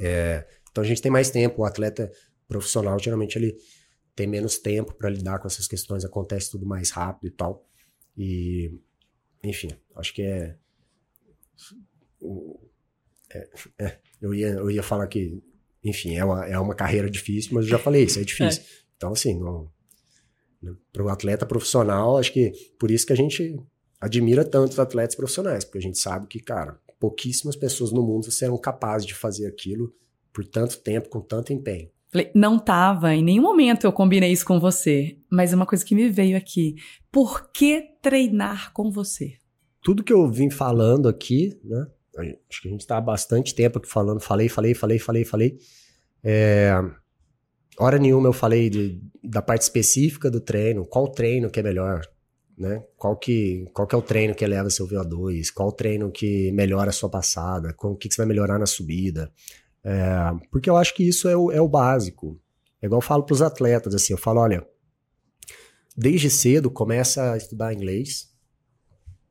É, 0.00 0.46
então 0.70 0.82
a 0.82 0.86
gente 0.86 1.02
tem 1.02 1.10
mais 1.10 1.30
tempo. 1.30 1.62
O 1.62 1.64
atleta 1.64 2.10
profissional 2.46 2.98
geralmente 2.98 3.36
ele 3.36 3.56
tem 4.14 4.26
menos 4.26 4.58
tempo 4.58 4.94
para 4.94 5.10
lidar 5.10 5.38
com 5.38 5.46
essas 5.46 5.66
questões, 5.66 6.04
acontece 6.04 6.50
tudo 6.50 6.66
mais 6.66 6.90
rápido 6.90 7.28
e 7.28 7.30
tal. 7.30 7.64
E 8.16 8.80
enfim, 9.42 9.68
acho 9.94 10.12
que 10.14 10.22
é 10.22 10.56
é, 13.30 13.48
é, 13.78 13.98
eu, 14.20 14.34
ia, 14.34 14.48
eu 14.48 14.70
ia 14.70 14.82
falar 14.82 15.06
que, 15.06 15.42
enfim, 15.84 16.16
é 16.16 16.24
uma, 16.24 16.46
é 16.46 16.58
uma 16.58 16.74
carreira 16.74 17.10
difícil, 17.10 17.52
mas 17.54 17.64
eu 17.64 17.70
já 17.70 17.78
falei 17.78 18.04
isso, 18.04 18.18
é 18.18 18.24
difícil. 18.24 18.62
É. 18.78 18.88
Então, 18.98 19.12
assim, 19.12 19.40
para 20.92 21.04
o 21.04 21.08
atleta 21.08 21.46
profissional, 21.46 22.18
acho 22.18 22.32
que 22.32 22.50
por 22.80 22.90
isso 22.90 23.06
que 23.06 23.12
a 23.12 23.16
gente 23.16 23.56
admira 24.00 24.44
tanto 24.44 24.72
os 24.72 24.78
atletas 24.78 25.16
profissionais, 25.16 25.64
porque 25.64 25.78
a 25.78 25.82
gente 25.82 25.98
sabe 25.98 26.26
que, 26.26 26.40
cara, 26.40 26.78
pouquíssimas 26.98 27.56
pessoas 27.56 27.92
no 27.92 28.02
mundo 28.02 28.30
serão 28.30 28.58
capazes 28.58 29.06
de 29.06 29.14
fazer 29.14 29.46
aquilo 29.46 29.92
por 30.32 30.44
tanto 30.44 30.78
tempo, 30.78 31.08
com 31.08 31.20
tanto 31.20 31.52
empenho. 31.52 31.90
Não 32.34 32.58
tava, 32.58 33.14
em 33.14 33.22
nenhum 33.22 33.42
momento 33.42 33.84
eu 33.84 33.92
combinei 33.92 34.32
isso 34.32 34.44
com 34.44 34.58
você, 34.58 35.18
mas 35.30 35.52
é 35.52 35.56
uma 35.56 35.66
coisa 35.66 35.84
que 35.84 35.94
me 35.94 36.08
veio 36.08 36.36
aqui. 36.36 36.76
Por 37.12 37.50
que 37.52 37.82
treinar 38.00 38.72
com 38.72 38.90
você? 38.90 39.34
Tudo 39.82 40.02
que 40.02 40.12
eu 40.12 40.26
vim 40.30 40.48
falando 40.48 41.08
aqui, 41.08 41.58
né? 41.62 41.86
acho 42.50 42.62
que 42.62 42.68
a 42.68 42.70
gente 42.70 42.80
está 42.80 42.96
há 42.96 43.00
bastante 43.00 43.54
tempo 43.54 43.78
aqui 43.78 43.88
falando, 43.88 44.20
falei, 44.20 44.48
falei, 44.48 44.74
falei, 44.74 44.98
falei, 44.98 45.24
falei. 45.24 45.58
É, 46.24 46.72
hora 47.78 47.98
nenhuma 47.98 48.28
eu 48.28 48.32
falei 48.32 48.70
de, 48.70 49.00
da 49.22 49.42
parte 49.42 49.62
específica 49.62 50.30
do 50.30 50.40
treino, 50.40 50.86
qual 50.86 51.08
treino 51.08 51.50
que 51.50 51.60
é 51.60 51.62
melhor, 51.62 52.02
né? 52.58 52.82
Qual 52.96 53.16
que, 53.16 53.66
qual 53.72 53.86
que 53.86 53.94
é 53.94 53.98
o 53.98 54.02
treino 54.02 54.34
que 54.34 54.44
eleva 54.44 54.68
seu 54.68 54.86
VO2, 54.86 55.52
qual 55.54 55.68
o 55.68 55.72
treino 55.72 56.10
que 56.10 56.50
melhora 56.52 56.90
a 56.90 56.92
sua 56.92 57.08
passada, 57.08 57.74
o 57.78 57.96
que, 57.96 58.08
que 58.08 58.14
você 58.14 58.22
vai 58.22 58.26
melhorar 58.26 58.58
na 58.58 58.66
subida. 58.66 59.32
É, 59.84 60.32
porque 60.50 60.68
eu 60.68 60.76
acho 60.76 60.94
que 60.94 61.06
isso 61.06 61.28
é 61.28 61.36
o, 61.36 61.52
é 61.52 61.60
o 61.60 61.68
básico. 61.68 62.40
É 62.82 62.86
igual 62.86 62.98
eu 62.98 63.06
falo 63.06 63.22
para 63.22 63.34
os 63.34 63.42
atletas, 63.42 63.94
assim, 63.94 64.12
eu 64.12 64.18
falo, 64.18 64.40
olha, 64.40 64.66
desde 65.96 66.28
cedo 66.28 66.70
começa 66.70 67.32
a 67.32 67.36
estudar 67.36 67.72
inglês, 67.72 68.28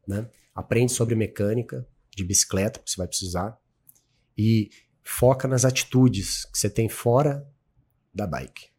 né? 0.07 0.29
Aprende 0.55 0.91
sobre 0.91 1.13
mecânica, 1.13 1.85
de 2.15 2.23
bicicleta 2.23 2.79
que 2.79 2.89
você 2.89 2.97
vai 2.97 3.07
precisar 3.07 3.59
e 4.35 4.69
foca 5.03 5.47
nas 5.47 5.63
atitudes 5.65 6.45
que 6.45 6.57
você 6.57 6.69
tem 6.69 6.89
fora 6.89 7.47
da 8.13 8.25
bike. 8.25 8.69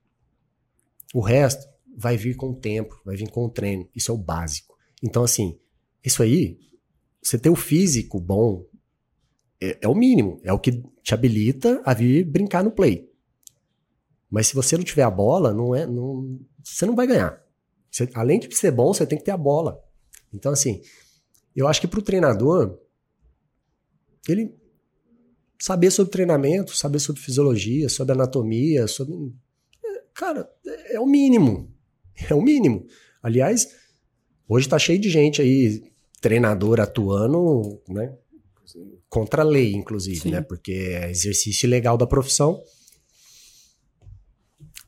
O 1.15 1.21
resto 1.21 1.69
vai 1.99 2.17
vir 2.17 2.37
com 2.37 2.51
o 2.51 2.55
tempo, 2.55 3.01
vai 3.05 3.17
vir 3.17 3.29
com 3.29 3.45
o 3.45 3.51
treino. 3.51 3.89
Isso 3.93 4.13
é 4.13 4.15
o 4.15 4.19
básico. 4.19 4.77
Então, 5.03 5.25
assim, 5.25 5.59
isso 6.05 6.23
aí, 6.23 6.57
você 7.21 7.37
ter 7.37 7.51
o 7.51 7.57
físico 7.57 8.21
bom 8.21 8.65
é, 9.61 9.79
é 9.81 9.89
o 9.89 9.95
mínimo. 9.97 10.41
É 10.45 10.53
o 10.53 10.61
que 10.61 10.81
te 11.03 11.13
habilita 11.13 11.83
a 11.85 11.93
vir 11.93 12.25
brincar 12.25 12.63
no 12.63 12.71
play. 12.71 13.11
Mas 14.31 14.47
se 14.47 14.55
você 14.55 14.77
não 14.77 14.85
tiver 14.85 15.03
a 15.03 15.11
bola, 15.11 15.53
não 15.53 15.75
é, 15.75 15.87
não, 15.87 16.39
você 16.63 16.87
não 16.87 16.95
vai 16.95 17.07
ganhar. 17.07 17.43
Você, 17.91 18.09
além 18.15 18.39
de 18.39 18.55
ser 18.55 18.71
bom, 18.71 18.95
você 18.95 19.05
tem 19.05 19.19
que 19.19 19.25
ter 19.25 19.33
a 19.33 19.37
bola. 19.37 19.83
Então, 20.33 20.53
assim, 20.53 20.81
eu 21.57 21.67
acho 21.67 21.81
que 21.81 21.89
para 21.89 21.99
o 21.99 22.03
treinador, 22.03 22.79
ele 24.29 24.55
saber 25.59 25.91
sobre 25.91 26.13
treinamento, 26.13 26.77
saber 26.77 27.01
sobre 27.01 27.21
fisiologia, 27.21 27.89
sobre 27.89 28.13
anatomia, 28.13 28.87
sobre. 28.87 29.35
Cara, 30.15 30.49
é 30.91 31.01
o 31.01 31.07
mínimo. 31.07 31.77
É 32.29 32.35
o 32.35 32.43
mínimo. 32.43 32.87
Aliás, 33.23 33.69
hoje 34.49 34.67
está 34.67 34.79
cheio 34.79 34.99
de 34.99 35.11
gente 35.11 35.41
aí, 35.41 35.83
treinador 36.21 36.81
atuando, 36.81 37.81
né? 37.89 38.17
Contra 39.09 39.43
a 39.43 39.45
lei, 39.45 39.73
inclusive, 39.73 40.21
Sim. 40.21 40.31
né? 40.31 40.41
Porque 40.41 40.73
é 40.73 41.11
exercício 41.11 41.69
legal 41.69 41.97
da 41.97 42.07
profissão. 42.07 42.63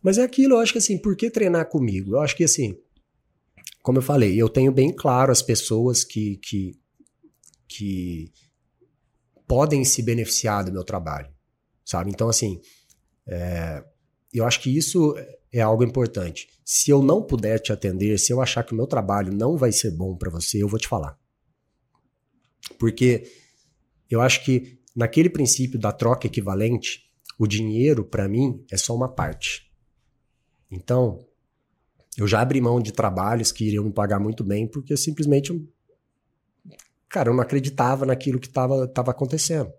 Mas 0.02 0.18
é 0.18 0.22
aquilo, 0.22 0.54
eu 0.54 0.58
acho 0.58 0.72
que 0.72 0.78
assim, 0.78 0.98
por 0.98 1.16
que 1.16 1.30
treinar 1.30 1.68
comigo? 1.68 2.14
Eu 2.14 2.20
acho 2.20 2.34
que 2.36 2.44
assim, 2.44 2.76
como 3.82 3.98
eu 3.98 4.02
falei, 4.02 4.40
eu 4.40 4.48
tenho 4.48 4.72
bem 4.72 4.94
claro 4.94 5.30
as 5.30 5.42
pessoas 5.42 6.04
que, 6.04 6.38
que, 6.38 6.72
que 7.68 8.32
podem 9.46 9.84
se 9.84 10.02
beneficiar 10.02 10.64
do 10.64 10.72
meu 10.72 10.84
trabalho, 10.84 11.28
sabe? 11.84 12.10
Então, 12.10 12.28
assim, 12.28 12.60
é, 13.26 13.84
eu 14.32 14.44
acho 14.44 14.60
que 14.60 14.76
isso 14.76 15.14
é 15.52 15.60
algo 15.60 15.82
importante. 15.82 16.48
Se 16.64 16.90
eu 16.90 17.02
não 17.02 17.22
puder 17.22 17.58
te 17.58 17.72
atender, 17.72 18.18
se 18.18 18.32
eu 18.32 18.40
achar 18.40 18.62
que 18.62 18.72
o 18.72 18.76
meu 18.76 18.86
trabalho 18.86 19.32
não 19.32 19.56
vai 19.56 19.72
ser 19.72 19.90
bom 19.90 20.16
para 20.16 20.30
você, 20.30 20.62
eu 20.62 20.68
vou 20.68 20.78
te 20.78 20.86
falar. 20.86 21.18
Porque 22.78 23.24
eu 24.08 24.20
acho 24.20 24.44
que 24.44 24.78
naquele 24.94 25.28
princípio 25.28 25.78
da 25.78 25.92
troca 25.92 26.26
equivalente, 26.26 27.10
o 27.38 27.46
dinheiro 27.46 28.04
para 28.04 28.28
mim 28.28 28.64
é 28.70 28.76
só 28.76 28.94
uma 28.94 29.08
parte. 29.08 29.70
Então, 30.70 31.26
eu 32.16 32.26
já 32.26 32.40
abri 32.40 32.60
mão 32.60 32.80
de 32.80 32.92
trabalhos 32.92 33.50
que 33.50 33.64
iriam 33.64 33.84
me 33.84 33.92
pagar 33.92 34.20
muito 34.20 34.44
bem, 34.44 34.68
porque 34.68 34.96
simplesmente, 34.96 35.52
cara, 37.08 37.30
eu 37.30 37.34
não 37.34 37.42
acreditava 37.42 38.06
naquilo 38.06 38.38
que 38.38 38.46
estava 38.46 38.86
tava 38.86 39.10
acontecendo. 39.10 39.72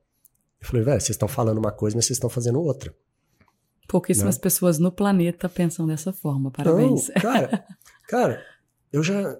Eu 0.59 0.67
falei, 0.67 0.83
velho, 0.83 0.99
vocês 0.99 1.15
estão 1.15 1.27
falando 1.27 1.57
uma 1.57 1.71
coisa, 1.71 1.95
mas 1.95 2.05
vocês 2.05 2.17
estão 2.17 2.29
fazendo 2.29 2.59
outra. 2.59 2.95
Pouquíssimas 3.91 4.37
né? 4.37 4.41
pessoas 4.41 4.79
no 4.79 4.89
planeta 4.89 5.49
pensam 5.49 5.85
dessa 5.85 6.13
forma. 6.13 6.49
Parabéns. 6.49 7.09
Não, 7.09 7.21
cara, 7.21 7.65
cara, 8.07 8.45
eu 8.91 9.03
já 9.03 9.37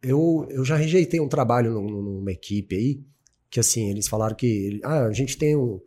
eu, 0.00 0.46
eu 0.50 0.64
já 0.64 0.76
rejeitei 0.76 1.18
um 1.18 1.28
trabalho 1.28 1.80
numa 1.80 2.30
equipe 2.30 2.76
aí 2.76 3.04
que 3.50 3.58
assim 3.58 3.90
eles 3.90 4.06
falaram 4.06 4.36
que 4.36 4.80
ah, 4.84 5.06
a 5.06 5.12
gente 5.12 5.36
tem 5.36 5.56
um 5.56 5.80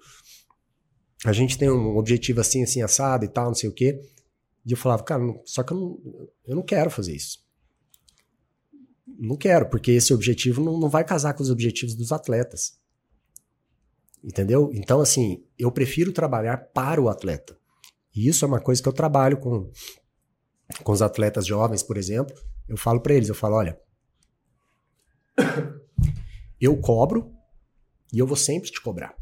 a 1.24 1.32
gente 1.32 1.58
tem 1.58 1.72
um 1.72 1.96
objetivo 1.96 2.42
assim 2.42 2.64
assim 2.64 2.82
assado 2.82 3.24
e 3.24 3.30
tal 3.30 3.46
não 3.46 3.56
sei 3.56 3.70
o 3.70 3.74
quê 3.74 3.98
e 4.66 4.72
eu 4.72 4.78
falava, 4.78 5.04
cara, 5.04 5.24
só 5.46 5.64
que 5.64 5.72
eu 5.74 5.78
não, 5.78 6.28
eu 6.46 6.56
não 6.56 6.64
quero 6.64 6.92
fazer 6.92 7.16
isso. 7.16 7.40
Não 9.08 9.36
quero, 9.36 9.70
porque 9.70 9.92
esse 9.92 10.14
objetivo 10.14 10.62
não, 10.62 10.78
não 10.78 10.90
vai 10.90 11.04
casar 11.04 11.34
com 11.34 11.44
os 11.44 11.50
objetivos 11.50 11.96
dos 11.96 12.12
atletas. 12.12 12.80
Entendeu? 14.24 14.70
Então, 14.74 15.02
assim, 15.02 15.44
eu 15.58 15.72
prefiro 15.72 16.12
trabalhar 16.12 16.58
para 16.58 17.02
o 17.02 17.10
atleta. 17.10 17.58
E 18.16 18.28
isso 18.28 18.46
é 18.46 18.48
uma 18.48 18.60
coisa 18.60 18.82
que 18.82 18.88
eu 18.88 18.94
trabalho 18.94 19.38
com, 19.38 19.70
com 20.84 20.92
os 20.92 21.02
atletas 21.02 21.46
jovens, 21.46 21.82
por 21.82 21.98
exemplo. 21.98 22.36
Eu 22.68 22.78
falo 22.78 23.02
para 23.02 23.14
eles, 23.14 23.30
eu 23.30 23.36
falo, 23.36 23.56
olha, 23.56 23.80
eu 26.60 26.78
cobro 26.78 27.34
e 28.14 28.20
eu 28.20 28.28
vou 28.28 28.38
sempre 28.38 28.70
te 28.70 28.82
cobrar. 28.82 29.16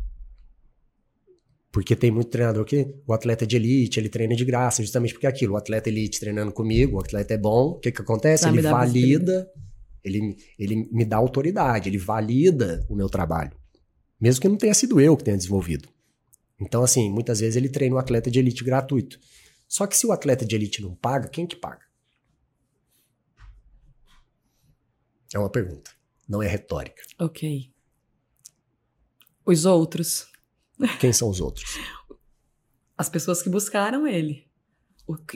Porque 1.72 1.96
tem 1.96 2.10
muito 2.10 2.32
treinador 2.32 2.66
que 2.66 2.96
o 3.06 3.14
atleta 3.14 3.44
é 3.44 3.48
de 3.48 3.56
elite, 3.56 4.00
ele 4.00 4.10
treina 4.10 4.36
de 4.36 4.44
graça, 4.44 4.82
justamente 4.82 5.14
porque 5.14 5.28
é 5.28 5.30
aquilo, 5.30 5.54
o 5.54 5.58
atleta 5.58 5.88
elite 5.88 6.20
treinando 6.20 6.52
comigo, 6.52 6.98
o 6.98 7.00
atleta 7.00 7.36
é 7.36 7.38
bom, 7.38 7.70
o 7.70 7.80
que 7.80 7.92
que 7.92 8.02
acontece? 8.02 8.48
ele 8.48 8.62
valida, 8.62 9.52
ele, 10.04 10.36
ele 10.58 10.90
me 10.92 11.06
dá 11.06 11.18
autoridade, 11.18 11.88
ele 11.88 12.00
valida 12.00 12.84
o 12.90 12.96
meu 12.96 13.08
trabalho. 13.08 13.59
Mesmo 14.20 14.42
que 14.42 14.50
não 14.50 14.58
tenha 14.58 14.74
sido 14.74 15.00
eu 15.00 15.16
que 15.16 15.24
tenha 15.24 15.38
desenvolvido. 15.38 15.88
Então, 16.60 16.84
assim, 16.84 17.10
muitas 17.10 17.40
vezes 17.40 17.56
ele 17.56 17.70
treina 17.70 17.96
um 17.96 18.00
atleta 18.00 18.30
de 18.30 18.38
elite 18.38 18.64
gratuito. 18.64 19.20
Só 19.68 19.88
que 19.88 19.96
se 19.96 20.06
o 20.06 20.12
atleta 20.12 20.46
de 20.46 20.56
elite 20.56 20.82
não 20.82 20.94
paga, 20.96 21.30
quem 21.30 21.48
que 21.48 21.56
paga? 21.56 21.88
É 25.34 25.40
uma 25.40 25.50
pergunta, 25.50 25.92
não 26.28 26.42
é 26.42 26.48
retórica. 26.48 27.02
Ok. 27.20 27.72
Os 29.46 29.66
outros. 29.66 30.28
Quem 31.00 31.14
são 31.14 31.30
os 31.30 31.40
outros? 31.40 31.78
As 32.98 33.10
pessoas 33.10 33.42
que 33.42 33.50
buscaram 33.50 34.08
ele. 34.08 34.50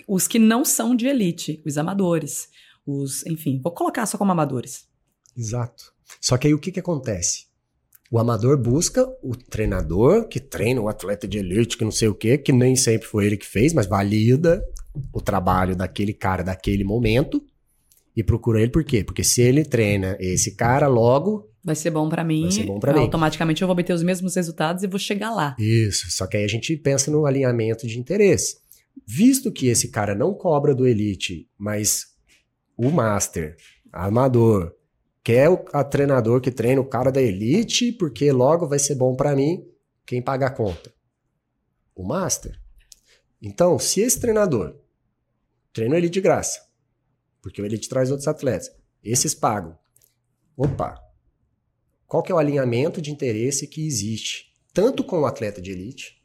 Os 0.08 0.28
que 0.28 0.38
não 0.38 0.66
são 0.66 0.96
de 0.96 1.08
elite, 1.08 1.62
os 1.66 1.78
amadores. 1.78 2.50
Os, 2.86 3.26
enfim, 3.26 3.62
vou 3.62 3.72
colocar 3.72 4.06
só 4.06 4.18
como 4.18 4.32
amadores. 4.32 4.88
Exato. 5.36 5.94
Só 6.20 6.38
que 6.38 6.48
aí 6.48 6.54
o 6.54 6.60
que, 6.60 6.72
que 6.72 6.80
acontece? 6.80 7.48
O 8.14 8.20
amador 8.20 8.56
busca 8.60 9.04
o 9.24 9.36
treinador 9.36 10.28
que 10.28 10.40
treina 10.40 10.80
o 10.80 10.88
atleta 10.88 11.28
de 11.28 11.40
elite, 11.40 11.76
que 11.76 11.84
não 11.84 11.90
sei 11.90 12.10
o 12.10 12.14
quê, 12.14 12.38
que 12.38 12.52
nem 12.52 12.76
sempre 12.76 13.08
foi 13.08 13.26
ele 13.26 13.36
que 13.36 13.46
fez, 13.48 13.74
mas 13.74 13.88
valida 13.88 14.64
o 15.12 15.20
trabalho 15.20 15.76
daquele 15.76 16.14
cara 16.14 16.44
daquele 16.44 16.84
momento 16.84 17.44
e 18.16 18.24
procura 18.24 18.62
ele 18.62 18.70
por 18.70 18.84
quê? 18.84 19.04
Porque 19.04 19.24
se 19.24 19.42
ele 19.42 19.66
treina 19.66 20.16
esse 20.20 20.56
cara, 20.56 20.88
logo 20.88 21.50
Vai 21.64 21.74
ser 21.74 21.90
bom 21.90 22.08
para 22.08 22.24
mim. 22.24 22.44
Vai 22.44 22.52
ser 22.52 22.66
bom 22.68 22.80
para 22.80 22.94
mim. 22.94 23.00
Automaticamente 23.00 23.64
eu 23.64 23.68
vou 23.68 23.74
obter 23.74 23.94
os 23.94 24.04
mesmos 24.04 24.36
resultados 24.36 24.84
e 24.84 24.88
vou 24.88 25.00
chegar 25.00 25.32
lá. 25.32 25.56
Isso. 25.58 26.12
Só 26.12 26.28
que 26.28 26.38
aí 26.38 26.44
a 26.44 26.48
gente 26.48 26.78
pensa 26.78 27.10
no 27.10 27.26
alinhamento 27.26 27.88
de 27.88 27.98
interesse. 27.98 28.58
Visto 29.08 29.52
que 29.52 29.70
esse 29.70 29.88
cara 29.88 30.14
não 30.14 30.36
cobra 30.36 30.76
do 30.76 30.86
Elite, 30.86 31.48
mas 31.58 32.06
o 32.78 32.92
Master, 32.92 33.56
amador, 33.92 34.72
quer 35.24 35.50
o 35.50 35.66
a 35.72 35.84
treinador 35.84 36.42
que 36.42 36.52
treina 36.52 36.82
o 36.82 36.88
cara 36.88 37.12
da 37.12 37.22
Elite, 37.22 37.92
porque 37.94 38.32
logo 38.32 38.68
vai 38.68 38.80
ser 38.80 38.96
bom 38.96 39.16
para 39.16 39.36
mim, 39.36 39.66
quem 40.06 40.22
paga 40.22 40.48
a 40.48 40.52
conta? 40.52 40.94
O 41.96 42.04
Master. 42.04 42.60
Então, 43.42 43.80
se 43.80 44.02
esse 44.02 44.20
treinador 44.20 44.76
treina 45.72 45.96
o 45.96 45.98
Elite 45.98 46.14
de 46.14 46.22
graça, 46.22 46.62
porque 47.42 47.62
o 47.62 47.66
Elite 47.66 47.90
traz 47.90 48.10
outros 48.10 48.28
atletas, 48.28 48.72
esses 49.04 49.34
pagam. 49.34 49.78
Opa, 50.56 51.02
qual 52.06 52.22
que 52.22 52.32
é 52.32 52.36
o 52.36 52.38
alinhamento 52.38 53.02
de 53.02 53.12
interesse 53.12 53.68
que 53.68 53.86
existe, 53.86 54.54
tanto 54.74 55.04
com 55.04 55.20
o 55.20 55.26
atleta 55.26 55.62
de 55.62 55.72
elite, 55.72 56.24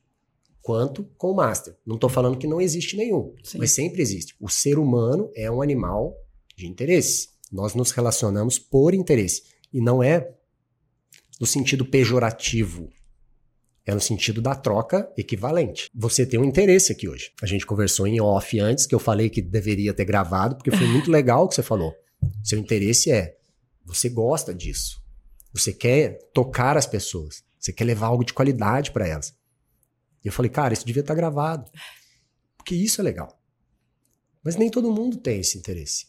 quanto 0.60 1.04
com 1.16 1.30
o 1.30 1.34
master. 1.34 1.74
Não 1.86 1.94
estou 1.94 2.10
falando 2.10 2.36
que 2.36 2.46
não 2.46 2.60
existe 2.60 2.94
nenhum, 2.94 3.34
Sim. 3.42 3.56
mas 3.56 3.70
sempre 3.70 4.02
existe. 4.02 4.34
O 4.38 4.50
ser 4.50 4.78
humano 4.78 5.30
é 5.34 5.50
um 5.50 5.62
animal 5.62 6.14
de 6.54 6.66
interesse. 6.66 7.28
Nós 7.50 7.74
nos 7.74 7.90
relacionamos 7.90 8.58
por 8.58 8.94
interesse. 8.94 9.42
E 9.72 9.80
não 9.80 10.02
é 10.02 10.34
no 11.40 11.46
sentido 11.46 11.84
pejorativo. 11.84 12.90
É 13.86 13.94
no 13.94 14.00
sentido 14.00 14.42
da 14.42 14.54
troca 14.54 15.10
equivalente. 15.16 15.88
Você 15.94 16.26
tem 16.26 16.38
um 16.38 16.44
interesse 16.44 16.92
aqui 16.92 17.08
hoje. 17.08 17.32
A 17.40 17.46
gente 17.46 17.64
conversou 17.64 18.06
em 18.06 18.20
off 18.20 18.58
antes, 18.60 18.86
que 18.86 18.94
eu 18.94 18.98
falei 18.98 19.30
que 19.30 19.40
deveria 19.40 19.94
ter 19.94 20.04
gravado, 20.04 20.56
porque 20.56 20.70
foi 20.70 20.86
muito 20.86 21.10
legal 21.10 21.44
o 21.44 21.48
que 21.48 21.54
você 21.54 21.62
falou. 21.62 21.94
Seu 22.44 22.58
interesse 22.58 23.10
é, 23.10 23.36
você 23.84 24.10
gosta 24.10 24.54
disso. 24.54 25.02
Você 25.54 25.72
quer 25.72 26.18
tocar 26.34 26.76
as 26.76 26.86
pessoas. 26.86 27.42
Você 27.58 27.72
quer 27.72 27.84
levar 27.84 28.08
algo 28.08 28.24
de 28.24 28.34
qualidade 28.34 28.90
para 28.90 29.08
elas. 29.08 29.34
E 30.22 30.28
eu 30.28 30.32
falei, 30.32 30.50
cara, 30.50 30.74
isso 30.74 30.84
devia 30.84 31.00
estar 31.00 31.14
tá 31.14 31.18
gravado. 31.18 31.70
Porque 32.56 32.74
isso 32.74 33.00
é 33.00 33.04
legal. 33.04 33.40
Mas 34.44 34.56
nem 34.56 34.70
todo 34.70 34.92
mundo 34.92 35.16
tem 35.16 35.40
esse 35.40 35.56
interesse. 35.56 36.06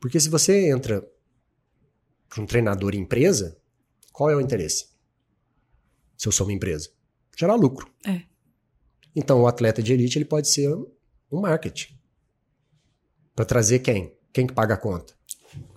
Porque 0.00 0.18
se 0.18 0.28
você 0.28 0.70
entra 0.70 1.06
para 2.28 2.42
um 2.42 2.46
treinador 2.46 2.94
empresa, 2.94 3.56
qual 4.12 4.30
é 4.30 4.34
o 4.34 4.40
interesse? 4.40 4.88
Se 6.16 6.26
eu 6.26 6.32
sou 6.32 6.46
uma 6.46 6.52
empresa, 6.52 6.90
gerar 7.36 7.54
lucro. 7.54 7.88
É. 8.06 8.22
Então 9.14 9.42
o 9.42 9.46
atleta 9.46 9.82
de 9.82 9.92
elite 9.92 10.18
ele 10.18 10.24
pode 10.24 10.48
ser 10.48 10.74
um 11.30 11.40
marketing. 11.40 11.98
Para 13.34 13.44
trazer 13.44 13.80
quem? 13.80 14.16
Quem 14.32 14.46
que 14.46 14.54
paga 14.54 14.74
a 14.74 14.78
conta? 14.78 15.14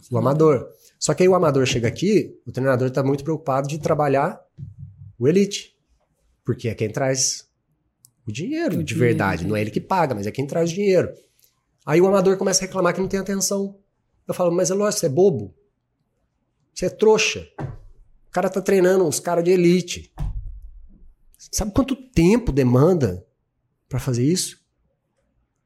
O 0.10 0.18
amador. 0.18 0.70
Só 1.00 1.14
que 1.14 1.24
aí 1.24 1.30
o 1.30 1.36
amador 1.36 1.66
chega 1.66 1.88
aqui, 1.88 2.40
o 2.46 2.52
treinador 2.52 2.88
está 2.88 3.04
muito 3.04 3.24
preocupado 3.24 3.68
de 3.68 3.80
trabalhar 3.80 4.40
o 5.18 5.28
elite. 5.28 5.76
Porque 6.46 6.70
é 6.70 6.76
quem 6.76 6.90
traz 6.90 7.50
o 8.28 8.32
dinheiro 8.32 8.76
o 8.76 8.78
de 8.78 8.94
dinheiro. 8.94 9.00
verdade. 9.00 9.46
Não 9.46 9.56
é 9.56 9.62
ele 9.62 9.72
que 9.72 9.82
paga, 9.82 10.16
mas 10.16 10.28
é 10.28 10.32
quem 10.32 10.46
traz 10.46 10.72
o 10.72 10.74
dinheiro. 10.74 11.14
Aí 11.86 12.00
o 12.00 12.08
amador 12.08 12.38
começa 12.38 12.64
a 12.64 12.68
reclamar 12.68 12.94
que 12.94 13.02
não 13.02 13.08
tem 13.08 13.20
atenção. 13.20 13.78
Eu 14.28 14.34
falo, 14.34 14.52
mas 14.52 14.72
é 14.72 14.76
você 14.76 15.06
é 15.06 15.10
bobo. 15.10 15.54
Você 16.74 16.86
é 16.86 16.90
trouxa. 16.90 17.48
O 18.28 18.32
cara 18.32 18.50
tá 18.50 18.62
treinando 18.62 19.06
uns 19.06 19.20
caras 19.20 19.44
de 19.44 19.52
elite. 19.52 20.14
Sabe 21.52 21.72
quanto 21.72 21.96
tempo 21.96 22.52
demanda 22.52 23.26
para 23.88 24.00
fazer 24.00 24.24
isso? 24.24 24.64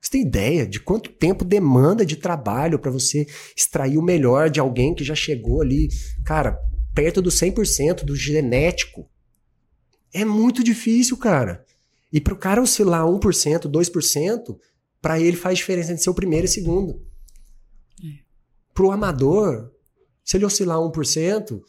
Você 0.02 0.12
tem 0.12 0.22
ideia 0.22 0.66
de 0.68 0.80
quanto 0.80 1.12
tempo 1.12 1.44
demanda 1.44 2.06
de 2.06 2.16
trabalho 2.16 2.80
para 2.80 2.92
você 2.92 3.28
extrair 3.56 3.98
o 3.98 4.02
melhor 4.02 4.50
de 4.50 4.60
alguém 4.60 4.94
que 4.94 5.04
já 5.04 5.16
chegou 5.16 5.62
ali, 5.62 5.90
cara, 6.26 6.60
perto 6.94 7.22
do 7.22 7.30
100% 7.30 8.04
do 8.04 8.16
genético? 8.16 9.10
É 10.14 10.24
muito 10.24 10.64
difícil, 10.64 11.18
cara. 11.18 11.66
E 12.12 12.22
para 12.22 12.34
o 12.34 12.38
cara 12.38 12.62
oscilar 12.62 13.06
1%, 13.06 13.70
2%, 13.70 14.58
para 15.02 15.20
ele 15.20 15.38
faz 15.38 15.58
diferença 15.58 15.92
entre 15.92 16.04
ser 16.04 16.10
o 16.10 16.14
primeiro 16.14 16.46
e 16.46 16.50
segundo. 16.50 17.06
É. 18.04 18.27
Para 18.78 18.86
o 18.86 18.92
amador, 18.92 19.72
se 20.24 20.38
ele 20.38 20.46
oscilar 20.46 20.78
1%, 20.78 21.60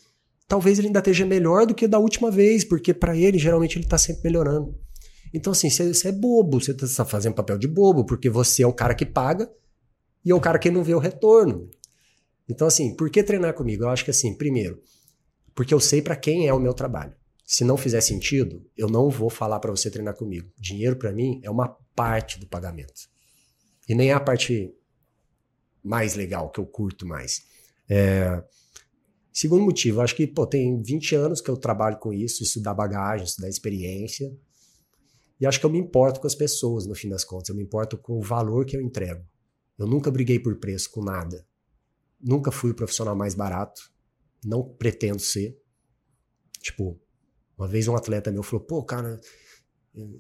talvez 0.47 0.79
ele 0.79 0.89
ainda 0.89 0.99
esteja 0.99 1.25
melhor 1.25 1.65
do 1.65 1.75
que 1.75 1.89
da 1.89 1.99
última 1.99 2.31
vez, 2.31 2.67
porque 2.67 2.93
para 2.93 3.17
ele, 3.17 3.39
geralmente, 3.39 3.79
ele 3.79 3.87
está 3.87 3.97
sempre 3.97 4.25
melhorando. 4.25 4.79
Então, 5.33 5.53
assim, 5.53 5.71
você 5.71 6.09
é 6.09 6.13
bobo, 6.13 6.61
você 6.61 6.73
está 6.73 7.07
fazendo 7.07 7.35
papel 7.35 7.57
de 7.57 7.67
bobo, 7.67 8.05
porque 8.05 8.29
você 8.29 8.63
é 8.63 8.67
o 8.67 8.75
cara 8.75 8.95
que 8.95 9.07
paga 9.07 9.51
e 10.23 10.31
é 10.31 10.35
o 10.35 10.41
cara 10.41 10.59
que 10.59 10.71
não 10.71 10.85
vê 10.85 10.95
o 10.95 10.99
retorno. 10.99 11.71
Então, 12.47 12.67
assim, 12.67 12.95
por 12.95 13.09
que 13.09 13.23
treinar 13.23 13.55
comigo? 13.55 13.85
Eu 13.85 13.89
acho 13.89 14.05
que, 14.05 14.11
assim, 14.11 14.37
primeiro, 14.37 14.79
porque 15.55 15.73
eu 15.73 15.81
sei 15.81 16.03
para 16.03 16.15
quem 16.15 16.47
é 16.47 16.53
o 16.53 16.61
meu 16.61 16.75
trabalho. 16.75 17.15
Se 17.43 17.65
não 17.65 17.79
fizer 17.79 18.03
sentido, 18.03 18.63
eu 18.77 18.87
não 18.87 19.09
vou 19.09 19.31
falar 19.31 19.61
para 19.61 19.71
você 19.71 19.91
treinar 19.91 20.15
comigo. 20.15 20.51
Dinheiro 20.59 20.97
para 20.97 21.11
mim 21.11 21.41
é 21.43 21.49
uma 21.49 21.75
parte 21.97 22.39
do 22.39 22.47
pagamento. 22.47 23.09
E 23.89 23.95
nem 23.95 24.11
é 24.11 24.13
a 24.13 24.21
parte 24.21 24.75
mais 25.89 26.15
legal, 26.15 26.51
que 26.51 26.61
eu 26.61 26.67
curto 26.67 27.07
mais. 27.07 27.43
É... 27.89 28.43
Segundo 29.33 29.65
motivo, 29.65 30.01
acho 30.01 30.15
que 30.15 30.27
pô, 30.27 30.47
tem 30.47 30.83
20 30.83 31.15
anos 31.15 31.41
que 31.41 31.51
eu 31.51 31.57
trabalho 31.57 31.99
com 31.99 32.13
isso, 32.13 32.43
estudar 32.43 32.75
bagagem, 32.75 33.25
estudar 33.25 33.49
experiência. 33.49 34.31
E 35.41 35.47
acho 35.47 35.61
que 35.61 35.65
eu 35.65 35.71
me 35.71 35.79
importo 35.79 36.21
com 36.21 36.27
as 36.27 36.35
pessoas, 36.35 36.87
no 36.87 36.95
fim 36.95 37.09
das 37.09 37.25
contas. 37.25 37.49
Eu 37.49 37.55
me 37.55 37.63
importo 37.63 37.97
com 37.97 38.19
o 38.19 38.21
valor 38.21 38.67
que 38.67 38.77
eu 38.77 38.81
entrego. 38.81 39.25
Eu 39.79 39.87
nunca 39.87 40.11
briguei 40.11 40.41
por 40.41 40.57
preço 40.57 40.91
com 40.91 41.03
nada. 41.03 41.47
Nunca 42.21 42.51
fui 42.51 42.73
o 42.73 42.75
profissional 42.75 43.15
mais 43.15 43.35
barato. 43.35 43.81
Não 44.45 44.63
pretendo 44.65 45.21
ser. 45.21 45.57
Tipo, 46.61 47.01
uma 47.57 47.69
vez 47.69 47.87
um 47.87 47.95
atleta 47.95 48.33
meu 48.33 48.43
falou: 48.43 48.67
pô, 48.67 48.83
cara, 48.83 49.21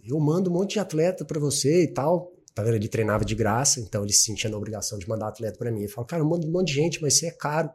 eu 0.04 0.18
mando 0.20 0.48
um 0.48 0.52
monte 0.52 0.74
de 0.74 0.78
atleta 0.78 1.24
para 1.24 1.40
você 1.40 1.82
e 1.82 1.92
tal. 1.92 2.32
Ele 2.66 2.88
treinava 2.88 3.24
de 3.24 3.34
graça, 3.34 3.80
então 3.80 4.02
ele 4.02 4.12
se 4.12 4.24
sentia 4.24 4.50
na 4.50 4.56
obrigação 4.56 4.98
de 4.98 5.08
mandar 5.08 5.28
atleta 5.28 5.58
para 5.58 5.70
mim. 5.70 5.80
Ele 5.80 5.88
falou: 5.88 6.06
cara, 6.06 6.24
um 6.24 6.28
monte 6.28 6.66
de 6.66 6.72
gente, 6.72 7.00
mas 7.00 7.18
você 7.18 7.26
é 7.26 7.30
caro. 7.30 7.70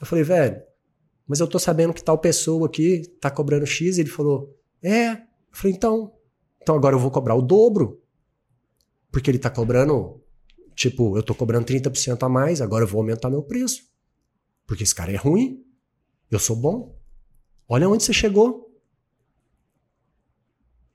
Eu 0.00 0.06
falei, 0.06 0.24
velho, 0.24 0.62
mas 1.26 1.40
eu 1.40 1.48
tô 1.48 1.58
sabendo 1.58 1.94
que 1.94 2.02
tal 2.02 2.18
pessoa 2.18 2.66
aqui 2.66 3.02
tá 3.20 3.30
cobrando 3.30 3.66
X. 3.66 3.98
Ele 3.98 4.08
falou: 4.08 4.54
é. 4.82 5.12
Eu 5.12 5.18
falei, 5.52 5.76
então, 5.76 6.12
então 6.60 6.76
agora 6.76 6.94
eu 6.94 7.00
vou 7.00 7.10
cobrar 7.10 7.34
o 7.34 7.42
dobro. 7.42 8.02
Porque 9.10 9.30
ele 9.30 9.38
tá 9.38 9.48
cobrando, 9.48 10.20
tipo, 10.74 11.16
eu 11.16 11.22
tô 11.22 11.34
cobrando 11.34 11.66
30% 11.66 12.22
a 12.22 12.28
mais, 12.28 12.60
agora 12.60 12.84
eu 12.84 12.88
vou 12.88 13.00
aumentar 13.00 13.30
meu 13.30 13.42
preço. 13.42 13.82
Porque 14.66 14.82
esse 14.82 14.94
cara 14.94 15.12
é 15.12 15.16
ruim, 15.16 15.64
eu 16.30 16.38
sou 16.38 16.54
bom. 16.54 16.94
Olha 17.68 17.88
onde 17.88 18.02
você 18.02 18.12
chegou. 18.12 18.65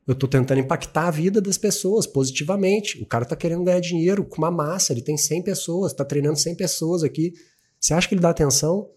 Eu 0.07 0.15
tô 0.15 0.27
tentando 0.27 0.59
impactar 0.59 1.07
a 1.07 1.11
vida 1.11 1.39
das 1.39 1.57
pessoas 1.57 2.07
positivamente. 2.07 3.01
O 3.01 3.05
cara 3.05 3.23
tá 3.23 3.35
querendo 3.35 3.63
ganhar 3.63 3.79
dinheiro 3.79 4.25
com 4.25 4.37
uma 4.37 4.51
massa, 4.51 4.91
ele 4.91 5.01
tem 5.01 5.17
100 5.17 5.43
pessoas, 5.43 5.93
tá 5.93 6.03
treinando 6.03 6.39
100 6.39 6.55
pessoas 6.55 7.03
aqui. 7.03 7.33
Você 7.79 7.93
acha 7.93 8.07
que 8.07 8.15
ele 8.15 8.21
dá 8.21 8.29
atenção? 8.29 8.89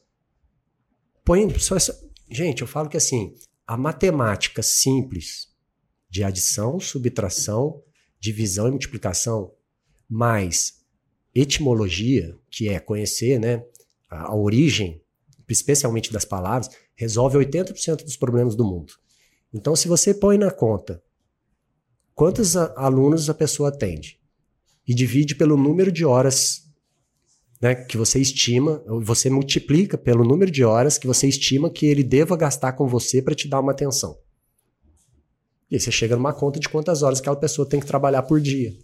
Põe 1.24 1.48
só. 1.58 1.76
Gente, 2.30 2.62
eu 2.62 2.66
falo 2.66 2.88
que 2.88 2.96
assim, 2.96 3.34
a 3.66 3.76
matemática 3.76 4.62
simples 4.62 5.48
de 6.08 6.24
adição, 6.24 6.80
subtração, 6.80 7.82
divisão 8.20 8.68
e 8.68 8.70
multiplicação, 8.70 9.52
mais 10.08 10.84
etimologia, 11.34 12.38
que 12.50 12.68
é 12.68 12.78
conhecer 12.78 13.38
né, 13.38 13.64
a, 14.08 14.30
a 14.30 14.34
origem, 14.34 15.02
especialmente 15.48 16.12
das 16.12 16.24
palavras, 16.24 16.70
resolve 16.94 17.38
80% 17.38 18.04
dos 18.04 18.16
problemas 18.16 18.54
do 18.54 18.64
mundo. 18.64 18.92
Então, 19.54 19.76
se 19.76 19.86
você 19.86 20.12
põe 20.12 20.36
na 20.36 20.50
conta 20.50 21.00
quantos 22.12 22.56
alunos 22.56 23.30
a 23.30 23.34
pessoa 23.34 23.68
atende 23.68 24.20
e 24.86 24.92
divide 24.92 25.36
pelo 25.36 25.56
número 25.56 25.92
de 25.92 26.04
horas 26.04 26.64
né, 27.60 27.76
que 27.76 27.96
você 27.96 28.18
estima, 28.18 28.82
você 29.02 29.30
multiplica 29.30 29.96
pelo 29.96 30.24
número 30.24 30.50
de 30.50 30.64
horas 30.64 30.98
que 30.98 31.06
você 31.06 31.28
estima 31.28 31.70
que 31.70 31.86
ele 31.86 32.02
deva 32.02 32.36
gastar 32.36 32.72
com 32.72 32.88
você 32.88 33.22
para 33.22 33.34
te 33.34 33.46
dar 33.46 33.60
uma 33.60 33.70
atenção. 33.70 34.18
E 35.70 35.76
aí 35.76 35.80
você 35.80 35.92
chega 35.92 36.16
numa 36.16 36.34
conta 36.34 36.58
de 36.58 36.68
quantas 36.68 37.02
horas 37.02 37.20
aquela 37.20 37.36
pessoa 37.36 37.68
tem 37.68 37.78
que 37.78 37.86
trabalhar 37.86 38.24
por 38.24 38.40
dia. 38.40 38.76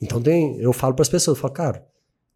Então 0.00 0.20
tem, 0.20 0.60
eu 0.60 0.72
falo 0.72 0.94
para 0.94 1.02
as 1.02 1.08
pessoas, 1.08 1.38
eu 1.38 1.40
falo, 1.40 1.54
cara, 1.54 1.86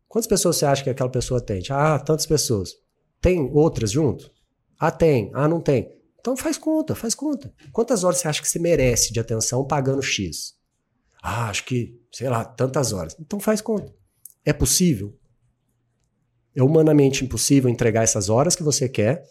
quantas 0.08 0.26
pessoas 0.26 0.56
você 0.56 0.64
acha 0.64 0.82
que 0.82 0.90
aquela 0.90 1.10
pessoa 1.10 1.38
atende? 1.38 1.70
Ah, 1.70 1.98
tantas 1.98 2.24
pessoas. 2.24 2.72
Tem 3.20 3.50
outras 3.52 3.90
junto? 3.92 4.30
Ah, 4.78 4.90
tem. 4.90 5.30
Ah, 5.34 5.46
não 5.46 5.60
tem. 5.60 5.94
Então 6.24 6.38
faz 6.38 6.56
conta, 6.56 6.94
faz 6.94 7.14
conta. 7.14 7.52
Quantas 7.70 8.02
horas 8.02 8.16
você 8.16 8.28
acha 8.28 8.40
que 8.40 8.48
você 8.48 8.58
merece 8.58 9.12
de 9.12 9.20
atenção 9.20 9.62
pagando 9.66 10.00
X? 10.00 10.54
Ah, 11.22 11.50
acho 11.50 11.66
que, 11.66 12.00
sei 12.10 12.30
lá, 12.30 12.42
tantas 12.42 12.94
horas. 12.94 13.14
Então 13.20 13.38
faz 13.38 13.60
conta. 13.60 13.94
É 14.42 14.50
possível? 14.50 15.14
É 16.56 16.62
humanamente 16.62 17.22
impossível 17.22 17.68
entregar 17.68 18.04
essas 18.04 18.30
horas 18.30 18.56
que 18.56 18.62
você 18.62 18.88
quer 18.88 19.22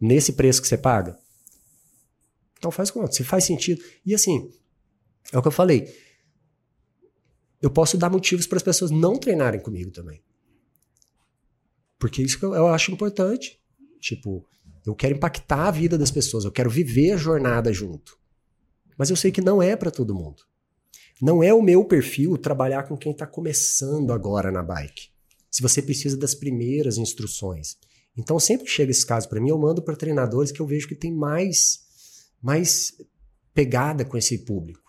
nesse 0.00 0.32
preço 0.32 0.60
que 0.60 0.66
você 0.66 0.76
paga? 0.76 1.16
Então 2.58 2.72
faz 2.72 2.90
conta, 2.90 3.12
se 3.12 3.22
faz 3.22 3.44
sentido. 3.44 3.80
E 4.04 4.12
assim, 4.12 4.50
é 5.32 5.38
o 5.38 5.42
que 5.42 5.46
eu 5.46 5.52
falei. 5.52 5.96
Eu 7.60 7.70
posso 7.70 7.96
dar 7.96 8.10
motivos 8.10 8.48
para 8.48 8.56
as 8.56 8.64
pessoas 8.64 8.90
não 8.90 9.16
treinarem 9.16 9.60
comigo 9.60 9.92
também. 9.92 10.20
Porque 12.00 12.20
isso 12.20 12.36
que 12.36 12.44
eu, 12.44 12.52
eu 12.52 12.66
acho 12.66 12.90
importante. 12.90 13.62
Tipo, 14.00 14.44
eu 14.84 14.94
quero 14.94 15.14
impactar 15.14 15.68
a 15.68 15.70
vida 15.70 15.96
das 15.96 16.10
pessoas, 16.10 16.44
eu 16.44 16.52
quero 16.52 16.70
viver 16.70 17.12
a 17.12 17.16
jornada 17.16 17.72
junto. 17.72 18.18
Mas 18.98 19.10
eu 19.10 19.16
sei 19.16 19.30
que 19.30 19.40
não 19.40 19.62
é 19.62 19.76
para 19.76 19.90
todo 19.90 20.14
mundo. 20.14 20.42
Não 21.20 21.42
é 21.42 21.54
o 21.54 21.62
meu 21.62 21.84
perfil 21.84 22.36
trabalhar 22.36 22.82
com 22.84 22.96
quem 22.96 23.12
está 23.12 23.26
começando 23.26 24.12
agora 24.12 24.50
na 24.50 24.62
bike. 24.62 25.10
Se 25.50 25.62
você 25.62 25.80
precisa 25.80 26.16
das 26.16 26.34
primeiras 26.34 26.98
instruções. 26.98 27.76
Então 28.16 28.38
sempre 28.38 28.66
chega 28.66 28.90
esse 28.90 29.06
caso 29.06 29.28
para 29.28 29.40
mim, 29.40 29.50
eu 29.50 29.58
mando 29.58 29.82
para 29.82 29.96
treinadores 29.96 30.50
que 30.50 30.60
eu 30.60 30.66
vejo 30.66 30.88
que 30.88 30.94
tem 30.94 31.12
mais 31.12 31.80
mais 32.40 32.92
pegada 33.54 34.04
com 34.04 34.16
esse 34.16 34.38
público. 34.38 34.82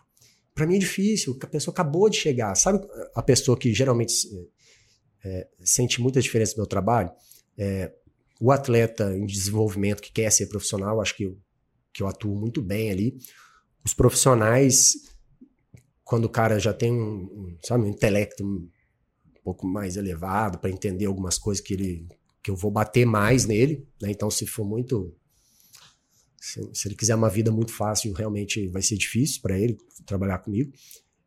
Para 0.56 0.66
mim 0.66 0.76
é 0.76 0.80
difícil, 0.80 1.38
a 1.41 1.48
pessoa 1.48 1.72
acabou 1.72 2.10
de 2.10 2.18
chegar. 2.18 2.56
Sabe 2.56 2.86
a 3.16 3.22
pessoa 3.22 3.58
que 3.58 3.74
geralmente 3.74 4.14
é, 5.24 5.48
sente 5.64 6.02
muita 6.02 6.22
diferença 6.22 6.54
no 6.54 6.60
meu 6.60 6.68
trabalho? 6.68 7.12
É, 7.58 7.94
o 8.44 8.52
atleta 8.52 9.16
em 9.16 9.26
desenvolvimento 9.26 10.02
que 10.02 10.12
quer 10.12 10.30
ser 10.30 10.48
profissional, 10.48 11.00
acho 11.00 11.16
que 11.16 11.24
eu, 11.24 11.39
que 11.94 12.04
eu 12.04 12.08
atuo 12.08 12.38
muito 12.38 12.62
bem 12.62 12.91
ali. 12.91 13.18
Os 13.86 13.94
profissionais, 13.94 14.96
quando 16.04 16.26
o 16.26 16.30
cara 16.30 16.60
já 16.60 16.74
tem 16.74 16.91
um, 16.91 17.58
sabe, 17.64 17.86
um 17.86 17.88
intelecto 17.88 18.44
um 18.44 18.70
pouco 19.46 19.66
mais 19.66 19.96
elevado 19.96 20.60
para 20.60 20.70
entender 20.70 21.06
algumas 21.06 21.38
coisas 21.38 21.64
que 21.64 21.74
ele 21.74 22.06
que 22.44 22.52
eu 22.52 22.56
vou 22.58 22.70
bater 22.70 23.06
mais 23.06 23.46
nele, 23.46 23.88
né? 24.02 24.12
Então, 24.12 24.30
se 24.30 24.46
for 24.46 24.66
muito 24.66 25.16
se, 26.38 26.60
se, 26.74 26.89
ele 26.89 26.96
quiser 26.96 27.16
uma 27.16 27.30
vida 27.30 27.50
muito 27.50 27.72
fácil, 27.72 28.12
realmente 28.12 28.68
vai 28.68 28.82
ser 28.82 28.98
difícil 28.98 29.41
para 29.41 29.58
ele 29.58 29.78
trabalhar 30.06 30.39
comigo. 30.39 30.70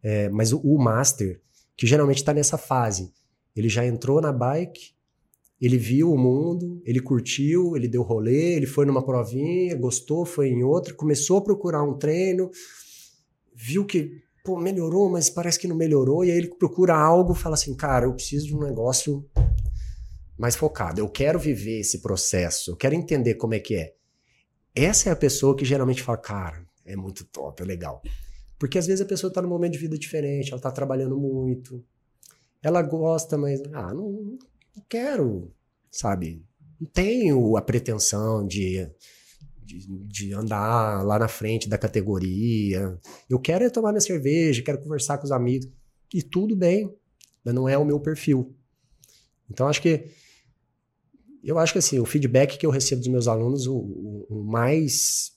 É, 0.03 0.29
mas 0.29 0.53
o, 0.53 0.59
o, 0.59 0.79
Master, 0.79 1.41
que 1.75 1.87
geralmente 1.87 2.19
está 2.19 2.35
nessa 2.35 2.59
fase, 2.59 3.11
ele 3.57 3.71
já 3.71 3.87
entrou 3.87 4.21
na 4.21 4.31
bike, 4.31 4.95
ele 5.61 5.79
viu 5.79 6.13
o 6.13 6.19
mundo, 6.19 6.83
ele 6.85 7.01
curtiu, 7.01 7.77
ele 7.77 7.89
deu 7.89 8.03
rolê, 8.03 8.55
ele 8.55 8.67
foi 8.67 8.85
numa 8.85 9.05
provinha, 9.05 9.75
gostou, 9.75 10.27
foi 10.27 10.49
em 10.49 10.63
outra, 10.63 10.95
começou 10.95 11.39
a 11.39 11.43
procurar 11.43 11.83
um 11.83 11.97
treino, 11.97 12.51
viu 13.55 13.85
que 13.85 14.23
pô, 14.45 14.59
melhorou, 14.59 15.11
mas 15.11 15.29
parece 15.31 15.59
que 15.59 15.67
não 15.67 15.75
melhorou, 15.75 16.25
e 16.25 16.31
aí 16.31 16.39
ele 16.39 16.55
procura 16.55 16.95
algo 16.95 17.35
fala 17.35 17.55
assim, 17.55 17.75
cara, 17.75 18.07
eu 18.07 18.15
preciso 18.15 18.47
de 18.47 18.55
um 18.55 18.61
negócio 18.61 19.29
mais 20.39 20.55
focado, 20.55 21.01
eu 21.01 21.09
quero 21.09 21.39
viver 21.39 21.81
esse 21.81 22.01
processo, 22.01 22.71
eu 22.71 22.77
quero 22.77 22.95
entender 22.95 23.35
como 23.35 23.55
é 23.55 23.59
que 23.59 23.75
é. 23.75 23.95
Essa 24.75 25.09
é 25.09 25.13
a 25.13 25.17
pessoa 25.17 25.57
que 25.57 25.65
geralmente 25.65 26.03
fala, 26.03 26.19
cara, 26.19 26.67
é 26.85 26.95
muito 26.95 27.25
top, 27.25 27.63
é 27.63 27.67
legal. 27.67 28.03
Porque 28.59 28.79
às 28.79 28.87
vezes 28.87 29.01
a 29.01 29.09
pessoa 29.09 29.31
está 29.31 29.41
num 29.41 29.49
momento 29.49 29.73
de 29.73 29.79
vida 29.79 29.99
diferente, 29.99 30.51
ela 30.51 30.59
está 30.59 30.71
trabalhando 30.71 31.19
muito, 31.19 31.83
ela 32.63 32.83
gosta, 32.83 33.39
mas, 33.39 33.61
ah, 33.73 33.95
não, 33.95 34.39
não 34.77 34.85
quero, 34.89 35.53
sabe? 35.91 36.45
Não 36.81 36.87
tenho 36.89 37.57
a 37.57 37.63
pretensão 37.63 38.47
de, 38.47 38.89
de, 39.63 39.89
de, 40.07 40.35
andar 40.35 41.03
lá 41.05 41.19
na 41.19 41.29
frente 41.29 41.69
da 41.69 41.79
categoria. 41.79 42.99
Eu 43.29 43.41
quero 43.41 43.65
é 43.65 43.71
tomar 43.71 43.93
minha 43.93 44.01
cerveja, 44.01 44.63
quero 44.63 44.83
conversar 44.83 45.19
com 45.19 45.25
os 45.25 45.33
amigos. 45.33 45.69
E 46.13 46.23
tudo 46.23 46.55
bem, 46.55 46.95
mas 47.43 47.55
não 47.55 47.69
é 47.69 47.79
o 47.79 47.85
meu 47.85 47.99
perfil. 47.99 48.55
Então 49.51 49.67
acho 49.67 49.81
que 49.81 50.11
eu 51.43 51.59
acho 51.59 51.73
que 51.73 51.79
assim, 51.79 51.99
o 52.01 52.05
feedback 52.05 52.59
que 52.59 52.67
eu 52.67 52.71
recebo 52.71 53.01
dos 53.01 53.11
meus 53.11 53.29
alunos, 53.29 53.67
o, 53.67 53.77
o, 53.77 54.27
o 54.29 54.45
mais 54.45 55.33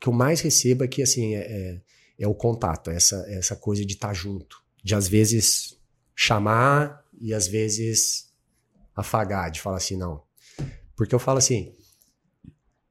que 0.00 0.08
eu 0.08 0.12
mais 0.14 0.40
recebo 0.40 0.82
é 0.82 0.88
que 0.88 1.02
assim, 1.02 1.34
é, 1.34 1.40
é, 1.40 1.82
é 2.20 2.26
o 2.26 2.34
contato, 2.34 2.90
essa, 2.90 3.16
essa 3.28 3.54
coisa 3.54 3.84
de 3.84 3.92
estar 3.92 4.08
tá 4.08 4.14
junto. 4.14 4.64
De 4.82 4.94
às 4.94 5.06
vezes 5.06 5.78
chamar 6.14 7.04
e 7.20 7.34
às 7.34 7.46
vezes 7.46 8.29
afagar, 9.00 9.50
de 9.50 9.60
falar 9.60 9.76
assim, 9.76 9.96
não. 9.96 10.22
Porque 10.96 11.14
eu 11.14 11.18
falo 11.18 11.38
assim, 11.38 11.74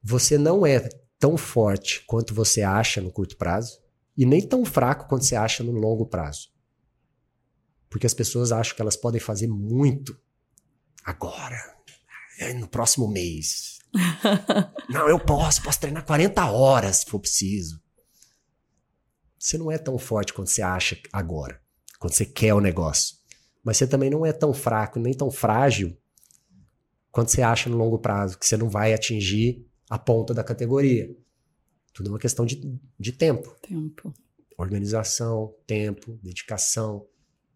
você 0.01 0.37
não 0.37 0.65
é 0.65 0.89
tão 1.19 1.37
forte 1.37 2.03
quanto 2.07 2.33
você 2.33 2.61
acha 2.61 3.01
no 3.01 3.11
curto 3.11 3.37
prazo 3.37 3.79
e 4.17 4.25
nem 4.25 4.41
tão 4.41 4.65
fraco 4.65 5.07
quanto 5.07 5.25
você 5.25 5.35
acha 5.35 5.63
no 5.63 5.71
longo 5.71 6.05
prazo. 6.05 6.49
Porque 7.89 8.05
as 8.05 8.13
pessoas 8.13 8.51
acham 8.51 8.75
que 8.75 8.81
elas 8.81 8.95
podem 8.95 9.19
fazer 9.19 9.47
muito 9.47 10.19
agora, 11.03 11.57
no 12.55 12.67
próximo 12.67 13.07
mês. 13.07 13.79
não, 14.89 15.09
eu 15.09 15.19
posso, 15.19 15.63
posso 15.63 15.79
treinar 15.79 16.05
40 16.05 16.51
horas 16.51 16.97
se 16.97 17.05
for 17.05 17.19
preciso. 17.19 17.81
Você 19.37 19.57
não 19.57 19.71
é 19.71 19.77
tão 19.77 19.97
forte 19.97 20.33
quanto 20.33 20.49
você 20.49 20.61
acha 20.61 20.99
agora, 21.11 21.61
quando 21.97 22.13
você 22.13 22.25
quer 22.25 22.53
o 22.53 22.59
negócio. 22.59 23.18
Mas 23.63 23.77
você 23.77 23.87
também 23.87 24.09
não 24.09 24.25
é 24.25 24.31
tão 24.31 24.53
fraco, 24.53 24.99
nem 24.99 25.13
tão 25.13 25.29
frágil 25.29 25.97
quanto 27.11 27.31
você 27.31 27.41
acha 27.41 27.69
no 27.69 27.77
longo 27.77 27.99
prazo, 27.99 28.37
que 28.37 28.45
você 28.45 28.55
não 28.55 28.69
vai 28.69 28.93
atingir 28.93 29.65
a 29.89 29.97
ponta 29.97 30.33
da 30.33 30.43
categoria. 30.43 31.13
Tudo 31.93 32.09
é 32.09 32.11
uma 32.13 32.19
questão 32.19 32.45
de, 32.45 32.61
de 32.99 33.11
tempo. 33.11 33.55
Tempo. 33.61 34.13
Organização, 34.57 35.53
tempo, 35.65 36.17
dedicação. 36.21 37.05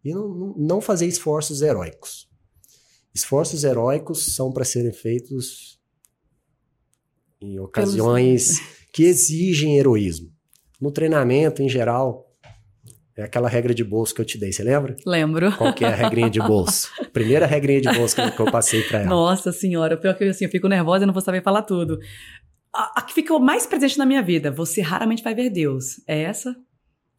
E 0.03 0.13
não, 0.13 0.55
não 0.57 0.81
fazer 0.81 1.05
esforços 1.05 1.61
heróicos. 1.61 2.29
Esforços 3.13 3.63
heróicos 3.63 4.35
são 4.35 4.51
para 4.51 4.65
serem 4.65 4.91
feitos 4.91 5.79
em 7.39 7.59
ocasiões 7.59 8.59
Pelos... 8.59 8.73
que 8.91 9.03
exigem 9.03 9.77
heroísmo. 9.77 10.33
No 10.81 10.91
treinamento, 10.91 11.61
em 11.61 11.69
geral, 11.69 12.22
é 13.15 13.23
aquela 13.23 13.47
regra 13.47 13.73
de 13.73 13.83
bolso 13.83 14.13
que 14.13 14.21
eu 14.21 14.25
te 14.25 14.39
dei, 14.39 14.51
você 14.51 14.63
lembra? 14.63 14.95
Lembro. 15.05 15.51
Qual 15.55 15.73
que 15.73 15.85
é 15.85 15.87
a 15.87 15.95
regrinha 15.95 16.29
de 16.29 16.39
bolso? 16.39 16.89
Primeira 17.13 17.45
regrinha 17.45 17.79
de 17.79 17.91
bolso 17.91 18.15
que 18.15 18.21
eu, 18.21 18.45
eu 18.45 18.51
passei 18.51 18.81
para 18.83 19.01
ela. 19.01 19.09
Nossa 19.09 19.51
senhora, 19.51 19.95
pior 19.95 20.15
que 20.15 20.23
assim, 20.23 20.45
eu 20.45 20.51
fico 20.51 20.67
nervosa 20.67 21.03
e 21.03 21.05
não 21.05 21.13
vou 21.13 21.21
saber 21.21 21.43
falar 21.43 21.61
tudo. 21.61 21.99
A, 22.73 22.99
a 22.99 23.01
que 23.03 23.13
ficou 23.13 23.39
mais 23.39 23.67
presente 23.67 23.99
na 23.99 24.05
minha 24.05 24.23
vida, 24.23 24.49
você 24.49 24.81
raramente 24.81 25.23
vai 25.23 25.35
ver 25.35 25.51
Deus. 25.51 26.01
É 26.07 26.23
essa? 26.23 26.55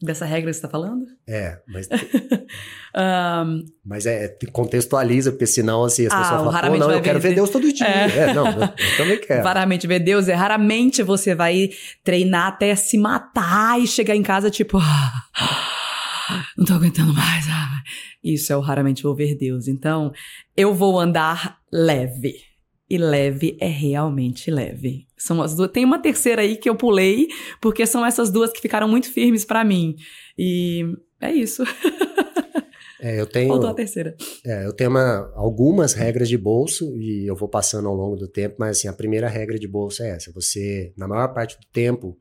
Dessa 0.03 0.25
regra 0.25 0.51
que 0.51 0.55
você 0.55 0.59
está 0.59 0.69
falando? 0.69 1.07
É, 1.27 1.61
mas. 1.69 1.89
um, 3.47 3.65
mas 3.85 4.05
é, 4.05 4.37
contextualiza, 4.53 5.31
porque 5.31 5.47
senão 5.47 5.85
assim, 5.85 6.07
as 6.07 6.13
ah, 6.13 6.19
pessoas 6.19 6.53
falam, 6.53 6.73
Pô, 6.73 6.77
não, 6.77 6.91
eu 6.91 7.01
quero 7.01 7.21
ver 7.21 7.37
Deus 7.37 7.49
todo 7.49 7.73
dia. 7.73 7.87
É. 7.87 8.31
é 8.31 8.35
não, 8.35 8.47
eu, 8.49 8.63
eu, 8.63 8.97
também 8.97 9.21
quero. 9.23 9.45
Raramente 9.45 9.87
ver 9.87 10.01
Deus, 10.01 10.29
é 10.29 10.35
raramente 10.35 11.05
você 11.05 11.37
vai 11.37 11.71
treinar 12.03 12.49
até 12.49 12.75
se 12.75 12.99
matar 12.99 13.81
e 13.81 13.87
chegar 13.87 14.17
em 14.17 14.23
casa 14.23 14.51
tipo. 14.51 14.79
não 16.57 16.65
tô 16.65 16.75
aguentando 16.75 17.13
mais. 17.13 17.47
Ah. 17.49 17.83
Isso 18.23 18.53
é 18.53 18.57
o 18.57 18.61
raramente 18.61 19.03
vou 19.03 19.15
ver 19.15 19.37
Deus. 19.37 19.69
Então, 19.69 20.13
eu 20.57 20.75
vou 20.75 20.99
andar 20.99 21.59
leve. 21.73 22.35
E 22.89 22.99
leve 22.99 23.57
é 23.61 23.67
realmente 23.67 24.51
leve. 24.51 25.07
São 25.17 25.41
as 25.43 25.55
duas. 25.57 25.71
Tem 25.71 25.85
uma 25.85 25.99
terceira 25.99 26.43
aí 26.43 26.57
que 26.57 26.69
eu 26.69 26.77
pulei, 26.77 27.29
porque 27.61 27.87
são 27.87 28.05
essas 28.05 28.31
duas 28.31 28.53
que 28.53 28.61
ficaram 28.61 28.87
muito 28.87 29.11
firmes 29.11 29.45
para 29.45 29.65
mim. 29.65 29.97
E 30.39 30.85
é 31.21 31.33
isso. 31.33 31.65
É, 33.01 33.21
eu 33.21 33.27
tenho. 33.27 33.49
Faltou 33.49 33.69
a 33.69 33.75
terceira. 33.75 34.17
É, 34.47 34.65
eu 34.65 34.73
tenho 34.73 34.89
uma, 34.89 35.31
algumas 35.35 35.93
regras 35.93 36.27
de 36.27 36.39
bolso 36.39 36.97
e 36.97 37.27
eu 37.27 37.37
vou 37.37 37.49
passando 37.49 37.87
ao 37.87 37.95
longo 37.95 38.17
do 38.17 38.27
tempo, 38.27 38.57
mas 38.59 38.79
assim, 38.79 38.89
a 38.89 38.95
primeira 38.95 39.29
regra 39.29 39.59
de 39.59 39.69
bolso 39.69 40.03
é 40.03 40.09
essa. 40.09 40.33
Você, 40.33 40.91
na 40.97 41.07
maior 41.07 41.29
parte 41.35 41.59
do 41.59 41.67
tempo, 41.71 42.19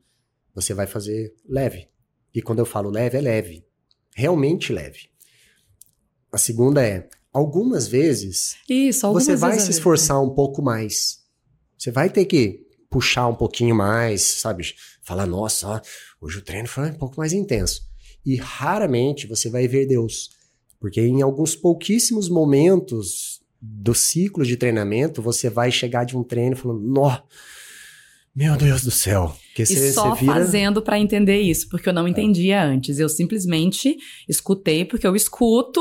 você 0.54 0.74
vai 0.74 0.86
fazer 0.86 1.32
leve. 1.48 1.88
E 2.34 2.42
quando 2.42 2.58
eu 2.58 2.66
falo 2.66 2.90
leve, 2.90 3.16
é 3.16 3.20
leve. 3.22 3.63
Realmente 4.14 4.72
leve. 4.72 5.08
A 6.32 6.38
segunda 6.38 6.84
é, 6.84 7.08
algumas 7.32 7.86
vezes, 7.86 8.56
Isso, 8.68 9.06
algumas 9.06 9.24
você 9.24 9.36
vai 9.36 9.52
vezes 9.52 9.66
se 9.66 9.70
esforçar 9.72 10.22
um 10.22 10.30
pouco 10.30 10.62
mais. 10.62 11.20
Você 11.76 11.90
vai 11.90 12.08
ter 12.08 12.24
que 12.24 12.64
puxar 12.88 13.26
um 13.26 13.34
pouquinho 13.34 13.74
mais, 13.74 14.22
sabe? 14.22 14.74
Falar, 15.02 15.26
nossa, 15.26 15.68
ó, 15.68 15.80
hoje 16.20 16.38
o 16.38 16.42
treino 16.42 16.68
foi 16.68 16.90
um 16.90 16.94
pouco 16.94 17.16
mais 17.18 17.32
intenso. 17.32 17.82
E 18.24 18.36
raramente 18.36 19.26
você 19.26 19.50
vai 19.50 19.66
ver 19.66 19.86
Deus. 19.86 20.30
Porque 20.80 21.00
em 21.00 21.20
alguns 21.20 21.56
pouquíssimos 21.56 22.28
momentos 22.28 23.40
do 23.60 23.94
ciclo 23.94 24.44
de 24.44 24.56
treinamento, 24.56 25.20
você 25.20 25.50
vai 25.50 25.70
chegar 25.72 26.04
de 26.04 26.16
um 26.16 26.22
treino 26.22 26.56
falando, 26.56 26.82
nó, 26.82 27.20
meu 28.34 28.56
Deus 28.56 28.82
do 28.82 28.90
céu. 28.90 29.36
Que 29.54 29.62
e 29.62 29.66
cê, 29.66 29.92
só 29.92 30.14
vira... 30.14 30.32
fazendo 30.32 30.82
para 30.82 30.98
entender 30.98 31.40
isso, 31.40 31.68
porque 31.68 31.88
eu 31.88 31.92
não 31.92 32.08
entendia 32.08 32.56
é. 32.56 32.64
antes. 32.64 32.98
Eu 32.98 33.08
simplesmente 33.08 33.96
escutei, 34.28 34.84
porque 34.84 35.06
eu 35.06 35.14
escuto, 35.14 35.80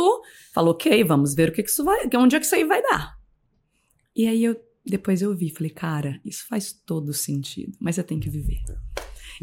falo, 0.54 0.72
ok, 0.72 1.04
vamos 1.04 1.34
ver 1.34 1.50
o 1.50 1.52
que, 1.52 1.64
que 1.64 1.70
isso 1.70 1.84
vai, 1.84 2.08
onde 2.16 2.36
é 2.36 2.40
que 2.40 2.46
isso 2.46 2.56
aí 2.56 2.64
vai 2.64 2.82
dar. 2.82 3.18
E 4.16 4.28
aí 4.28 4.44
eu 4.44 4.56
depois 4.86 5.22
eu 5.22 5.34
vi, 5.34 5.50
falei, 5.50 5.70
cara, 5.70 6.20
isso 6.26 6.46
faz 6.48 6.74
todo 6.86 7.14
sentido, 7.14 7.78
mas 7.80 7.96
você 7.96 8.04
tem 8.04 8.20
que 8.20 8.30
viver. 8.30 8.62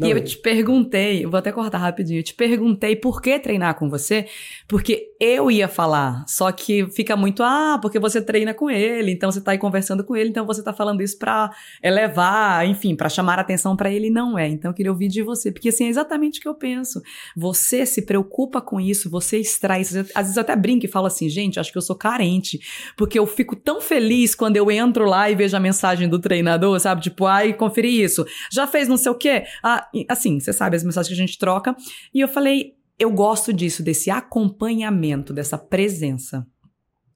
Não, 0.01 0.07
e 0.07 0.11
eu 0.11 0.23
te 0.23 0.37
perguntei, 0.37 1.25
vou 1.25 1.37
até 1.37 1.51
cortar 1.51 1.77
rapidinho, 1.77 2.19
eu 2.19 2.23
te 2.23 2.33
perguntei 2.33 2.95
por 2.95 3.21
que 3.21 3.37
treinar 3.39 3.75
com 3.75 3.87
você, 3.89 4.25
porque 4.67 5.11
eu 5.19 5.51
ia 5.51 5.67
falar, 5.67 6.25
só 6.27 6.51
que 6.51 6.87
fica 6.89 7.15
muito, 7.15 7.43
ah, 7.43 7.77
porque 7.79 7.99
você 7.99 8.19
treina 8.19 8.53
com 8.53 8.69
ele, 8.69 9.11
então 9.11 9.31
você 9.31 9.39
tá 9.39 9.51
aí 9.51 9.57
conversando 9.59 10.03
com 10.03 10.15
ele, 10.15 10.29
então 10.29 10.45
você 10.45 10.63
tá 10.63 10.73
falando 10.73 11.01
isso 11.01 11.19
pra 11.19 11.51
elevar, 11.83 12.65
enfim, 12.65 12.95
para 12.95 13.07
chamar 13.09 13.37
a 13.37 13.41
atenção 13.41 13.75
para 13.75 13.91
ele, 13.91 14.09
não 14.09 14.37
é. 14.37 14.47
Então 14.47 14.71
eu 14.71 14.75
queria 14.75 14.91
ouvir 14.91 15.07
de 15.07 15.21
você, 15.21 15.51
porque 15.51 15.69
assim, 15.69 15.85
é 15.85 15.89
exatamente 15.89 16.39
o 16.39 16.41
que 16.41 16.47
eu 16.47 16.55
penso. 16.55 17.01
Você 17.35 17.85
se 17.85 18.01
preocupa 18.01 18.59
com 18.59 18.81
isso, 18.81 19.09
você 19.09 19.37
extrai 19.37 19.81
isso. 19.81 19.99
Às 20.15 20.23
vezes 20.25 20.37
eu 20.37 20.41
até 20.41 20.55
brinco 20.55 20.85
e 20.85 20.89
falo 20.89 21.05
assim, 21.05 21.29
gente, 21.29 21.59
acho 21.59 21.71
que 21.71 21.77
eu 21.77 21.83
sou 21.83 21.95
carente, 21.95 22.59
porque 22.97 23.19
eu 23.19 23.27
fico 23.27 23.55
tão 23.55 23.79
feliz 23.79 24.33
quando 24.33 24.57
eu 24.57 24.71
entro 24.71 25.05
lá 25.05 25.29
e 25.29 25.35
vejo 25.35 25.55
a 25.55 25.59
mensagem 25.59 26.09
do 26.09 26.17
treinador, 26.17 26.79
sabe? 26.79 27.01
Tipo, 27.01 27.25
ai, 27.25 27.53
conferi 27.53 28.01
isso. 28.01 28.25
Já 28.51 28.65
fez 28.65 28.87
não 28.87 28.97
sei 28.97 29.11
o 29.11 29.15
quê? 29.15 29.43
Ah, 29.63 29.87
assim, 30.07 30.39
você 30.39 30.53
sabe 30.53 30.75
as 30.75 30.83
mensagens 30.83 31.07
que 31.07 31.21
a 31.21 31.25
gente 31.25 31.37
troca. 31.37 31.75
E 32.13 32.19
eu 32.19 32.27
falei, 32.27 32.75
eu 32.97 33.11
gosto 33.11 33.51
disso, 33.51 33.81
desse 33.81 34.09
acompanhamento, 34.09 35.33
dessa 35.33 35.57
presença. 35.57 36.45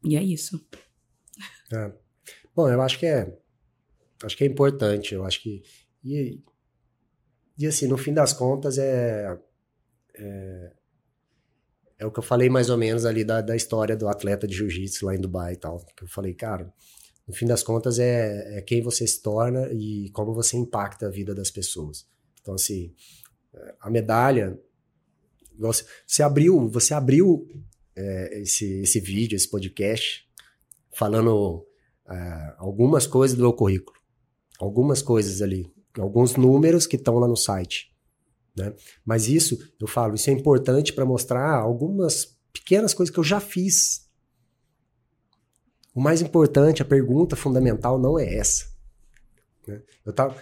E 0.03 0.15
é 0.15 0.23
isso. 0.23 0.59
É. 1.71 1.91
Bom, 2.55 2.69
eu 2.69 2.81
acho 2.81 2.99
que 2.99 3.05
é. 3.05 3.37
Acho 4.23 4.35
que 4.37 4.43
é 4.43 4.47
importante. 4.47 5.13
Eu 5.13 5.25
acho 5.25 5.41
que. 5.41 5.61
E, 6.03 6.41
e 7.57 7.67
assim, 7.67 7.87
no 7.87 7.97
fim 7.97 8.13
das 8.13 8.33
contas, 8.33 8.77
é, 8.77 9.37
é. 10.15 10.71
É 11.97 12.05
o 12.05 12.11
que 12.11 12.19
eu 12.19 12.23
falei 12.23 12.49
mais 12.49 12.69
ou 12.69 12.77
menos 12.77 13.05
ali 13.05 13.23
da, 13.23 13.39
da 13.39 13.55
história 13.55 13.95
do 13.95 14.09
atleta 14.09 14.45
de 14.45 14.53
jiu-jitsu 14.53 15.05
lá 15.05 15.15
em 15.15 15.21
Dubai 15.21 15.53
e 15.53 15.57
tal. 15.57 15.85
Que 15.95 16.03
eu 16.03 16.07
falei, 16.07 16.33
cara, 16.33 16.73
no 17.27 17.33
fim 17.33 17.45
das 17.45 17.63
contas 17.63 17.99
é, 17.99 18.57
é 18.57 18.61
quem 18.61 18.81
você 18.81 19.07
se 19.07 19.21
torna 19.21 19.69
e 19.71 20.09
como 20.11 20.33
você 20.33 20.57
impacta 20.57 21.07
a 21.07 21.09
vida 21.09 21.33
das 21.33 21.49
pessoas. 21.49 22.05
Então, 22.45 22.53
assim, 22.53 22.93
a 23.81 23.89
medalha. 23.89 24.55
Você 25.57 26.21
abriu, 26.21 26.69
você 26.69 26.93
abriu 26.93 27.49
é, 27.95 28.41
esse, 28.41 28.81
esse 28.81 28.99
vídeo, 28.99 29.35
esse 29.35 29.49
podcast, 29.49 30.29
falando 30.93 31.65
é, 32.07 32.53
algumas 32.59 33.07
coisas 33.07 33.35
do 33.35 33.41
meu 33.41 33.51
currículo. 33.53 33.97
Algumas 34.59 35.01
coisas 35.01 35.41
ali. 35.41 35.73
Alguns 35.97 36.35
números 36.35 36.85
que 36.85 36.97
estão 36.97 37.17
lá 37.17 37.27
no 37.27 37.35
site. 37.35 37.91
Né? 38.55 38.75
Mas 39.03 39.27
isso, 39.27 39.57
eu 39.79 39.87
falo, 39.87 40.13
isso 40.13 40.29
é 40.29 40.33
importante 40.33 40.93
para 40.93 41.03
mostrar 41.03 41.55
algumas 41.55 42.37
pequenas 42.53 42.93
coisas 42.93 43.11
que 43.11 43.19
eu 43.19 43.23
já 43.23 43.39
fiz. 43.39 44.07
O 45.95 45.99
mais 45.99 46.21
importante, 46.21 46.83
a 46.83 46.85
pergunta 46.85 47.35
fundamental 47.35 47.97
não 47.97 48.19
é 48.19 48.35
essa. 48.35 48.67
Né? 49.65 49.81
Eu 50.05 50.13
tava, 50.13 50.35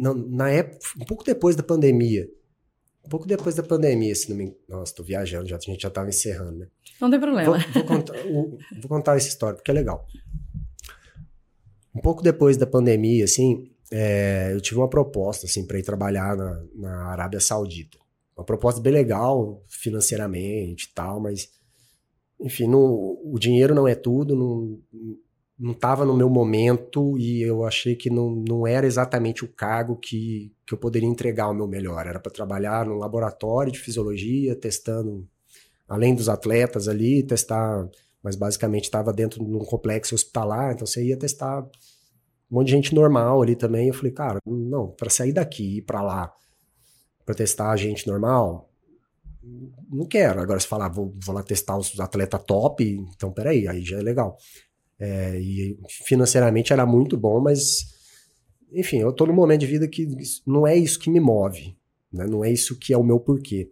na 0.00 0.50
época, 0.50 0.78
um 1.00 1.04
pouco 1.04 1.24
depois 1.24 1.56
da 1.56 1.62
pandemia. 1.62 2.28
Um 3.04 3.08
pouco 3.08 3.26
depois 3.26 3.54
da 3.54 3.62
pandemia, 3.62 4.14
se 4.14 4.28
não 4.28 4.36
me 4.36 4.54
Nossa, 4.68 4.94
tô 4.94 5.02
viajando, 5.02 5.48
já, 5.48 5.56
a 5.56 5.60
gente 5.60 5.82
já 5.82 5.90
tava 5.90 6.08
encerrando, 6.08 6.58
né? 6.58 6.66
Não 7.00 7.10
tem 7.10 7.20
problema. 7.20 7.58
Vou, 7.58 7.72
vou, 7.72 7.84
contar, 7.84 8.14
vou 8.22 8.88
contar 8.88 9.16
essa 9.16 9.28
história, 9.28 9.56
porque 9.56 9.70
é 9.70 9.74
legal. 9.74 10.06
Um 11.94 12.00
pouco 12.00 12.22
depois 12.22 12.56
da 12.56 12.66
pandemia, 12.66 13.24
assim, 13.24 13.70
é, 13.90 14.50
eu 14.52 14.60
tive 14.60 14.78
uma 14.78 14.88
proposta, 14.88 15.46
assim, 15.46 15.64
para 15.64 15.78
ir 15.78 15.82
trabalhar 15.82 16.36
na, 16.36 16.64
na 16.74 17.06
Arábia 17.06 17.40
Saudita. 17.40 17.96
Uma 18.36 18.44
proposta 18.44 18.80
bem 18.80 18.92
legal, 18.92 19.62
financeiramente 19.66 20.88
e 20.90 20.94
tal, 20.94 21.20
mas, 21.20 21.48
enfim, 22.40 22.66
não, 22.66 23.18
o 23.24 23.38
dinheiro 23.38 23.74
não 23.74 23.86
é 23.86 23.94
tudo, 23.94 24.34
não, 24.34 24.78
não 25.58 25.72
estava 25.72 26.04
no 26.04 26.14
meu 26.14 26.28
momento 26.28 27.18
e 27.18 27.42
eu 27.42 27.64
achei 27.64 27.96
que 27.96 28.10
não, 28.10 28.30
não 28.30 28.66
era 28.66 28.86
exatamente 28.86 29.44
o 29.44 29.48
cargo 29.48 29.96
que, 29.96 30.52
que 30.66 30.74
eu 30.74 30.78
poderia 30.78 31.08
entregar 31.08 31.48
o 31.48 31.54
meu 31.54 31.66
melhor. 31.66 32.06
Era 32.06 32.20
para 32.20 32.32
trabalhar 32.32 32.86
no 32.86 32.96
laboratório 32.96 33.72
de 33.72 33.78
fisiologia, 33.78 34.54
testando, 34.54 35.26
além 35.88 36.14
dos 36.14 36.28
atletas 36.28 36.88
ali, 36.88 37.22
testar, 37.22 37.88
mas 38.22 38.36
basicamente 38.36 38.84
estava 38.84 39.12
dentro 39.12 39.42
de 39.42 39.54
um 39.54 39.64
complexo 39.64 40.14
hospitalar, 40.14 40.74
então 40.74 40.86
você 40.86 41.02
ia 41.04 41.16
testar 41.16 41.62
um 41.62 42.56
monte 42.56 42.66
de 42.66 42.72
gente 42.72 42.94
normal 42.94 43.40
ali 43.40 43.56
também. 43.56 43.88
Eu 43.88 43.94
falei, 43.94 44.12
cara, 44.12 44.38
não, 44.46 44.88
para 44.88 45.08
sair 45.08 45.32
daqui 45.32 45.64
e 45.64 45.78
ir 45.78 45.82
para 45.82 46.02
lá, 46.02 46.32
para 47.24 47.34
testar 47.34 47.70
a 47.70 47.76
gente 47.76 48.06
normal, 48.06 48.68
não 49.90 50.06
quero. 50.06 50.40
Agora, 50.40 50.60
se 50.60 50.66
falar, 50.66 50.88
vou, 50.88 51.14
vou 51.24 51.34
lá 51.34 51.42
testar 51.42 51.78
os 51.78 51.98
atletas 51.98 52.42
top, 52.44 52.84
então 53.14 53.32
peraí, 53.32 53.66
aí 53.66 53.82
já 53.82 53.98
é 53.98 54.02
legal. 54.02 54.36
É, 54.98 55.38
e 55.38 55.78
financeiramente 55.88 56.72
era 56.72 56.86
muito 56.86 57.16
bom, 57.16 57.40
mas 57.40 57.94
enfim, 58.72 58.98
eu 58.98 59.12
tô 59.12 59.26
num 59.26 59.34
momento 59.34 59.60
de 59.60 59.66
vida 59.66 59.86
que 59.86 60.08
não 60.46 60.66
é 60.66 60.76
isso 60.76 60.98
que 60.98 61.10
me 61.10 61.20
move, 61.20 61.76
né? 62.12 62.26
Não 62.26 62.44
é 62.44 62.50
isso 62.50 62.78
que 62.78 62.92
é 62.92 62.98
o 62.98 63.04
meu 63.04 63.20
porquê. 63.20 63.70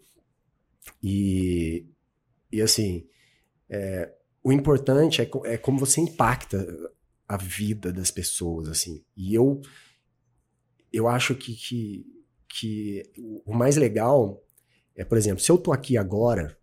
E, 1.03 1.87
e 2.53 2.61
assim, 2.61 3.07
é, 3.68 4.12
o 4.43 4.53
importante 4.53 5.22
é, 5.22 5.31
é 5.45 5.57
como 5.57 5.79
você 5.79 6.01
impacta 6.01 6.66
a 7.27 7.37
vida 7.37 7.93
das 7.93 8.11
pessoas, 8.11 8.68
assim. 8.68 9.03
E 9.16 9.35
eu, 9.35 9.61
eu 10.93 11.09
acho 11.09 11.35
que, 11.35 11.55
que, 11.55 12.07
que 12.49 13.03
o 13.45 13.55
mais 13.55 13.77
legal 13.77 14.45
é, 14.97 15.05
por 15.05 15.18
exemplo, 15.18 15.41
se 15.41 15.51
eu 15.51 15.59
tô 15.59 15.72
aqui 15.72 15.99
agora, 15.99 16.57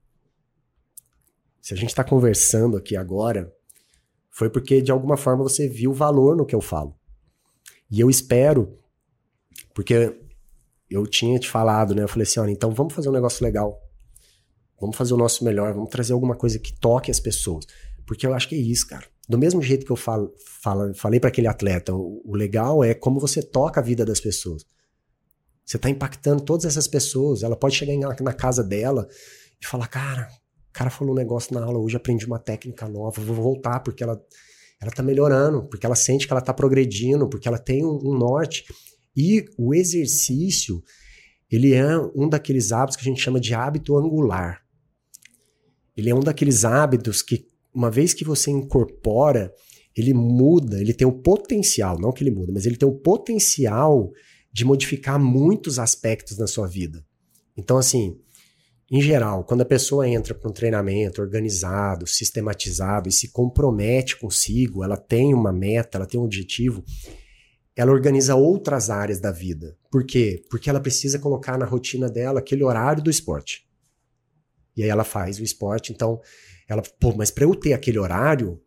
se 1.60 1.74
a 1.74 1.78
gente 1.78 1.90
está 1.90 2.04
conversando 2.04 2.78
aqui 2.78 2.96
agora, 2.96 3.54
foi 4.42 4.50
porque 4.50 4.82
de 4.82 4.92
alguma 4.92 5.18
forma 5.18 5.44
você 5.44 5.68
viu 5.68 5.94
valor 5.94 6.36
no 6.36 6.48
que 6.48 6.56
eu 6.56 6.62
falo. 6.62 6.96
E 7.92 8.00
eu 8.00 8.10
espero, 8.10 8.76
porque 9.72 10.20
eu 10.90 11.06
tinha 11.06 11.38
te 11.38 11.48
falado, 11.48 11.94
né? 11.94 12.02
Eu 12.02 12.08
falei 12.08 12.24
assim, 12.24 12.40
olha, 12.40 12.50
então 12.50 12.72
vamos 12.72 12.92
fazer 12.92 13.10
um 13.10 13.12
negócio 13.12 13.44
legal. 13.46 13.80
Vamos 14.80 14.98
fazer 14.98 15.14
o 15.14 15.18
nosso 15.18 15.44
melhor, 15.44 15.76
vamos 15.76 15.92
trazer 15.92 16.14
alguma 16.14 16.36
coisa 16.36 16.58
que 16.58 16.74
toque 16.74 17.12
as 17.12 17.20
pessoas. 17.20 17.68
Porque 18.04 18.26
eu 18.26 18.34
acho 18.34 18.50
que 18.50 18.56
é 18.56 18.58
isso, 18.58 18.88
cara. 18.88 19.06
Do 19.30 19.38
mesmo 19.38 19.62
jeito 19.62 19.86
que 19.86 19.92
eu 19.92 19.96
falo, 19.96 20.34
falo 20.60 20.92
falei 20.96 21.20
para 21.20 21.30
aquele 21.30 21.46
atleta, 21.46 21.94
o, 21.94 22.24
o, 22.26 22.36
legal 22.36 22.84
é 22.84 22.96
como 22.96 23.20
você 23.20 23.44
toca 23.44 23.80
a 23.80 23.84
vida 23.84 24.04
das 24.04 24.20
pessoas. 24.20 24.66
Você 25.64 25.78
está 25.78 25.88
impactando 25.88 26.42
todas 26.42 26.66
essas 26.66 26.88
pessoas. 26.88 27.44
Ela 27.44 27.56
pode 27.56 27.76
chegar 27.76 27.96
na 27.96 28.34
casa 28.34 28.64
dela 28.64 29.08
e 29.62 29.68
falar: 29.68 29.88
Cara, 29.88 30.28
o 30.72 30.74
cara 30.74 30.90
falou 30.90 31.14
um 31.14 31.18
negócio 31.18 31.54
na 31.54 31.64
aula 31.64 31.78
hoje, 31.78 31.98
aprendi 31.98 32.26
uma 32.26 32.40
técnica 32.40 32.88
nova, 32.88 33.22
vou 33.22 33.36
voltar 33.36 33.82
porque 33.82 34.02
ela, 34.02 34.20
ela 34.82 34.90
tá 34.90 35.04
melhorando, 35.04 35.64
porque 35.64 35.86
ela 35.86 35.96
sente 35.96 36.26
que 36.26 36.32
ela 36.32 36.42
tá 36.42 36.54
progredindo, 36.54 37.28
porque 37.28 37.46
ela 37.46 37.60
tem 37.60 37.86
um, 37.86 38.00
um 38.02 38.18
norte. 38.18 38.64
E 39.16 39.44
o 39.58 39.74
exercício, 39.76 40.82
ele 41.52 41.74
é 41.74 41.86
um 42.16 42.30
daqueles 42.30 42.72
hábitos 42.72 42.96
que 42.96 43.02
a 43.02 43.12
gente 43.12 43.22
chama 43.22 43.38
de 43.38 43.54
hábito 43.54 43.98
angular. 43.98 44.62
Ele 45.96 46.10
é 46.10 46.16
um 46.16 46.22
daqueles 46.22 46.64
hábitos 46.64 47.22
que, 47.22 47.46
uma 47.74 47.92
vez 47.92 48.14
que 48.14 48.24
você 48.24 48.50
incorpora, 48.50 49.54
ele 49.94 50.14
muda, 50.14 50.80
ele 50.80 50.94
tem 50.94 51.06
o 51.06 51.12
potencial, 51.12 52.00
não 52.00 52.14
que 52.14 52.24
ele 52.24 52.32
muda, 52.32 52.54
mas 52.54 52.66
ele 52.66 52.78
tem 52.78 52.88
o 52.88 52.98
potencial 52.98 54.10
de 54.54 54.64
modificar 54.64 55.20
muitos 55.20 55.78
aspectos 55.78 56.38
na 56.38 56.48
sua 56.48 56.66
vida. 56.66 57.06
Então, 57.58 57.78
assim, 57.78 58.18
em 58.92 59.02
geral, 59.02 59.46
quando 59.46 59.62
a 59.62 59.66
pessoa 59.66 60.06
entra 60.06 60.36
para 60.36 60.50
um 60.50 60.54
treinamento 60.54 61.22
organizado, 61.22 62.06
sistematizado 62.06 63.08
e 63.08 63.12
se 63.12 63.30
compromete 63.30 64.18
consigo, 64.18 64.84
ela 64.84 64.98
tem 64.98 65.34
uma 65.34 65.54
meta, 65.54 65.98
ela 65.98 66.06
tem 66.06 66.20
um 66.20 66.24
objetivo, 66.24 66.84
ela 67.74 67.94
organiza 67.94 68.36
outras 68.36 68.90
áreas 68.90 69.22
da 69.22 69.32
vida. 69.32 69.78
Por 69.90 70.06
quê? 70.06 70.44
Porque 70.50 70.70
ela 70.70 70.82
precisa 70.82 71.18
colocar 71.18 71.58
na 71.58 71.66
rotina 71.66 72.10
dela 72.10 72.40
aquele 72.40 72.66
horário 72.66 73.02
do 73.02 73.10
esporte. 73.10 73.66
E 74.76 74.84
aí 74.84 74.90
ela 74.90 75.06
faz 75.06 75.40
o 75.40 75.44
esporte, 75.44 75.94
então 75.94 76.20
ela, 76.68 76.82
pô, 77.00 77.14
mas 77.16 77.32
para 77.32 77.46
eu 77.46 77.56
ter 77.56 77.72
aquele 77.72 77.98
horário, 77.98 78.62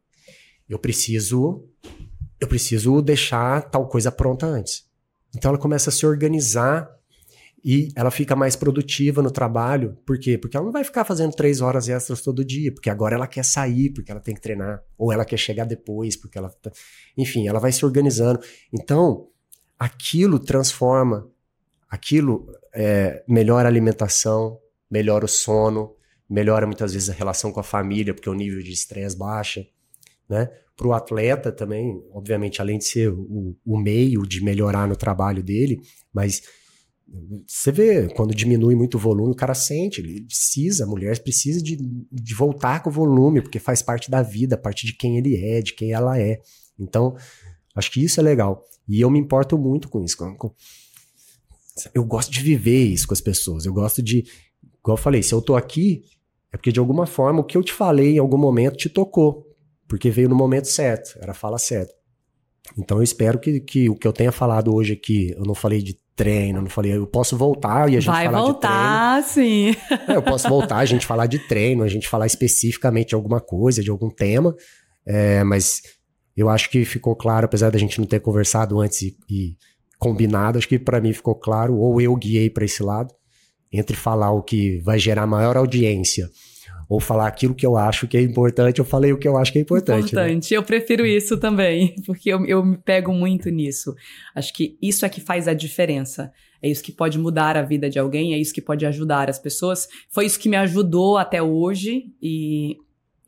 eu 0.67 0.79
preciso 0.79 1.69
eu 2.41 2.49
preciso 2.49 3.03
deixar 3.03 3.63
tal 3.71 3.89
coisa 3.89 4.11
pronta 4.11 4.47
antes. 4.47 4.85
Então 5.37 5.51
ela 5.51 5.59
começa 5.59 5.91
a 5.91 5.93
se 5.93 6.07
organizar 6.07 6.91
e 7.65 7.89
ela 7.97 8.11
fica 8.11 8.37
mais 8.37 8.55
produtiva 8.55 9.23
no 9.23 9.31
trabalho. 9.31 9.97
Por 10.05 10.19
quê? 10.19 10.37
Porque 10.37 10.57
ela 10.57 10.67
não 10.67 10.73
vai 10.73 10.85
ficar 10.85 11.05
fazendo 11.05 11.35
três 11.35 11.61
horas 11.61 11.89
extras 11.89 12.21
todo 12.21 12.45
dia, 12.45 12.73
porque 12.73 12.91
agora 12.91 13.15
ela 13.15 13.27
quer 13.27 13.45
sair, 13.45 13.91
porque 13.91 14.11
ela 14.11 14.21
tem 14.21 14.35
que 14.35 14.41
treinar, 14.41 14.83
ou 14.99 15.13
ela 15.13 15.25
quer 15.25 15.39
chegar 15.39 15.65
depois, 15.65 16.17
porque 16.17 16.37
ela. 16.37 16.51
Tá... 16.51 16.71
Enfim, 17.17 17.49
ela 17.49 17.59
vai 17.59 17.73
se 17.73 17.85
organizando. 17.85 18.41
Então, 18.73 19.29
aquilo 19.79 20.39
transforma, 20.39 21.27
aquilo 21.89 22.47
é, 22.75 23.25
melhora 23.27 23.67
a 23.67 23.71
alimentação, 23.71 24.59
melhora 24.91 25.25
o 25.25 25.29
sono, 25.29 25.95
melhora 26.29 26.67
muitas 26.67 26.93
vezes 26.93 27.09
a 27.09 27.15
relação 27.15 27.51
com 27.51 27.61
a 27.61 27.65
família, 27.65 28.13
porque 28.13 28.29
o 28.29 28.35
nível 28.35 28.63
de 28.63 28.73
estresse 28.73 29.17
baixa 29.17 29.65
né? 30.29 30.51
Para 30.77 30.89
o 30.89 30.93
atleta 30.93 31.53
também, 31.53 32.03
obviamente, 32.13 32.61
além 32.61 32.79
de 32.79 32.85
ser 32.85 33.09
o, 33.11 33.57
o 33.65 33.79
meio 33.79 34.27
de 34.27 34.43
melhorar 34.43 34.89
no 34.89 34.97
trabalho 34.97 35.43
dele, 35.43 35.81
mas 36.13 36.43
você 37.47 37.71
vê, 37.71 38.09
quando 38.09 38.35
diminui 38.35 38.75
muito 38.75 38.97
o 38.97 39.01
volume, 39.01 39.33
o 39.33 39.37
cara 39.37 39.55
sente, 39.55 40.01
ele 40.01 40.23
precisa, 40.23 40.85
a 40.85 40.87
mulher 40.87 41.23
precisa 41.23 41.63
de, 41.63 41.77
de 42.11 42.35
voltar 42.35 42.83
com 42.83 42.91
o 42.91 42.93
volume, 42.93 43.41
porque 43.41 43.59
faz 43.59 43.83
parte 43.83 44.11
da 44.11 44.23
vida, 44.23 44.57
parte 44.57 44.87
de 44.87 44.95
quem 44.95 45.19
ele 45.19 45.37
é, 45.37 45.61
de 45.61 45.75
quem 45.75 45.93
ela 45.93 46.19
é. 46.19 46.41
Então, 46.79 47.15
acho 47.75 47.91
que 47.91 48.03
isso 48.03 48.21
é 48.21 48.23
legal. 48.23 48.65
E 48.89 49.01
eu 49.01 49.11
me 49.11 49.19
importo 49.19 49.57
muito 49.57 49.89
com 49.89 50.03
isso. 50.03 50.17
Com, 50.17 50.37
com, 50.37 50.55
eu 51.95 52.05
gosto 52.05 52.33
de 52.33 52.41
viver 52.41 52.85
isso 52.85 53.07
com 53.07 53.15
as 53.15 53.21
pessoas. 53.21 53.65
Eu 53.65 53.73
gosto 53.73 54.03
de, 54.03 54.25
igual 54.81 54.97
eu 54.97 55.03
falei, 55.03 55.23
se 55.23 55.33
eu 55.33 55.43
tô 55.43 55.57
aqui, 55.57 56.03
é 56.53 56.57
porque 56.57 56.73
de 56.73 56.81
alguma 56.81 57.07
forma 57.07 57.41
o 57.41 57.45
que 57.45 57.57
eu 57.57 57.63
te 57.63 57.73
falei 57.73 58.15
em 58.15 58.19
algum 58.19 58.39
momento 58.39 58.77
te 58.77 58.89
tocou 58.89 59.55
porque 59.89 60.11
veio 60.11 60.29
no 60.29 60.35
momento 60.35 60.67
certo, 60.67 61.17
era 61.21 61.33
a 61.33 61.35
fala 61.35 61.59
certa. 61.59 61.93
Então 62.77 62.99
eu 62.99 63.03
espero 63.03 63.39
que, 63.39 63.61
que 63.61 63.89
o 63.89 63.95
que 63.95 64.07
eu 64.07 64.13
tenha 64.13 64.33
falado 64.33 64.75
hoje 64.75 64.95
aqui, 64.95 65.33
eu 65.37 65.45
não 65.45 65.55
falei 65.55 65.83
de 65.83 65.99
treino, 66.17 66.63
não 66.63 66.71
falei, 66.71 66.97
eu 66.97 67.07
posso 67.07 67.37
voltar 67.37 67.91
e 67.91 67.97
a 67.97 68.01
gente 68.01 68.13
Vai 68.13 68.27
falar 68.27 68.41
voltar, 68.41 69.21
de 69.23 69.33
treino. 69.35 69.75
sim. 69.75 69.81
É, 70.09 70.17
eu 70.17 70.23
posso 70.23 70.49
voltar, 70.49 70.79
a 70.79 70.85
gente 70.85 71.07
falar 71.07 71.27
de 71.27 71.39
treino, 71.39 71.83
a 71.83 71.89
gente 71.89 72.09
falar 72.09 72.27
especificamente 72.27 73.09
de 73.09 73.15
alguma 73.15 73.41
coisa, 73.41 73.83
de 73.83 73.91
algum 73.91 74.11
tema, 74.11 74.55
é, 75.07 75.43
mas 75.45 75.83
eu 76.37 76.49
acho 76.49 76.71
que 76.71 76.85
ficou 76.85 77.15
claro, 77.17 77.47
apesar 77.47 77.71
da 77.71 77.79
gente 77.79 77.99
não 77.99 78.07
ter 78.07 78.21
conversado 78.21 78.81
antes 78.81 79.03
e, 79.03 79.17
e 79.29 79.57
combinado, 79.99 80.59
acho 80.59 80.69
que 80.69 80.79
para 80.79 81.01
mim 81.01 81.13
ficou 81.13 81.35
claro, 81.35 81.77
ou 81.77 82.01
eu 82.01 82.15
guiei 82.17 82.51
para 82.51 82.65
esse 82.65 82.83
lado, 82.83 83.13
entre 83.73 83.97
falar 83.97 84.31
o 84.31 84.43
que 84.43 84.79
vai 84.81 84.99
gerar 84.99 85.27
maior 85.27 85.57
audiência 85.57 86.29
ou 86.89 87.01
falar 87.01 87.27
aquilo 87.27 87.55
que 87.55 87.67
eu 87.67 87.77
acho 87.77 88.07
que 88.07 88.17
é 88.17 88.23
importante, 88.23 88.79
eu 88.79 88.85
falei 88.85 89.13
o 89.13 89.19
que 89.19 89.27
eu 89.27 89.37
acho 89.37 89.53
que 89.53 89.59
é 89.59 89.63
importante. 89.63 90.15
Né? 90.15 90.23
Importante, 90.23 90.51
né? 90.53 90.57
eu 90.59 90.63
prefiro 90.63 91.07
isso 91.07 91.37
também, 91.37 91.95
porque 92.07 92.31
eu, 92.31 92.45
eu 92.47 92.65
me 92.65 92.77
pego 92.77 93.13
muito 93.13 93.49
nisso. 93.51 93.95
Acho 94.35 94.53
que 94.53 94.79
isso 94.81 95.05
é 95.05 95.09
que 95.09 95.21
faz 95.21 95.49
a 95.49 95.55
diferença. 95.55 96.33
É 96.63 96.69
isso 96.69 96.83
que 96.83 96.93
pode 96.93 97.19
mudar 97.19 97.57
a 97.57 97.63
vida 97.63 97.91
de 97.91 97.99
alguém, 97.99 98.33
é 98.33 98.39
isso 98.39 98.55
que 98.55 98.63
pode 98.63 98.87
ajudar 98.87 99.29
as 99.29 99.39
pessoas. 99.39 99.87
Foi 100.09 100.25
isso 100.25 100.39
que 100.39 100.49
me 100.49 100.57
ajudou 100.57 101.19
até 101.19 101.43
hoje 101.43 102.07
e, 102.23 102.79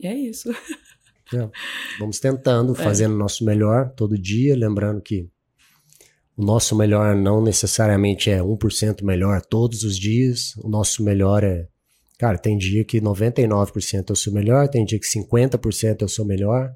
e 0.01 0.07
é 0.07 0.15
isso. 0.15 0.51
É, 1.35 1.51
vamos 1.99 2.21
tentando, 2.21 2.71
é. 2.71 2.77
fazendo 2.77 3.17
o 3.17 3.19
nosso 3.19 3.45
melhor 3.45 3.91
todo 3.97 4.17
dia, 4.17 4.55
lembrando 4.55 5.01
que 5.01 5.29
o 6.37 6.45
nosso 6.45 6.77
melhor 6.77 7.17
não 7.17 7.43
necessariamente 7.43 8.31
é 8.31 8.41
1% 8.41 9.03
melhor 9.03 9.41
todos 9.41 9.83
os 9.83 9.99
dias, 9.99 10.55
o 10.59 10.69
nosso 10.69 11.03
melhor 11.03 11.43
é 11.43 11.67
Cara, 12.19 12.39
tem 12.39 12.57
dia 12.57 12.85
que 12.85 13.01
99% 13.01 14.11
é 14.11 14.13
o 14.13 14.17
seu 14.17 14.33
melhor, 14.33 14.69
tem 14.69 14.85
dia 14.85 14.99
que 14.99 15.07
50% 15.07 16.03
é 16.03 16.05
o 16.05 16.09
seu 16.09 16.25
melhor, 16.25 16.75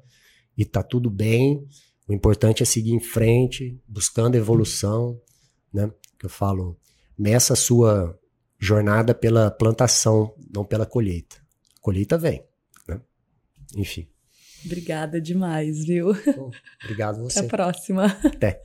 e 0.57 0.63
tá 0.63 0.83
tudo 0.83 1.09
bem. 1.09 1.65
O 2.07 2.13
importante 2.13 2.61
é 2.61 2.65
seguir 2.65 2.93
em 2.93 2.99
frente, 2.99 3.79
buscando 3.87 4.35
evolução, 4.35 5.19
né? 5.73 5.91
Que 6.19 6.25
eu 6.27 6.29
falo, 6.29 6.77
meça 7.17 7.53
a 7.53 7.55
sua 7.55 8.17
jornada 8.59 9.15
pela 9.15 9.49
plantação, 9.49 10.35
não 10.53 10.63
pela 10.63 10.85
colheita. 10.85 11.37
A 11.77 11.81
colheita 11.81 12.17
vem, 12.17 12.43
né? 12.87 13.01
Enfim. 13.75 14.07
Obrigada 14.63 15.19
demais, 15.19 15.85
viu? 15.85 16.13
Bom, 16.35 16.51
obrigado 16.83 17.23
você. 17.23 17.39
Até 17.39 17.47
a 17.47 17.49
próxima. 17.49 18.05
Até. 18.05 18.61